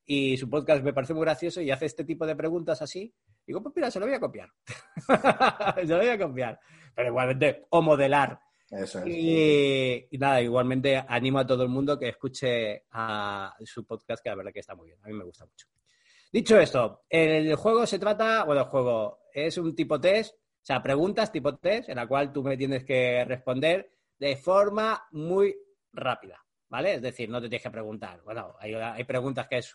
Y 0.05 0.37
su 0.37 0.49
podcast 0.49 0.83
me 0.83 0.93
parece 0.93 1.13
muy 1.13 1.21
gracioso 1.21 1.61
y 1.61 1.71
hace 1.71 1.85
este 1.85 2.03
tipo 2.03 2.27
de 2.27 2.35
preguntas 2.35 2.81
así. 2.81 3.13
Digo, 3.45 3.61
pues 3.61 3.75
mira, 3.75 3.89
se 3.89 3.99
lo 3.99 4.05
voy 4.05 4.15
a 4.15 4.19
copiar. 4.19 4.49
se 5.75 5.87
lo 5.87 5.97
voy 5.97 6.07
a 6.09 6.19
copiar. 6.19 6.59
Pero 6.93 7.09
igualmente, 7.09 7.65
o 7.69 7.81
modelar. 7.81 8.39
Eso 8.69 8.99
es. 8.99 9.07
Y, 9.07 10.07
y, 10.11 10.17
nada, 10.17 10.41
igualmente 10.41 11.03
animo 11.07 11.39
a 11.39 11.47
todo 11.47 11.63
el 11.63 11.69
mundo 11.69 11.97
que 11.97 12.09
escuche 12.09 12.85
a 12.91 13.55
su 13.63 13.85
podcast, 13.85 14.21
que 14.23 14.29
la 14.29 14.35
verdad 14.35 14.51
que 14.53 14.59
está 14.59 14.75
muy 14.75 14.87
bien. 14.87 14.99
A 15.03 15.07
mí 15.07 15.13
me 15.13 15.23
gusta 15.23 15.45
mucho. 15.45 15.67
Dicho 16.31 16.59
esto, 16.59 17.03
el 17.09 17.55
juego 17.55 17.85
se 17.85 17.99
trata, 17.99 18.43
bueno, 18.43 18.61
el 18.61 18.67
juego 18.67 19.19
es 19.33 19.57
un 19.57 19.75
tipo 19.75 19.99
test, 19.99 20.35
o 20.35 20.65
sea, 20.65 20.81
preguntas 20.81 21.31
tipo 21.31 21.55
test, 21.57 21.89
en 21.89 21.95
la 21.95 22.07
cual 22.07 22.33
tú 22.33 22.43
me 22.43 22.57
tienes 22.57 22.83
que 22.83 23.23
responder 23.25 23.91
de 24.17 24.35
forma 24.35 25.07
muy 25.11 25.55
rápida, 25.93 26.43
¿vale? 26.69 26.95
Es 26.95 27.01
decir, 27.01 27.29
no 27.29 27.41
te 27.41 27.49
tienes 27.49 27.63
que 27.63 27.71
preguntar. 27.71 28.21
Bueno, 28.23 28.55
hay, 28.59 29.03
preguntas 29.03 29.47
que 29.47 29.57
es 29.57 29.73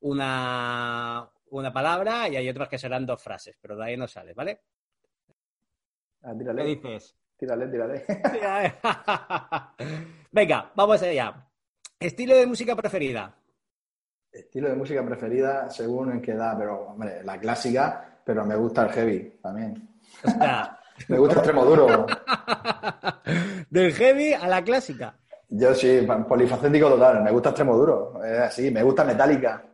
una, 0.00 1.28
una 1.46 1.72
palabra 1.72 2.28
y 2.28 2.36
hay 2.36 2.48
otras 2.48 2.68
que 2.68 2.78
serán 2.78 3.06
dos 3.06 3.22
frases, 3.22 3.56
pero 3.60 3.76
de 3.76 3.84
ahí 3.84 3.96
no 3.96 4.06
sales, 4.06 4.34
¿vale? 4.34 4.60
Ah, 6.22 6.34
tírale. 6.36 6.62
¿Qué 6.62 6.68
dices? 6.68 7.16
Tírale, 7.36 7.66
tírale. 7.68 8.04
Venga, 10.30 10.70
vamos 10.74 11.02
allá. 11.02 11.46
Estilo 11.98 12.36
de 12.36 12.46
música 12.46 12.76
preferida. 12.76 13.39
Estilo 14.32 14.68
de 14.68 14.76
música 14.76 15.04
preferida 15.04 15.68
según 15.70 16.12
en 16.12 16.22
qué 16.22 16.32
edad, 16.32 16.56
pero 16.56 16.90
hombre, 16.90 17.22
la 17.24 17.38
clásica, 17.38 18.20
pero 18.24 18.44
me 18.44 18.54
gusta 18.54 18.84
el 18.84 18.90
heavy 18.90 19.38
también. 19.42 19.98
me 21.08 21.18
gusta 21.18 21.36
extremo 21.36 21.64
duro. 21.64 22.06
Del 23.70 23.92
heavy 23.92 24.32
a 24.32 24.46
la 24.46 24.62
clásica. 24.62 25.16
Yo 25.48 25.74
sí, 25.74 26.06
polifacético 26.28 26.90
total, 26.90 27.24
me 27.24 27.32
gusta 27.32 27.48
extremo 27.48 27.76
duro, 27.76 28.24
es 28.24 28.38
así, 28.38 28.70
me 28.70 28.84
gusta 28.84 29.04
metálica. 29.04 29.64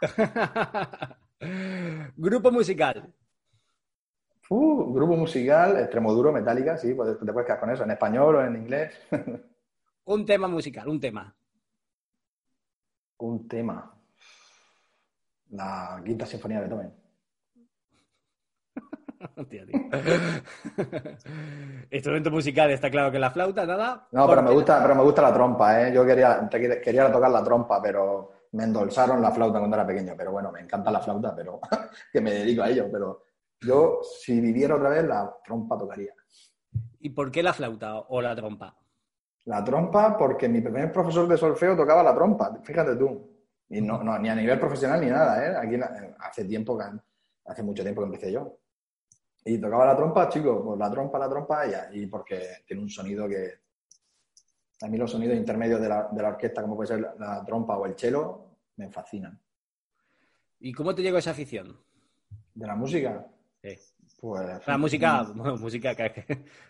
grupo 2.16 2.52
musical. 2.52 3.12
Uh, 4.48 4.94
grupo 4.94 5.16
musical, 5.16 5.80
extremo 5.80 6.12
duro, 6.12 6.30
metálica, 6.30 6.76
sí, 6.76 6.94
pues 6.94 7.18
te 7.18 7.32
puedes 7.32 7.46
quedar 7.46 7.58
con 7.58 7.70
eso, 7.70 7.82
en 7.82 7.90
español 7.90 8.36
o 8.36 8.44
en 8.44 8.54
inglés. 8.54 8.94
un 10.04 10.24
tema 10.24 10.46
musical, 10.46 10.88
un 10.88 11.00
tema. 11.00 11.34
Un 13.16 13.48
tema 13.48 13.93
la 15.54 16.02
quinta 16.04 16.26
sinfonía 16.26 16.60
de 16.60 16.68
Beethoven. 16.68 16.92
Instrumento 21.90 22.30
musical, 22.30 22.70
está 22.70 22.90
claro 22.90 23.10
que 23.10 23.18
la 23.18 23.30
flauta, 23.30 23.64
nada. 23.64 24.06
No, 24.12 24.28
pero 24.28 24.42
me 24.42 24.50
gusta, 24.50 24.82
pero 24.82 24.94
me 24.94 25.02
gusta 25.02 25.22
la 25.22 25.32
trompa, 25.32 25.82
¿eh? 25.82 25.94
Yo 25.94 26.04
quería, 26.04 26.46
quería 26.50 27.10
tocar 27.10 27.30
la 27.30 27.42
trompa, 27.42 27.80
pero 27.80 28.32
me 28.52 28.64
endolzaron 28.64 29.22
la 29.22 29.30
flauta 29.30 29.58
cuando 29.58 29.76
era 29.76 29.86
pequeño. 29.86 30.14
Pero 30.16 30.32
bueno, 30.32 30.52
me 30.52 30.60
encanta 30.60 30.90
la 30.90 31.00
flauta, 31.00 31.34
pero 31.34 31.60
que 32.12 32.20
me 32.20 32.32
dedico 32.32 32.62
a 32.62 32.70
ello. 32.70 32.88
Pero 32.90 33.24
yo, 33.60 34.00
si 34.02 34.40
viviera 34.40 34.76
otra 34.76 34.90
vez, 34.90 35.04
la 35.04 35.34
trompa 35.44 35.78
tocaría. 35.78 36.12
¿Y 37.00 37.10
por 37.10 37.30
qué 37.30 37.42
la 37.42 37.52
flauta 37.52 38.00
o 38.00 38.20
la 38.20 38.34
trompa? 38.34 38.76
La 39.46 39.62
trompa, 39.62 40.16
porque 40.16 40.48
mi 40.48 40.60
primer 40.60 40.90
profesor 40.90 41.28
de 41.28 41.36
solfeo 41.36 41.76
tocaba 41.76 42.02
la 42.02 42.14
trompa, 42.14 42.58
fíjate 42.62 42.96
tú. 42.96 43.33
Y 43.68 43.80
no, 43.80 44.02
no, 44.02 44.18
ni 44.18 44.28
a 44.28 44.34
nivel 44.34 44.58
profesional 44.58 45.00
ni 45.00 45.08
nada, 45.08 45.44
¿eh? 45.44 45.56
Aquí 45.56 45.78
hace 46.18 46.44
tiempo, 46.44 46.78
que, 46.78 46.84
hace 47.46 47.62
mucho 47.62 47.82
tiempo 47.82 48.02
que 48.02 48.06
empecé 48.06 48.32
yo. 48.32 48.58
Y 49.44 49.58
tocaba 49.58 49.86
la 49.86 49.96
trompa, 49.96 50.28
chicos, 50.28 50.62
pues 50.64 50.78
la 50.78 50.90
trompa, 50.90 51.18
la 51.18 51.28
trompa, 51.28 51.66
y, 51.66 52.02
y 52.02 52.06
porque 52.06 52.62
tiene 52.66 52.82
un 52.82 52.88
sonido 52.88 53.28
que... 53.28 53.64
A 54.82 54.88
mí 54.88 54.98
los 54.98 55.10
sonidos 55.10 55.36
intermedios 55.36 55.80
de 55.80 55.88
la, 55.88 56.08
de 56.10 56.22
la 56.22 56.28
orquesta, 56.28 56.60
como 56.62 56.76
puede 56.76 56.88
ser 56.88 57.00
la, 57.00 57.14
la, 57.18 57.44
trompa 57.44 57.76
o 57.76 57.86
el 57.86 57.96
cello, 57.96 58.56
me 58.76 58.90
fascinan. 58.90 59.40
¿Y 60.60 60.72
cómo 60.72 60.94
te 60.94 61.02
llegó 61.02 61.18
esa 61.18 61.30
afición? 61.30 61.78
¿De 62.54 62.66
la 62.66 62.74
música? 62.74 63.26
Sí. 63.62 63.78
Pues... 64.24 64.66
La 64.66 64.78
música, 64.78 65.22
bueno, 65.34 65.58
música, 65.58 65.94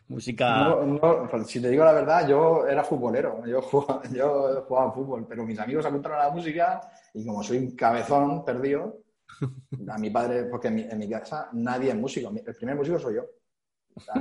música... 0.09 0.59
No, 0.65 0.85
no, 0.87 1.29
pues, 1.31 1.47
si 1.47 1.63
te 1.63 1.69
digo 1.69 1.85
la 1.85 1.93
verdad, 1.93 2.27
yo 2.27 2.67
era 2.67 2.83
futbolero, 2.83 3.47
yo 3.47 3.63
jugaba, 3.63 4.03
yo 4.13 4.65
jugaba 4.67 4.91
fútbol, 4.91 5.25
pero 5.29 5.47
mis 5.47 5.61
amigos 5.61 5.87
apuntaron 5.87 6.19
a 6.19 6.25
la 6.25 6.31
música 6.31 6.81
y 7.13 7.25
como 7.25 7.45
soy 7.45 7.59
un 7.59 7.77
cabezón 7.77 8.45
perdido, 8.45 9.03
a 9.89 9.99
mi 9.99 10.11
padre, 10.11 10.47
porque 10.47 10.67
en 10.67 10.75
mi, 10.75 10.83
en 10.83 10.99
mi 10.99 11.09
casa 11.09 11.49
nadie 11.53 11.91
es 11.91 11.97
músico, 11.97 12.33
el 12.35 12.57
primer 12.57 12.75
músico 12.75 12.99
soy 12.99 13.15
yo. 13.15 13.27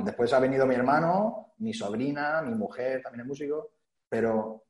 Después 0.04 0.32
ha 0.32 0.40
venido 0.40 0.68
mi 0.68 0.76
hermano, 0.76 1.56
mi 1.58 1.74
sobrina, 1.74 2.44
mi 2.44 2.54
mujer 2.54 3.02
también 3.02 3.22
es 3.22 3.28
músico, 3.28 3.72
pero 4.08 4.66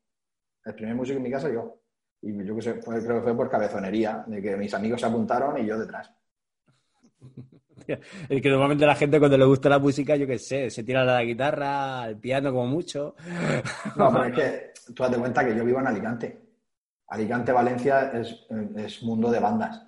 el 0.64 0.74
primer 0.74 0.96
músico 0.96 1.18
en 1.18 1.24
mi 1.24 1.32
casa 1.32 1.52
yo. 1.52 1.82
Y 2.22 2.46
yo 2.46 2.56
que 2.56 2.62
sé, 2.62 2.76
fue, 2.76 3.04
creo 3.04 3.18
que 3.18 3.24
fue 3.24 3.36
por 3.36 3.50
cabezonería, 3.50 4.24
de 4.26 4.42
que 4.42 4.56
mis 4.56 4.74
amigos 4.74 5.02
se 5.02 5.08
apuntaron 5.08 5.58
y 5.58 5.66
yo 5.66 5.78
detrás. 5.78 6.10
Es 8.30 8.42
que 8.42 8.50
normalmente 8.50 8.86
la 8.86 8.96
gente 8.96 9.20
cuando 9.20 9.38
le 9.38 9.46
gusta 9.46 9.70
la 9.70 9.80
música, 9.80 10.16
yo 10.16 10.28
qué 10.28 10.38
sé, 10.38 10.70
se 10.70 10.84
tira 10.84 11.02
a 11.02 11.06
la 11.06 11.24
guitarra, 11.24 12.04
al 12.04 12.18
piano 12.18 12.52
como 12.52 12.68
mucho. 12.68 13.16
No, 13.96 14.12
pero 14.12 14.26
es 14.26 14.36
que 14.36 14.94
tú 14.94 15.04
date 15.04 15.18
cuenta 15.18 15.46
que 15.46 15.56
yo 15.56 15.66
vivo 15.66 15.80
en 15.80 15.88
Alicante. 15.88 16.42
Alicante, 17.08 17.52
Valencia 17.52 18.12
es, 18.12 18.46
es 18.76 19.04
mundo 19.04 19.30
de 19.30 19.40
bandas. 19.40 19.86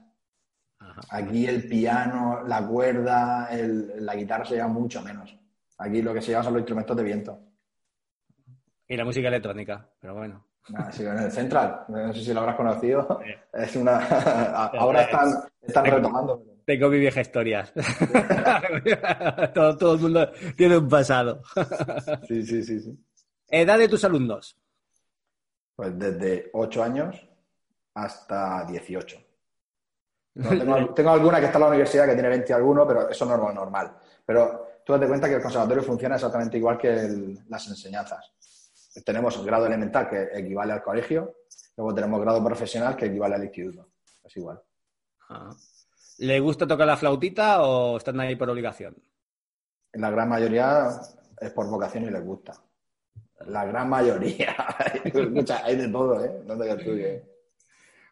Ajá. 0.80 1.02
Aquí 1.10 1.48
el 1.48 1.68
piano, 1.68 2.44
la 2.46 2.66
cuerda, 2.68 3.48
el, 3.52 4.06
la 4.06 4.16
guitarra 4.16 4.46
se 4.46 4.56
lleva 4.56 4.68
mucho 4.68 5.02
menos. 5.02 5.36
Aquí 5.78 6.02
lo 6.02 6.14
que 6.14 6.22
se 6.22 6.32
lleva 6.32 6.44
son 6.44 6.54
los 6.54 6.62
instrumentos 6.62 6.96
de 6.96 7.04
viento. 7.04 7.40
Y 8.88 8.96
la 8.96 9.06
música 9.06 9.28
electrónica, 9.28 9.90
pero 10.00 10.14
bueno. 10.14 10.46
Ah, 10.74 10.92
sí, 10.92 11.04
en 11.04 11.18
el 11.18 11.32
Central, 11.32 11.86
no 11.88 12.14
sé 12.14 12.22
si 12.22 12.34
lo 12.34 12.42
habrás 12.42 12.56
conocido. 12.56 13.20
Es 13.54 13.76
una. 13.76 13.98
Ahora 14.80 15.04
están, 15.04 15.34
están 15.62 15.86
retomando. 15.86 16.55
Tengo 16.66 16.90
mi 16.90 17.00
vieja 17.00 17.22
historia. 17.22 17.72
todo, 19.54 19.78
todo, 19.78 19.94
el 19.94 20.00
mundo 20.00 20.32
tiene 20.58 20.78
un 20.78 20.90
pasado. 20.90 21.42
sí, 22.28 22.44
sí, 22.44 22.64
sí, 22.64 22.80
sí. 22.80 22.98
¿Edad 23.48 23.78
de 23.78 23.88
tus 23.88 24.04
alumnos? 24.04 24.58
Pues 25.76 25.98
desde 25.98 26.50
8 26.54 26.84
años 26.84 27.28
hasta 27.94 28.66
18. 28.66 29.18
No, 30.36 30.50
tengo, 30.58 30.94
tengo, 30.94 31.10
alguna 31.12 31.40
que 31.40 31.46
está 31.46 31.58
en 31.58 31.64
la 31.64 31.70
universidad 31.70 32.06
que 32.08 32.14
tiene 32.14 32.30
20 32.30 32.52
y 32.52 32.56
alguno, 32.56 32.88
pero 32.88 33.10
eso 33.10 33.26
no 33.26 33.50
es 33.50 33.56
normal. 33.56 33.96
Pero 34.26 34.80
tú 34.84 34.94
date 34.94 35.08
cuenta 35.08 35.28
que 35.28 35.36
el 35.36 35.42
conservatorio 35.42 35.84
funciona 35.84 36.16
exactamente 36.16 36.58
igual 36.58 36.78
que 36.78 36.90
el, 36.90 37.40
las 37.48 37.68
enseñanzas. 37.68 38.32
Tenemos 39.06 39.44
grado 39.46 39.68
elemental 39.68 40.10
que 40.10 40.30
equivale 40.34 40.74
al 40.74 40.82
colegio, 40.82 41.36
luego 41.78 41.94
tenemos 41.94 42.22
grado 42.22 42.44
profesional 42.44 42.96
que 42.96 43.06
equivale 43.06 43.36
al 43.36 43.44
instituto. 43.44 43.90
Es 44.24 44.36
igual. 44.38 44.62
Ah. 45.30 45.54
¿Le 46.18 46.40
gusta 46.40 46.66
tocar 46.66 46.88
la 46.88 46.98
flautita 46.98 47.62
o 47.64 47.98
están 47.98 48.20
ahí 48.20 48.36
por 48.36 48.50
obligación? 48.50 48.96
La 49.94 50.10
gran 50.10 50.30
mayoría 50.30 50.90
es 51.40 51.52
por 51.52 51.70
vocación 51.70 52.06
y 52.06 52.10
les 52.10 52.24
gusta. 52.24 52.54
La 53.48 53.66
gran 53.66 53.90
mayoría. 53.90 54.56
Escucha, 55.04 55.64
hay 55.64 55.76
de 55.76 55.88
todo, 55.90 56.24
¿eh? 56.24 56.42
No 56.46 56.58
te 56.58 56.70
estudies. 56.70 57.24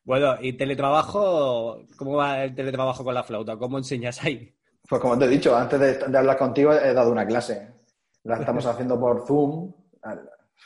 Bueno, 0.03 0.35
¿y 0.41 0.53
teletrabajo? 0.53 1.85
¿Cómo 1.95 2.17
va 2.17 2.43
el 2.43 2.53
teletrabajo 2.53 3.03
con 3.05 3.13
la 3.13 3.23
flauta? 3.23 3.57
¿Cómo 3.57 3.77
enseñas 3.77 4.21
ahí? 4.23 4.53
Pues 4.87 5.01
como 5.01 5.17
te 5.17 5.25
he 5.25 5.29
dicho, 5.29 5.55
antes 5.55 5.79
de, 5.79 5.93
de 5.97 6.17
hablar 6.17 6.37
contigo 6.37 6.73
he 6.73 6.93
dado 6.93 7.11
una 7.11 7.25
clase. 7.25 7.73
La 8.23 8.37
estamos 8.37 8.65
haciendo 8.65 8.99
por 8.99 9.25
Zoom. 9.25 9.73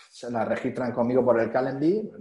Se 0.09 0.31
la 0.31 0.43
registran 0.43 0.91
conmigo 0.91 1.23
por 1.23 1.39
el 1.39 1.51
Calendly. 1.51 2.11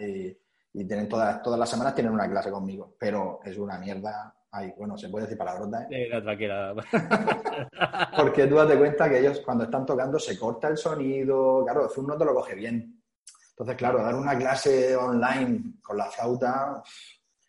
y, 0.00 0.38
y 0.72 0.86
tienen 0.86 1.08
todas, 1.08 1.42
todas 1.42 1.58
las 1.58 1.68
semanas 1.68 1.94
tienen 1.94 2.12
una 2.12 2.28
clase 2.28 2.50
conmigo, 2.50 2.94
pero 2.98 3.40
es 3.44 3.56
una 3.58 3.78
mierda. 3.78 4.34
Ay, 4.50 4.72
bueno, 4.76 4.96
se 4.96 5.08
puede 5.08 5.24
decir 5.24 5.36
palabrota, 5.36 5.82
¿eh? 5.82 6.08
Sí, 6.10 6.22
tranquila. 6.22 6.74
Porque 8.16 8.46
tú 8.46 8.56
date 8.56 8.78
cuenta 8.78 9.08
que 9.08 9.18
ellos 9.18 9.40
cuando 9.44 9.64
están 9.64 9.84
tocando 9.84 10.18
se 10.18 10.38
corta 10.38 10.68
el 10.68 10.76
sonido, 10.76 11.64
claro, 11.64 11.88
Zoom 11.88 12.06
no 12.06 12.16
te 12.16 12.24
lo 12.24 12.34
coge 12.34 12.54
bien. 12.54 13.02
Entonces, 13.50 13.76
claro, 13.76 14.02
dar 14.02 14.14
una 14.14 14.38
clase 14.38 14.96
online 14.96 15.74
con 15.82 15.96
la 15.96 16.06
flauta 16.06 16.82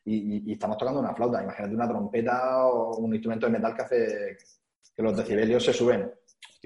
y 0.05 0.49
y, 0.49 0.53
estamos 0.53 0.77
tocando 0.77 0.99
una 0.99 1.13
flauta. 1.13 1.43
Imagínate 1.43 1.75
una 1.75 1.87
trompeta 1.87 2.65
o 2.65 2.97
un 2.97 3.13
instrumento 3.13 3.45
de 3.45 3.51
metal 3.53 3.75
que 3.75 3.81
hace 3.81 4.37
que 4.95 5.03
los 5.03 5.15
decibelios 5.15 5.63
se 5.63 5.71
suben. 5.71 6.11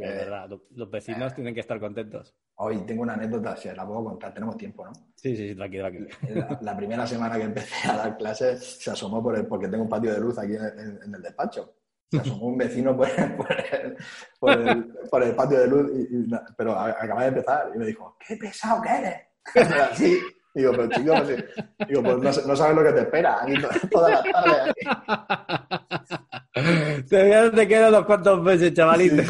Es 0.02 0.10
eh, 0.10 0.16
verdad, 0.16 0.50
los 0.72 0.90
vecinos 0.90 1.32
eh, 1.32 1.36
tienen 1.36 1.54
que 1.54 1.60
estar 1.60 1.80
contentos. 1.80 2.34
Hoy 2.56 2.86
tengo 2.86 3.04
una 3.04 3.14
anécdota, 3.14 3.56
si 3.56 3.70
la 3.70 3.86
puedo 3.86 4.04
contar, 4.04 4.34
tenemos 4.34 4.58
tiempo, 4.58 4.86
¿no? 4.86 4.94
Sí, 5.16 5.36
sí, 5.36 5.50
sí, 5.50 5.56
tranquilo, 5.56 5.90
tranquilo. 5.90 6.58
La, 6.62 6.76
primera 6.76 7.06
semana 7.06 7.38
que 7.38 7.44
empecé 7.44 7.90
a 7.90 7.98
dar 7.98 8.18
clases 8.18 8.82
se 8.82 8.92
asomó 8.92 9.22
por 9.22 9.38
el, 9.38 9.46
porque 9.46 9.68
tengo 9.68 9.84
un 9.84 9.90
patio 9.90 10.14
de 10.14 10.20
luz 10.20 10.38
aquí 10.38 10.54
en, 10.56 11.14
el 11.14 11.22
despacho. 11.22 11.76
Se 12.10 12.18
asomó 12.20 12.48
un 12.48 12.58
vecino 12.58 12.96
por 12.96 13.08
el, 13.10 13.36
por 14.40 15.24
el, 15.24 15.36
patio 15.36 15.60
de 15.60 15.68
luz, 15.68 15.92
pero 16.58 16.78
acaba 16.78 17.22
de 17.24 17.28
empezar 17.28 17.72
y 17.74 17.78
me 17.78 17.86
dijo, 17.88 18.18
¡qué 18.26 18.36
pesado 18.38 18.82
que 18.82 18.90
eres! 18.90 19.22
Así, 19.92 20.20
Digo, 20.54 20.72
pero 20.72 20.90
chico, 20.90 21.14
pues, 21.16 21.46
digo, 21.88 22.04
pues 22.04 22.46
no, 22.46 22.56
sabes 22.56 22.76
lo 22.76 22.84
que 22.84 22.94
te 22.94 23.00
espera 23.00 23.42
aquí 23.42 23.54
toda 23.90 24.10
la 24.10 24.24
tarde. 24.24 24.74
Te, 27.10 27.50
te 27.50 27.68
quedan 27.68 27.90
unos 27.90 28.06
cuantos 28.06 28.42
meses, 28.42 28.74
chavalito. 28.74 29.24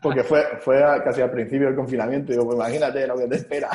Porque 0.00 0.24
fue, 0.24 0.42
fue 0.60 0.80
casi 1.04 1.20
al 1.20 1.30
principio 1.30 1.66
del 1.66 1.76
confinamiento. 1.76 2.32
Digo, 2.32 2.46
pues 2.46 2.56
imagínate 2.56 3.06
lo 3.06 3.18
que 3.18 3.28
te 3.28 3.36
espera. 3.36 3.68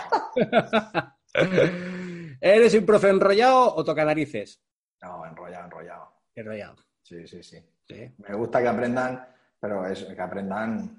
¿Eres 2.41 2.73
un 2.73 2.85
profe 2.85 3.09
enrollado 3.09 3.75
o 3.75 3.83
toca 3.83 4.03
narices? 4.03 4.59
No, 5.01 5.25
enrollado, 5.25 5.65
enrollado. 5.65 6.13
Enrollado. 6.33 6.75
Sí, 7.03 7.27
sí, 7.27 7.43
sí. 7.43 7.63
Me 8.17 8.35
gusta 8.35 8.61
que 8.61 8.67
aprendan, 8.67 9.27
pero 9.59 9.85
eso, 9.85 10.07
que 10.07 10.21
aprendan 10.21 10.97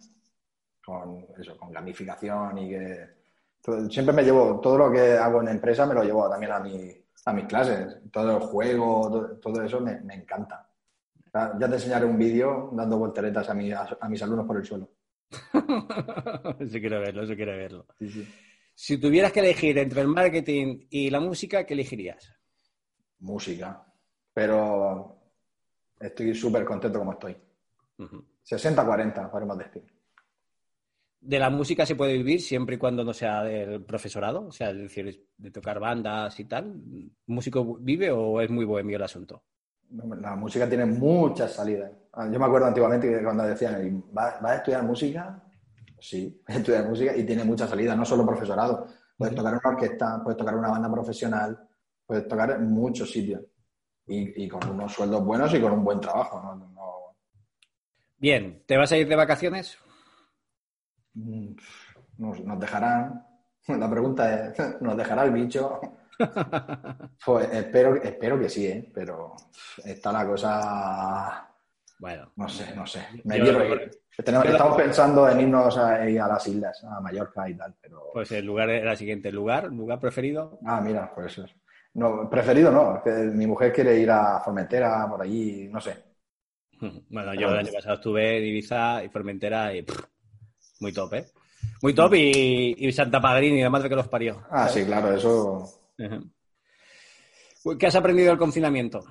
con 0.85 1.27
eso, 1.39 1.57
con 1.57 1.73
gamificación 1.73 2.59
y 2.59 2.71
que 2.71 3.20
Siempre 3.91 4.15
me 4.15 4.23
llevo, 4.23 4.59
todo 4.61 4.79
lo 4.79 4.91
que 4.91 5.13
hago 5.13 5.43
en 5.43 5.49
empresa 5.49 5.85
me 5.85 5.95
lo 5.95 6.03
llevo 6.03 6.29
también 6.31 6.53
a, 6.53 6.61
mi, 6.61 6.91
a 7.27 7.33
mis 7.33 7.45
clases. 7.45 7.99
Todo 8.11 8.39
el 8.39 8.43
juego, 8.43 9.39
todo, 9.41 9.63
eso 9.63 9.81
me, 9.81 9.93
encanta. 10.15 10.67
Ya 11.33 11.69
te 11.69 11.75
enseñaré 11.75 12.07
un 12.07 12.19
vídeo 12.19 12.71
dando 12.73 12.99
volteretas 12.99 13.49
a, 13.49 13.53
a, 13.53 14.09
mis 14.09 14.23
alumnos 14.23 14.47
por 14.47 14.57
el 14.57 14.65
suelo. 14.65 14.91
sí 16.71 16.81
quiero 16.81 17.01
verlo, 17.01 17.27
sí 17.27 17.37
quiero 17.37 17.53
verlo. 17.53 17.87
Si 18.75 18.99
tuvieras 18.99 19.31
que 19.31 19.41
elegir 19.41 19.77
entre 19.79 20.01
el 20.01 20.09
marketing 20.09 20.87
y 20.89 21.11
la 21.11 21.21
música, 21.21 21.65
¿qué 21.65 21.75
elegirías? 21.75 22.33
Música. 23.19 23.85
Pero 24.33 25.19
estoy 26.01 26.35
súper 26.35 26.65
contento 26.65 26.99
como 26.99 27.13
estoy. 27.13 27.37
60-40, 27.99 29.31
podemos 29.31 29.59
decir 29.59 30.00
de 31.21 31.39
la 31.39 31.51
música 31.51 31.85
se 31.85 31.97
puede 31.97 32.15
vivir 32.15 32.41
siempre 32.41 32.77
y 32.77 32.79
cuando 32.79 33.05
no 33.05 33.13
sea 33.13 33.43
del 33.43 33.85
profesorado, 33.85 34.47
o 34.47 34.53
sea, 34.53 34.71
es 34.71 34.79
decir, 34.79 35.27
de 35.37 35.51
tocar 35.51 35.79
bandas 35.79 36.39
y 36.41 36.47
tal. 36.47 36.81
¿Músico 37.27 37.77
vive 37.79 38.11
o 38.11 38.41
es 38.41 38.51
muy 38.51 38.65
bohemio 38.65 38.97
el 38.97 39.03
asunto? 39.03 39.43
La 39.91 40.35
música 40.37 40.69
tiene 40.69 40.87
muchas 40.87 41.53
salidas. 41.53 41.91
Ah, 42.13 42.29
yo 42.33 42.39
me 42.39 42.47
acuerdo 42.47 42.69
antiguamente 42.69 43.09
que 43.09 43.23
cuando 43.23 43.45
decían, 43.45 44.03
¿vas 44.13 44.43
a 44.43 44.57
estudiar 44.57 44.83
música? 44.85 45.43
Sí, 45.99 46.43
estudiar 46.49 46.89
música 46.89 47.15
y 47.15 47.25
tiene 47.25 47.45
muchas 47.45 47.69
salidas, 47.69 47.97
no 47.97 48.05
solo 48.05 48.25
profesorado. 48.25 48.87
Puedes 49.17 49.35
tocar 49.35 49.53
una 49.53 49.71
orquesta, 49.75 50.23
puedes 50.23 50.39
tocar 50.39 50.57
una 50.57 50.71
banda 50.71 50.91
profesional, 50.91 51.69
puedes 52.07 52.27
tocar 52.27 52.53
en 52.53 52.71
muchos 52.71 53.11
sitios. 53.11 53.43
Y, 54.13 54.49
con 54.49 54.69
unos 54.71 54.93
sueldos 54.93 55.25
buenos 55.25 55.55
y 55.55 55.61
con 55.61 55.71
un 55.71 55.85
buen 55.85 56.01
trabajo. 56.01 56.43
Bien, 58.19 58.65
¿te 58.67 58.77
vas 58.77 58.91
a 58.91 58.97
ir 58.97 59.07
de 59.07 59.15
vacaciones? 59.15 59.79
Mm, 61.15 61.55
nos, 62.19 62.61
dejarán. 62.61 63.27
La 63.69 63.91
pregunta 63.91 64.49
es, 64.49 64.59
¿nos 64.81 64.97
dejará 64.97 65.25
el 65.25 65.33
bicho? 65.33 65.81
Pues 67.25 67.49
espero, 67.51 67.97
espero 67.97 68.39
que 68.39 68.49
sí, 68.49 68.67
¿eh? 68.67 68.91
pero 68.95 69.35
está 69.83 70.13
la 70.13 70.27
cosa. 70.27 71.49
Bueno, 71.99 72.31
no 72.37 72.47
sé, 72.47 72.75
no 72.75 72.87
sé. 72.87 73.07
Me 73.25 73.39
estamos 73.39 74.77
pensando 74.77 75.27
en 75.29 75.41
irnos 75.41 75.79
a, 75.79 75.97
a, 75.97 76.07
las 76.07 76.47
islas, 76.47 76.85
a 76.85 77.01
Mallorca 77.01 77.49
y 77.49 77.55
tal, 77.55 77.75
pero. 77.81 78.11
Pues 78.13 78.33
el 78.33 78.45
lugar 78.45 78.69
era 78.69 78.93
el 78.93 78.97
siguiente, 78.99 79.33
lugar, 79.33 79.73
lugar 79.73 79.99
preferido. 79.99 80.59
Ah, 80.67 80.81
mira, 80.83 81.11
pues 81.15 81.39
eso. 81.39 81.47
No, 81.95 82.29
preferido 82.29 82.71
no, 82.71 83.03
que 83.03 83.11
mi 83.11 83.47
mujer 83.47 83.73
quiere 83.73 83.99
ir 83.99 84.11
a 84.11 84.41
Formentera, 84.41 85.07
por 85.09 85.23
allí, 85.23 85.69
no 85.71 85.81
sé. 85.81 86.11
Bueno, 87.09 87.35
yo 87.35 87.49
el 87.49 87.59
año 87.59 87.73
pasado 87.73 87.97
estuve 87.97 88.39
en 88.39 88.45
Ibiza 88.45 89.05
y 89.05 89.09
Formentera 89.09 89.75
y 89.75 89.85
muy 90.81 90.93
top, 90.93 91.15
¿eh? 91.15 91.27
Muy 91.83 91.95
top 91.95 92.15
y, 92.15 92.93
Santa 92.93 93.21
Padrini, 93.21 93.63
la 93.63 93.71
madre 93.71 93.89
que 93.89 93.97
los 93.97 94.09
parió. 94.09 94.43
Ah, 94.51 94.69
sí, 94.69 94.85
claro, 94.85 95.15
eso. 95.15 95.69
¿Qué 97.79 97.87
has 97.87 97.95
aprendido 97.95 98.31
del 98.31 98.39
confinamiento? 98.39 99.05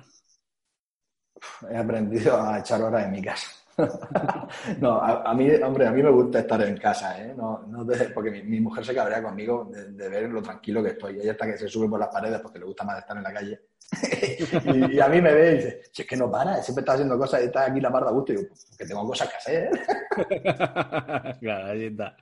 He 1.70 1.76
aprendido 1.76 2.40
a 2.40 2.58
echar 2.58 2.82
horas 2.82 3.06
en 3.06 3.12
mi 3.12 3.22
casa. 3.22 3.48
no, 4.80 5.00
a, 5.00 5.34
mí, 5.34 5.50
hombre, 5.62 5.86
a 5.86 5.92
mí 5.92 6.02
me 6.02 6.10
gusta 6.10 6.40
estar 6.40 6.60
en 6.62 6.76
casa, 6.76 7.20
¿eh? 7.22 7.34
No, 7.36 7.64
no 7.68 7.86
porque 8.14 8.30
mi, 8.42 8.60
mujer 8.60 8.84
se 8.84 8.94
cabrea 8.94 9.22
conmigo 9.22 9.70
de, 9.70 10.08
ver 10.08 10.28
lo 10.30 10.42
tranquilo 10.42 10.82
que 10.82 10.90
estoy. 10.90 11.20
Ella 11.20 11.32
está 11.32 11.46
que 11.46 11.58
se 11.58 11.68
sube 11.68 11.88
por 11.88 12.00
las 12.00 12.08
paredes 12.08 12.40
porque 12.40 12.58
le 12.58 12.64
gusta 12.66 12.84
más 12.84 12.98
estar 12.98 13.16
en 13.16 13.22
la 13.22 13.32
calle. 13.32 13.60
y, 14.92 15.00
a 15.00 15.08
mí 15.08 15.20
me 15.20 15.34
ve 15.34 15.52
y 15.52 15.54
dice, 15.56 15.82
es 15.96 16.06
que 16.06 16.16
no 16.16 16.30
para, 16.30 16.62
siempre 16.62 16.82
está 16.82 16.92
haciendo 16.92 17.18
cosas 17.18 17.42
y 17.42 17.46
está 17.46 17.66
aquí 17.66 17.80
la 17.80 17.90
parda 17.90 18.10
a 18.10 18.12
gusto. 18.12 18.32
Y 18.32 18.36
digo, 18.36 18.48
porque 18.68 18.86
tengo 18.86 19.06
cosas 19.06 19.28
que 19.28 19.36
hacer. 19.36 19.70
claro, 21.40 21.66
ahí 21.66 21.84
está. 21.86 22.16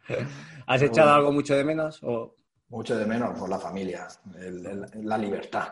¿Has 0.67 0.83
echado 0.83 1.13
algo 1.13 1.33
mucho 1.33 1.55
de 1.55 1.65
menos? 1.65 2.03
O... 2.03 2.35
Mucho 2.69 2.97
de 2.97 3.07
menos 3.07 3.39
por 3.39 3.49
la 3.49 3.59
familia, 3.59 4.07
la 5.03 5.19
libertad. 5.19 5.69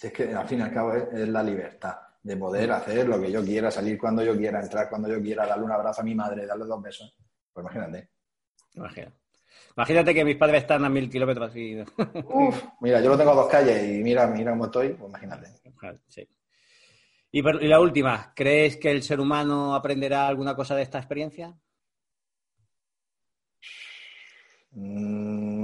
Es 0.00 0.12
que 0.12 0.34
al 0.34 0.48
fin 0.48 0.60
y 0.60 0.62
al 0.62 0.72
cabo 0.72 0.94
es 0.94 1.28
la 1.28 1.42
libertad 1.42 1.96
de 2.22 2.36
poder 2.36 2.70
hacer 2.72 3.08
lo 3.08 3.20
que 3.20 3.32
yo 3.32 3.42
quiera, 3.44 3.70
salir 3.70 3.98
cuando 3.98 4.22
yo 4.22 4.36
quiera, 4.36 4.60
entrar 4.60 4.88
cuando 4.88 5.08
yo 5.08 5.20
quiera, 5.20 5.46
darle 5.46 5.64
un 5.64 5.72
abrazo 5.72 6.02
a 6.02 6.04
mi 6.04 6.14
madre, 6.14 6.46
darle 6.46 6.66
dos 6.66 6.82
besos. 6.82 7.16
Pues 7.52 7.64
imagínate. 7.64 8.10
Imagínate 9.76 10.14
que 10.14 10.24
mis 10.24 10.36
padres 10.36 10.62
están 10.62 10.84
a 10.84 10.88
mil 10.88 11.08
kilómetros 11.10 11.54
y... 11.56 11.80
Uf, 11.80 12.64
mira, 12.80 13.00
yo 13.00 13.10
lo 13.10 13.18
tengo 13.18 13.32
a 13.32 13.36
dos 13.36 13.48
calles 13.48 13.82
y 13.82 14.02
mira, 14.02 14.26
mira 14.26 14.52
cómo 14.52 14.66
estoy, 14.66 14.90
pues 14.90 15.08
imagínate. 15.08 15.48
Sí. 16.08 16.28
Y, 17.32 17.42
la 17.42 17.80
última, 17.80 18.32
¿crees 18.34 18.76
que 18.76 18.90
el 18.90 19.02
ser 19.02 19.20
humano 19.20 19.74
aprenderá 19.74 20.26
alguna 20.26 20.54
cosa 20.56 20.74
de 20.74 20.82
esta 20.82 20.98
experiencia? 20.98 21.54
Mm, 24.72 25.59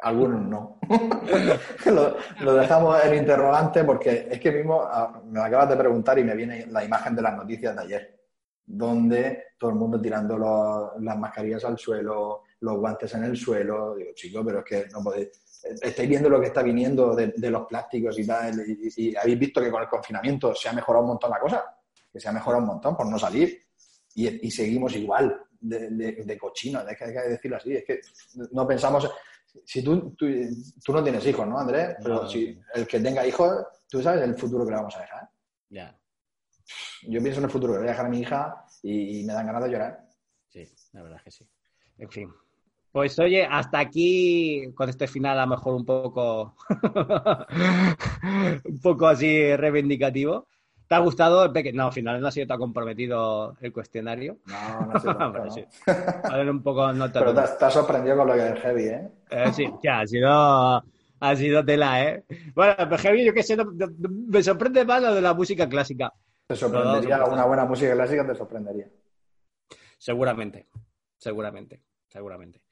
algunos 0.00 0.42
no. 0.42 0.78
lo, 2.40 2.54
dejamos 2.54 3.04
en 3.04 3.14
interrogante 3.14 3.84
porque 3.84 4.28
es 4.30 4.40
que 4.40 4.52
mismo 4.52 4.82
ah, 4.82 5.20
me 5.24 5.40
acabas 5.40 5.70
de 5.70 5.76
preguntar 5.76 6.18
y 6.18 6.24
me 6.24 6.34
viene 6.34 6.66
la 6.66 6.84
imagen 6.84 7.14
de 7.16 7.22
las 7.22 7.36
noticias 7.36 7.74
de 7.74 7.82
ayer, 7.82 8.20
donde 8.64 9.44
todo 9.58 9.70
el 9.70 9.76
mundo 9.76 10.00
tirando 10.00 10.36
las 10.98 11.18
mascarillas 11.18 11.64
al 11.64 11.78
suelo, 11.78 12.42
los 12.60 12.76
guantes 12.78 13.14
en 13.14 13.24
el 13.24 13.36
suelo. 13.36 13.94
Digo, 13.94 14.10
chico, 14.14 14.44
pero 14.44 14.58
es 14.60 14.64
que 14.64 14.86
no 14.92 15.02
podéis. 15.02 15.30
Estáis 15.82 16.08
viendo 16.08 16.28
lo 16.28 16.40
que 16.40 16.46
está 16.46 16.62
viniendo 16.62 17.14
de, 17.16 17.50
los 17.50 17.66
plásticos 17.66 18.18
y 18.18 18.26
tal, 18.26 18.62
y, 18.66 19.16
habéis 19.16 19.38
visto 19.38 19.60
que 19.60 19.70
con 19.70 19.82
el 19.82 19.88
confinamiento 19.88 20.54
se 20.54 20.68
ha 20.68 20.72
mejorado 20.72 21.04
un 21.04 21.10
montón 21.10 21.30
la 21.30 21.40
cosa, 21.40 21.64
que 22.12 22.20
se 22.20 22.28
ha 22.28 22.32
mejorado 22.32 22.62
un 22.62 22.68
montón 22.68 22.96
por 22.96 23.06
no 23.06 23.18
salir, 23.18 23.62
y, 24.14 24.50
seguimos 24.50 24.94
igual 24.94 25.42
de, 25.60 25.90
de, 25.90 26.38
cochino, 26.38 26.86
es 26.88 26.96
que 26.96 27.04
hay 27.04 27.12
que 27.12 27.20
decirlo 27.30 27.56
así, 27.56 27.74
es 27.74 27.84
que 27.84 28.00
no 28.52 28.66
pensamos, 28.66 29.10
si 29.64 29.82
tú, 29.82 30.14
tú, 30.16 30.26
no 30.92 31.02
tienes 31.02 31.26
hijos, 31.26 31.46
¿no, 31.46 31.58
Andrés? 31.58 31.96
Pero 32.02 32.28
si 32.28 32.58
el 32.74 32.86
que 32.86 33.00
tenga 33.00 33.26
hijos, 33.26 33.64
tú 33.88 34.02
sabes 34.02 34.22
el 34.22 34.36
futuro 34.36 34.64
que 34.64 34.70
le 34.70 34.76
vamos 34.76 34.96
a 34.96 35.00
dejar. 35.00 35.28
Ya. 35.70 35.98
Yo 37.02 37.22
pienso 37.22 37.38
en 37.38 37.44
el 37.44 37.50
futuro 37.50 37.72
que 37.72 37.78
le 37.78 37.84
voy 37.84 37.88
a 37.88 37.92
dejar 37.92 38.06
a 38.06 38.08
mi 38.08 38.20
hija 38.20 38.64
y, 38.82 39.24
me 39.24 39.32
dan 39.32 39.46
ganas 39.46 39.64
de 39.64 39.70
llorar. 39.70 40.06
Sí, 40.48 40.68
la 40.92 41.02
verdad 41.02 41.18
es 41.18 41.24
que 41.24 41.30
sí. 41.30 41.48
En 41.98 42.10
fin. 42.10 42.32
Pues 42.92 43.18
oye, 43.18 43.44
hasta 43.44 43.78
aquí 43.78 44.72
con 44.74 44.88
este 44.88 45.06
final 45.06 45.38
a 45.38 45.44
lo 45.44 45.50
mejor 45.50 45.74
un 45.74 45.84
poco 45.84 46.56
un 48.64 48.80
poco 48.82 49.06
así 49.06 49.54
reivindicativo. 49.54 50.48
¿Te 50.88 50.94
ha 50.94 50.98
gustado 50.98 51.44
el 51.44 51.52
pequeño? 51.52 51.78
No, 51.78 51.86
al 51.86 51.92
final 51.92 52.20
no 52.20 52.28
ha 52.28 52.30
sido 52.30 52.46
tan 52.46 52.58
comprometido 52.58 53.56
el 53.60 53.72
cuestionario. 53.72 54.38
No, 54.46 54.86
no 54.86 54.92
ha 54.92 55.00
sido 55.00 55.50
sí. 55.50 55.64
A 55.86 56.36
ver, 56.36 56.48
un 56.48 56.62
poco 56.62 56.92
no 56.92 57.10
Pero 57.12 57.34
te, 57.34 57.40
has 57.40 57.72
sorprendido 57.72 58.16
con 58.16 58.28
lo 58.28 58.34
que 58.34 58.48
es 58.48 58.60
heavy, 58.60 58.84
¿eh? 58.84 59.08
¿eh? 59.30 59.52
Sí, 59.52 59.68
ya, 59.82 60.00
ha 60.00 60.06
sido, 60.06 60.30
ha 61.20 61.36
sido 61.36 61.64
tela, 61.64 62.04
¿eh? 62.04 62.24
Bueno, 62.54 62.74
pero 62.76 62.98
heavy, 62.98 63.24
yo 63.24 63.34
qué 63.34 63.42
sé, 63.42 63.56
me 63.56 64.42
sorprende 64.42 64.84
más 64.84 65.02
lo 65.02 65.14
de 65.14 65.22
la 65.22 65.34
música 65.34 65.68
clásica. 65.68 66.12
Te 66.46 66.54
sorprendería, 66.54 67.24
una 67.24 67.44
buena 67.44 67.64
música 67.64 67.92
clásica 67.92 68.24
te 68.24 68.34
sorprendería. 68.36 68.88
Seguramente, 69.98 70.68
seguramente, 71.18 71.82
seguramente. 72.06 72.62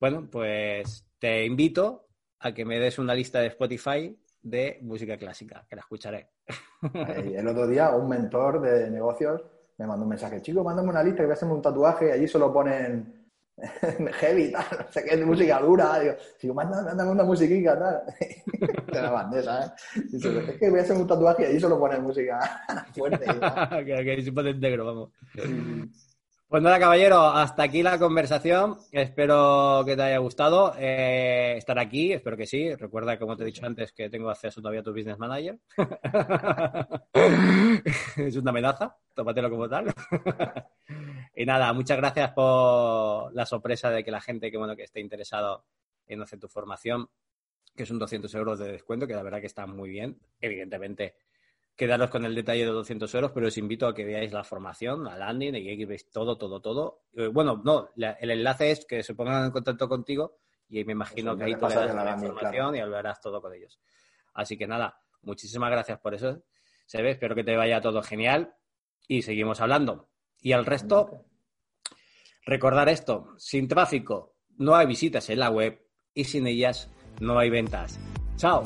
Bueno, 0.00 0.28
pues 0.30 1.04
te 1.18 1.44
invito 1.44 2.06
a 2.38 2.54
que 2.54 2.64
me 2.64 2.78
des 2.78 2.98
una 2.98 3.14
lista 3.14 3.40
de 3.40 3.48
Spotify 3.48 4.16
de 4.42 4.78
música 4.82 5.16
clásica, 5.16 5.66
que 5.68 5.76
la 5.76 5.82
escucharé. 5.82 6.30
el 7.34 7.46
otro 7.46 7.66
día 7.66 7.90
un 7.90 8.08
mentor 8.08 8.60
de 8.60 8.90
negocios 8.90 9.42
me 9.78 9.86
mandó 9.86 10.04
un 10.04 10.10
mensaje, 10.10 10.42
chico, 10.42 10.62
mándame 10.62 10.90
una 10.90 11.02
lista 11.02 11.18
que 11.18 11.24
voy 11.24 11.30
a 11.30 11.34
hacerme 11.34 11.54
un 11.54 11.62
tatuaje 11.62 12.08
y 12.08 12.10
allí 12.10 12.28
solo 12.28 12.52
ponen 12.52 13.20
heavy, 14.12 14.52
tal, 14.52 14.64
no 14.78 14.92
sé 14.92 15.04
qué, 15.04 15.16
música 15.24 15.58
dura. 15.60 16.00
Digo, 16.00 16.14
digo 16.40 16.54
mándame 16.54 17.10
una 17.10 17.24
musiquita, 17.24 17.78
tal. 17.78 18.02
Te 18.92 19.00
la 19.00 19.10
mandé, 19.10 19.42
¿sabes? 19.42 19.70
Es 20.12 20.58
que 20.58 20.70
voy 20.70 20.80
a 20.80 20.82
hacer 20.82 20.96
un 20.96 21.06
tatuaje 21.06 21.42
y 21.42 21.46
ahí 21.46 21.60
solo 21.60 21.78
pone 21.78 21.98
música 21.98 22.40
fuerte. 22.94 23.24
que, 23.84 24.22
que 24.24 24.32
pone 24.32 24.54
negro, 24.54 24.84
vamos. 24.84 25.10
Pues 26.50 26.64
nada, 26.64 26.80
caballero, 26.80 27.28
hasta 27.28 27.62
aquí 27.62 27.80
la 27.80 27.96
conversación. 27.96 28.76
Espero 28.90 29.84
que 29.86 29.94
te 29.94 30.02
haya 30.02 30.18
gustado 30.18 30.74
eh, 30.76 31.54
estar 31.56 31.78
aquí, 31.78 32.12
espero 32.12 32.36
que 32.36 32.44
sí. 32.44 32.74
Recuerda, 32.74 33.16
como 33.20 33.36
te 33.36 33.44
he 33.44 33.46
dicho 33.46 33.64
antes, 33.64 33.92
que 33.92 34.10
tengo 34.10 34.28
acceso 34.28 34.60
todavía 34.60 34.80
a 34.80 34.82
tu 34.82 34.92
business 34.92 35.16
manager. 35.16 35.60
es 38.16 38.34
una 38.34 38.50
amenaza, 38.50 38.96
tómatelo 39.14 39.48
como 39.48 39.68
tal. 39.68 39.94
y 41.36 41.46
nada, 41.46 41.72
muchas 41.72 41.98
gracias 41.98 42.32
por 42.32 43.32
la 43.32 43.46
sorpresa 43.46 43.92
de 43.92 44.02
que 44.02 44.10
la 44.10 44.20
gente 44.20 44.50
que, 44.50 44.58
bueno, 44.58 44.74
que 44.74 44.82
esté 44.82 44.98
interesado 44.98 45.66
en 46.08 46.20
hacer 46.20 46.40
tu 46.40 46.48
formación, 46.48 47.08
que 47.76 47.86
son 47.86 48.00
200 48.00 48.34
euros 48.34 48.58
de 48.58 48.72
descuento, 48.72 49.06
que 49.06 49.14
la 49.14 49.22
verdad 49.22 49.38
que 49.38 49.46
está 49.46 49.68
muy 49.68 49.88
bien. 49.88 50.18
Evidentemente, 50.40 51.14
quedaros 51.76 52.10
con 52.10 52.24
el 52.24 52.34
detalle 52.34 52.64
de 52.64 52.70
200 52.70 53.14
euros, 53.14 53.32
pero 53.32 53.48
os 53.48 53.56
invito 53.56 53.86
a 53.86 53.94
que 53.94 54.04
veáis 54.04 54.32
la 54.32 54.44
formación, 54.44 55.04
la 55.04 55.16
landing, 55.16 55.54
y 55.54 55.78
que 55.78 55.86
veis 55.86 56.10
todo, 56.10 56.36
todo, 56.36 56.60
todo. 56.60 57.04
Eh, 57.14 57.28
bueno, 57.28 57.62
no, 57.64 57.88
el 57.96 58.30
enlace 58.30 58.70
es 58.70 58.84
que 58.84 59.02
se 59.02 59.14
pongan 59.14 59.46
en 59.46 59.50
contacto 59.50 59.88
contigo 59.88 60.38
y 60.68 60.84
me 60.84 60.92
imagino 60.92 61.36
que 61.36 61.44
ahí 61.44 61.54
te 61.54 61.68
la, 61.68 62.12
información 62.12 62.76
y 62.76 62.80
hablarás 62.80 63.20
todo 63.20 63.40
con 63.40 63.52
ellos. 63.54 63.80
Así 64.34 64.56
que 64.56 64.66
nada, 64.66 65.00
muchísimas 65.22 65.70
gracias 65.70 65.98
por 65.98 66.14
eso, 66.14 66.42
ve, 66.92 67.10
espero 67.10 67.34
que 67.34 67.44
te 67.44 67.56
vaya 67.56 67.80
todo 67.80 68.02
genial 68.02 68.54
y 69.08 69.22
seguimos 69.22 69.60
hablando. 69.60 70.08
Y 70.40 70.52
al 70.52 70.64
resto, 70.64 71.26
recordar 72.46 72.88
esto, 72.88 73.34
sin 73.36 73.68
tráfico 73.68 74.36
no 74.56 74.74
hay 74.74 74.86
visitas 74.86 75.28
en 75.30 75.40
la 75.40 75.50
web 75.50 75.84
y 76.14 76.24
sin 76.24 76.46
ellas 76.46 76.90
no 77.20 77.38
hay 77.38 77.50
ventas. 77.50 77.98
Chao. 78.36 78.62